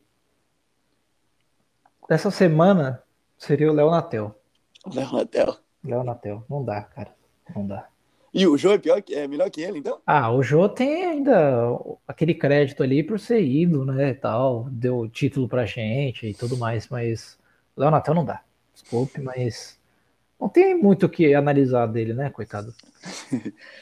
essa 2.11 2.31
semana 2.31 3.03
seria 3.39 3.71
o 3.71 3.75
Léo 3.75 3.91
Natel. 3.91 4.39
Léo 4.93 5.13
Natel. 5.13 5.57
Léo 5.83 6.05
Natel. 6.05 6.45
Não 6.49 6.63
dá, 6.63 6.83
cara. 6.83 7.15
Não 7.55 7.67
dá. 7.67 7.89
E 8.33 8.47
o 8.47 8.59
Jô 8.59 8.73
é, 8.73 8.79
pior, 8.79 9.01
que- 9.01 9.15
é 9.15 9.27
melhor 9.29 9.49
que 9.49 9.63
ele, 9.63 9.79
então? 9.79 10.01
Ah, 10.05 10.31
o 10.31 10.43
Jô 10.43 10.69
tem 10.69 11.05
ainda 11.07 11.61
aquele 12.07 12.35
crédito 12.35 12.83
ali 12.83 13.03
por 13.03 13.19
ser 13.19 13.41
ídolo, 13.43 13.87
né, 13.93 14.13
tal, 14.13 14.65
deu 14.71 15.09
título 15.09 15.49
pra 15.49 15.65
gente 15.65 16.27
e 16.27 16.35
tudo 16.35 16.57
mais, 16.59 16.89
mas 16.89 17.39
Léo 17.77 17.91
Natel 17.91 18.14
não 18.14 18.25
dá. 18.25 18.43
Desculpe, 18.72 19.20
mas 19.20 19.79
não 20.41 20.49
tem 20.49 20.75
muito 20.75 21.07
o 21.07 21.09
que 21.09 21.35
analisar 21.35 21.87
dele, 21.87 22.12
né, 22.14 22.31
coitado. 22.31 22.75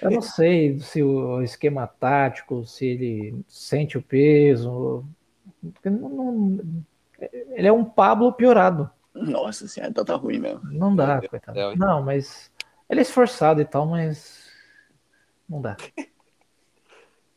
Eu 0.00 0.10
não 0.10 0.20
sei 0.22 0.78
se 0.80 1.02
o 1.02 1.42
esquema 1.42 1.86
tático, 1.86 2.64
se 2.66 2.86
ele 2.86 3.42
sente 3.48 3.96
o 3.98 4.02
peso. 4.02 5.04
não- 5.84 6.08
não- 6.08 6.84
ele 7.50 7.68
é 7.68 7.72
um 7.72 7.84
Pablo 7.84 8.32
piorado. 8.32 8.90
Nossa 9.14 9.68
senhora, 9.68 9.90
então 9.90 10.04
tá 10.04 10.14
ruim 10.16 10.38
mesmo. 10.38 10.60
Não 10.64 10.94
dá, 10.96 11.18
Deus 11.20 11.30
coitado. 11.30 11.58
hein? 11.58 11.76
Não, 11.76 12.02
mas 12.02 12.50
ele 12.88 13.00
é 13.00 13.02
esforçado 13.02 13.60
e 13.60 13.64
tal, 13.64 13.86
mas 13.86 14.48
não 15.48 15.60
dá. 15.60 15.76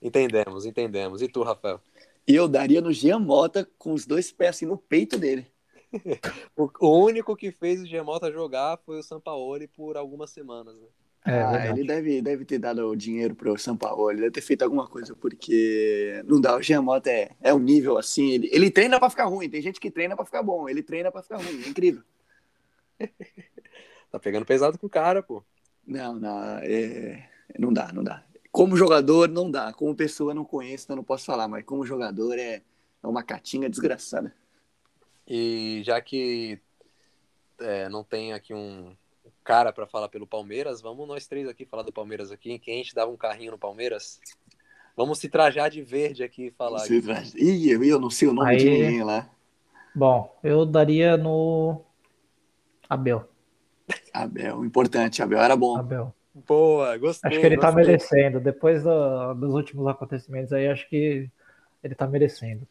Entendemos, 0.01 0.66
entendemos. 0.66 1.22
E 1.22 1.28
tu, 1.28 1.43
Rafael? 1.43 1.80
E 2.28 2.36
eu 2.36 2.47
daria 2.47 2.82
no 2.82 2.91
Jean 2.91 3.20
Mota 3.20 3.68
com 3.78 3.93
os 3.93 4.06
dois 4.06 4.32
pés 4.32 4.51
assim 4.51 4.66
no 4.66 4.78
peito 4.78 5.18
dele. 5.18 5.47
O, 6.56 7.06
único 7.06 7.36
que 7.36 7.52
fez 7.52 7.82
o 7.82 7.86
Gemota 7.86 8.32
jogar 8.32 8.78
foi 8.86 9.00
o 9.00 9.04
Sampaoli 9.04 9.68
por 9.68 9.98
algumas 9.98 10.30
semanas. 10.30 10.76
Né? 10.76 10.88
É 11.26 11.41
ah, 11.41 11.70
ele 11.70 11.84
deve, 11.84 12.22
deve 12.22 12.46
ter 12.46 12.60
dado 12.60 12.88
o 12.88 12.96
dinheiro 12.96 13.34
pro 13.34 13.58
São 13.58 13.76
Paulo, 13.76 14.12
ele 14.12 14.22
deve 14.22 14.32
ter 14.32 14.41
feito 14.41 14.62
alguma 14.62 14.88
coisa, 14.88 15.16
porque 15.16 16.24
não 16.28 16.39
dá, 16.39 16.56
o 16.56 16.62
Jean 16.62 16.84
Mota 16.84 17.10
é, 17.10 17.32
é 17.41 17.52
um 17.52 17.60
nível 17.60 17.98
assim, 17.98 18.30
ele, 18.32 18.50
ele 18.52 18.70
treina 18.70 19.00
pra 19.00 19.10
ficar 19.10 19.26
ruim, 19.26 19.50
tem 19.50 19.60
gente 19.60 19.80
que 19.80 19.89
treina 19.89 20.16
pra 20.16 20.24
ficar 20.24 20.43
bom, 20.43 20.70
ele 20.70 20.84
treina 20.84 21.12
pra 21.12 21.24
ficar 21.24 21.38
ruim, 21.38 21.64
é 21.64 21.68
incrível. 21.68 22.04
Tá 24.12 24.20
pegando 24.20 24.46
pesado 24.46 24.80
com 24.80 24.88
o 24.88 24.89
cara, 24.89 25.22
pô. 25.22 25.43
Não, 25.86 26.18
não, 26.18 26.39
é, 26.60 27.28
não 27.60 27.74
dá, 27.74 27.91
não 27.91 28.02
dá. 28.02 28.24
Como 28.50 28.78
jogador, 28.78 29.28
não 29.28 29.52
dá, 29.52 29.74
como 29.74 29.93
pessoa, 29.93 30.34
não 30.34 30.46
conheço, 30.46 30.86
então 30.86 30.96
não 30.96 31.04
posso 31.04 31.26
falar, 31.26 31.50
mas 31.50 31.66
como 31.66 31.86
jogador 31.86 32.39
é, 32.39 32.62
é 33.04 33.08
uma 33.08 33.24
catinga 33.24 33.70
desgraçada. 33.70 34.34
E 35.28 35.82
já 35.84 36.00
que 36.02 36.60
é, 37.60 37.90
não 37.90 38.04
tem 38.04 38.34
aqui 38.34 38.54
um 38.54 38.96
cara 39.44 39.72
pra 39.72 39.88
falar 39.88 40.10
pelo 40.10 40.28
Palmeiras, 40.28 40.82
vamos 40.82 41.08
nós 41.08 41.28
três 41.28 41.48
aqui 41.48 41.66
falar 41.66 41.84
do 41.84 41.94
Palmeiras 41.94 42.32
aqui. 42.32 42.60
Quem 42.60 42.76
a 42.76 42.78
gente 42.78 42.94
dava 42.96 43.12
um 43.12 43.18
carrinho 43.18 43.52
no 43.52 43.58
Palmeiras? 43.58 44.20
Vamos 44.96 45.20
se 45.20 45.28
trajar 45.30 45.70
de 45.70 45.82
verde 45.82 46.24
aqui 46.24 46.48
e 46.48 46.52
falar. 46.52 46.80
Você 46.80 47.02
traz- 47.02 47.34
Ih, 47.36 47.70
eu, 47.70 48.00
não 48.00 48.10
sei 48.10 48.28
o 48.28 48.34
nome 48.34 48.52
Aí- 48.52 48.58
de 48.58 48.70
ninguém 48.70 49.04
lá. 49.04 49.30
Bom, 49.94 50.38
eu 50.44 50.66
daria 50.66 51.16
no 51.18 51.82
Abel. 52.90 53.28
Abel, 54.14 54.66
importante, 54.66 55.22
Abel 55.22 55.40
era 55.40 55.56
bom. 55.56 55.78
Abel. 55.78 56.14
Boa, 56.48 56.98
gostei. 56.98 57.30
Acho 57.32 57.40
que 57.40 57.46
ele 57.46 57.58
tá 57.58 57.72
gostei. 57.72 57.86
merecendo. 57.86 58.40
Depois 58.42 58.84
do- 58.84 59.34
dos 59.36 59.54
últimos 59.54 59.88
acontecimentos 59.88 60.52
aí, 60.52 60.68
acho 60.68 60.88
que 60.90 61.30
ele 61.84 61.96
tá 61.96 62.06
merecendo. 62.08 62.68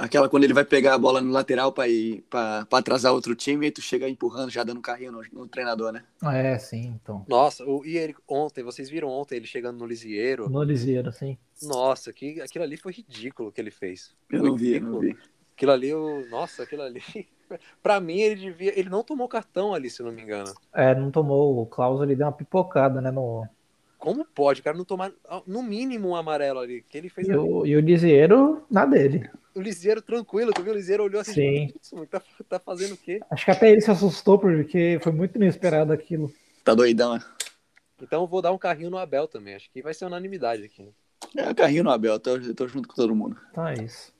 Aquela 0.00 0.30
quando 0.30 0.44
ele 0.44 0.54
vai 0.54 0.64
pegar 0.64 0.94
a 0.94 0.98
bola 0.98 1.20
no 1.20 1.30
lateral 1.30 1.72
pra 1.72 2.66
atrasar 2.72 3.12
outro 3.12 3.36
time 3.36 3.66
e 3.66 3.70
tu 3.70 3.82
chega 3.82 4.08
empurrando, 4.08 4.50
já 4.50 4.64
dando 4.64 4.80
carrinho 4.80 5.12
no, 5.12 5.22
no 5.30 5.46
treinador, 5.46 5.92
né? 5.92 6.02
É, 6.24 6.58
sim, 6.58 6.98
então. 7.00 7.22
Nossa, 7.28 7.64
o, 7.66 7.84
e 7.84 7.98
ele 7.98 8.16
ontem, 8.26 8.64
vocês 8.64 8.88
viram 8.88 9.08
ontem 9.08 9.36
ele 9.36 9.46
chegando 9.46 9.78
no 9.78 9.84
Lisieiro? 9.84 10.48
No 10.48 10.62
Liseiro, 10.62 11.12
sim. 11.12 11.36
Nossa, 11.62 12.14
que, 12.14 12.40
aquilo 12.40 12.64
ali 12.64 12.78
foi 12.78 12.92
ridículo 12.92 13.52
que 13.52 13.60
ele 13.60 13.70
fez. 13.70 14.16
Eu 14.30 14.40
Foi 14.40 14.48
não 14.48 14.56
vi, 14.56 14.68
eu 14.68 14.72
ridículo. 14.74 14.92
não 14.94 15.00
vi. 15.00 15.18
Aquilo 15.54 15.72
ali, 15.72 15.88
eu, 15.90 16.26
nossa, 16.30 16.62
aquilo 16.62 16.80
ali. 16.80 17.02
pra 17.82 18.00
mim, 18.00 18.18
ele 18.18 18.36
devia. 18.36 18.78
Ele 18.78 18.88
não 18.88 19.04
tomou 19.04 19.28
cartão 19.28 19.74
ali, 19.74 19.90
se 19.90 20.00
eu 20.00 20.06
não 20.06 20.12
me 20.12 20.22
engano. 20.22 20.50
É, 20.72 20.94
não 20.94 21.10
tomou. 21.10 21.60
O 21.60 21.66
Klaus 21.66 22.00
ele 22.00 22.16
deu 22.16 22.26
uma 22.26 22.32
pipocada, 22.32 23.02
né? 23.02 23.10
No... 23.10 23.46
Como 24.00 24.24
pode 24.24 24.62
o 24.62 24.64
cara 24.64 24.76
não 24.76 24.84
tomar, 24.84 25.12
no 25.46 25.62
mínimo, 25.62 26.08
um 26.08 26.16
amarelo 26.16 26.58
ali? 26.58 26.82
Que 26.88 26.96
ele 26.96 27.10
fez 27.10 27.28
E 27.28 27.36
o, 27.36 27.66
e 27.66 27.76
o 27.76 27.80
Liseiro, 27.80 28.64
na 28.70 28.86
dele. 28.86 29.28
O 29.54 29.60
Lisieiro 29.60 30.00
tranquilo, 30.00 30.52
tu 30.54 30.62
viu? 30.62 30.72
O 30.72 30.76
Lisieiro 30.76 31.04
olhou 31.04 31.20
assim, 31.20 31.34
Sim. 31.34 31.72
"Isso, 31.80 31.94
mano, 31.94 32.06
tá, 32.06 32.22
tá 32.48 32.58
fazendo 32.58 32.94
o 32.94 32.96
quê? 32.96 33.20
Acho 33.30 33.44
que 33.44 33.50
até 33.50 33.70
ele 33.70 33.82
se 33.82 33.90
assustou, 33.90 34.38
porque 34.38 34.98
foi 35.02 35.12
muito 35.12 35.36
inesperado 35.36 35.92
aquilo. 35.92 36.32
Tá 36.64 36.74
doidão, 36.74 37.14
né? 37.14 37.24
Então 38.00 38.22
eu 38.22 38.26
vou 38.26 38.40
dar 38.40 38.52
um 38.52 38.58
carrinho 38.58 38.88
no 38.88 38.96
Abel 38.96 39.28
também. 39.28 39.54
Acho 39.54 39.70
que 39.70 39.82
vai 39.82 39.92
ser 39.92 40.06
unanimidade 40.06 40.64
aqui. 40.64 40.88
É, 41.36 41.52
carrinho 41.52 41.84
no 41.84 41.90
Abel, 41.90 42.18
tô, 42.18 42.38
tô 42.54 42.66
junto 42.66 42.88
com 42.88 42.94
todo 42.94 43.14
mundo. 43.14 43.38
É 43.54 43.84
isso. 43.84 44.14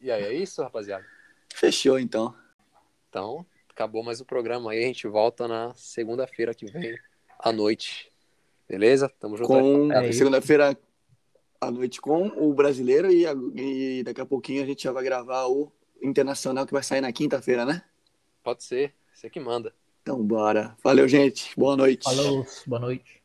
E 0.00 0.10
aí, 0.10 0.22
é 0.24 0.32
isso, 0.32 0.62
rapaziada? 0.62 1.04
Fechou, 1.52 1.98
então. 1.98 2.34
Então, 3.10 3.44
acabou 3.68 4.02
mais 4.02 4.20
o 4.22 4.24
programa 4.24 4.70
aí. 4.70 4.84
A 4.84 4.86
gente 4.86 5.06
volta 5.06 5.46
na 5.46 5.74
segunda-feira 5.74 6.54
que 6.54 6.64
vem, 6.64 6.96
à 7.38 7.52
noite. 7.52 8.09
Beleza? 8.70 9.08
Tamo 9.18 9.36
junto. 9.36 9.48
Com 9.48 9.90
É 9.92 10.12
segunda-feira 10.12 10.78
à 11.60 11.70
noite 11.72 12.00
com 12.00 12.28
o 12.28 12.54
brasileiro 12.54 13.10
e, 13.10 13.26
a- 13.26 13.34
e 13.56 14.04
daqui 14.04 14.20
a 14.20 14.24
pouquinho 14.26 14.62
a 14.62 14.66
gente 14.66 14.84
já 14.84 14.92
vai 14.92 15.02
gravar 15.02 15.48
o 15.48 15.72
internacional 16.00 16.64
que 16.64 16.72
vai 16.72 16.82
sair 16.84 17.00
na 17.00 17.10
quinta-feira, 17.12 17.64
né? 17.64 17.82
Pode 18.44 18.62
ser. 18.62 18.94
Você 19.12 19.28
que 19.28 19.40
manda. 19.40 19.74
Então 20.02 20.24
bora. 20.24 20.76
Valeu, 20.84 21.08
gente. 21.08 21.52
Boa 21.58 21.76
noite. 21.76 22.04
Falou, 22.04 22.46
boa 22.64 22.80
noite. 22.80 23.19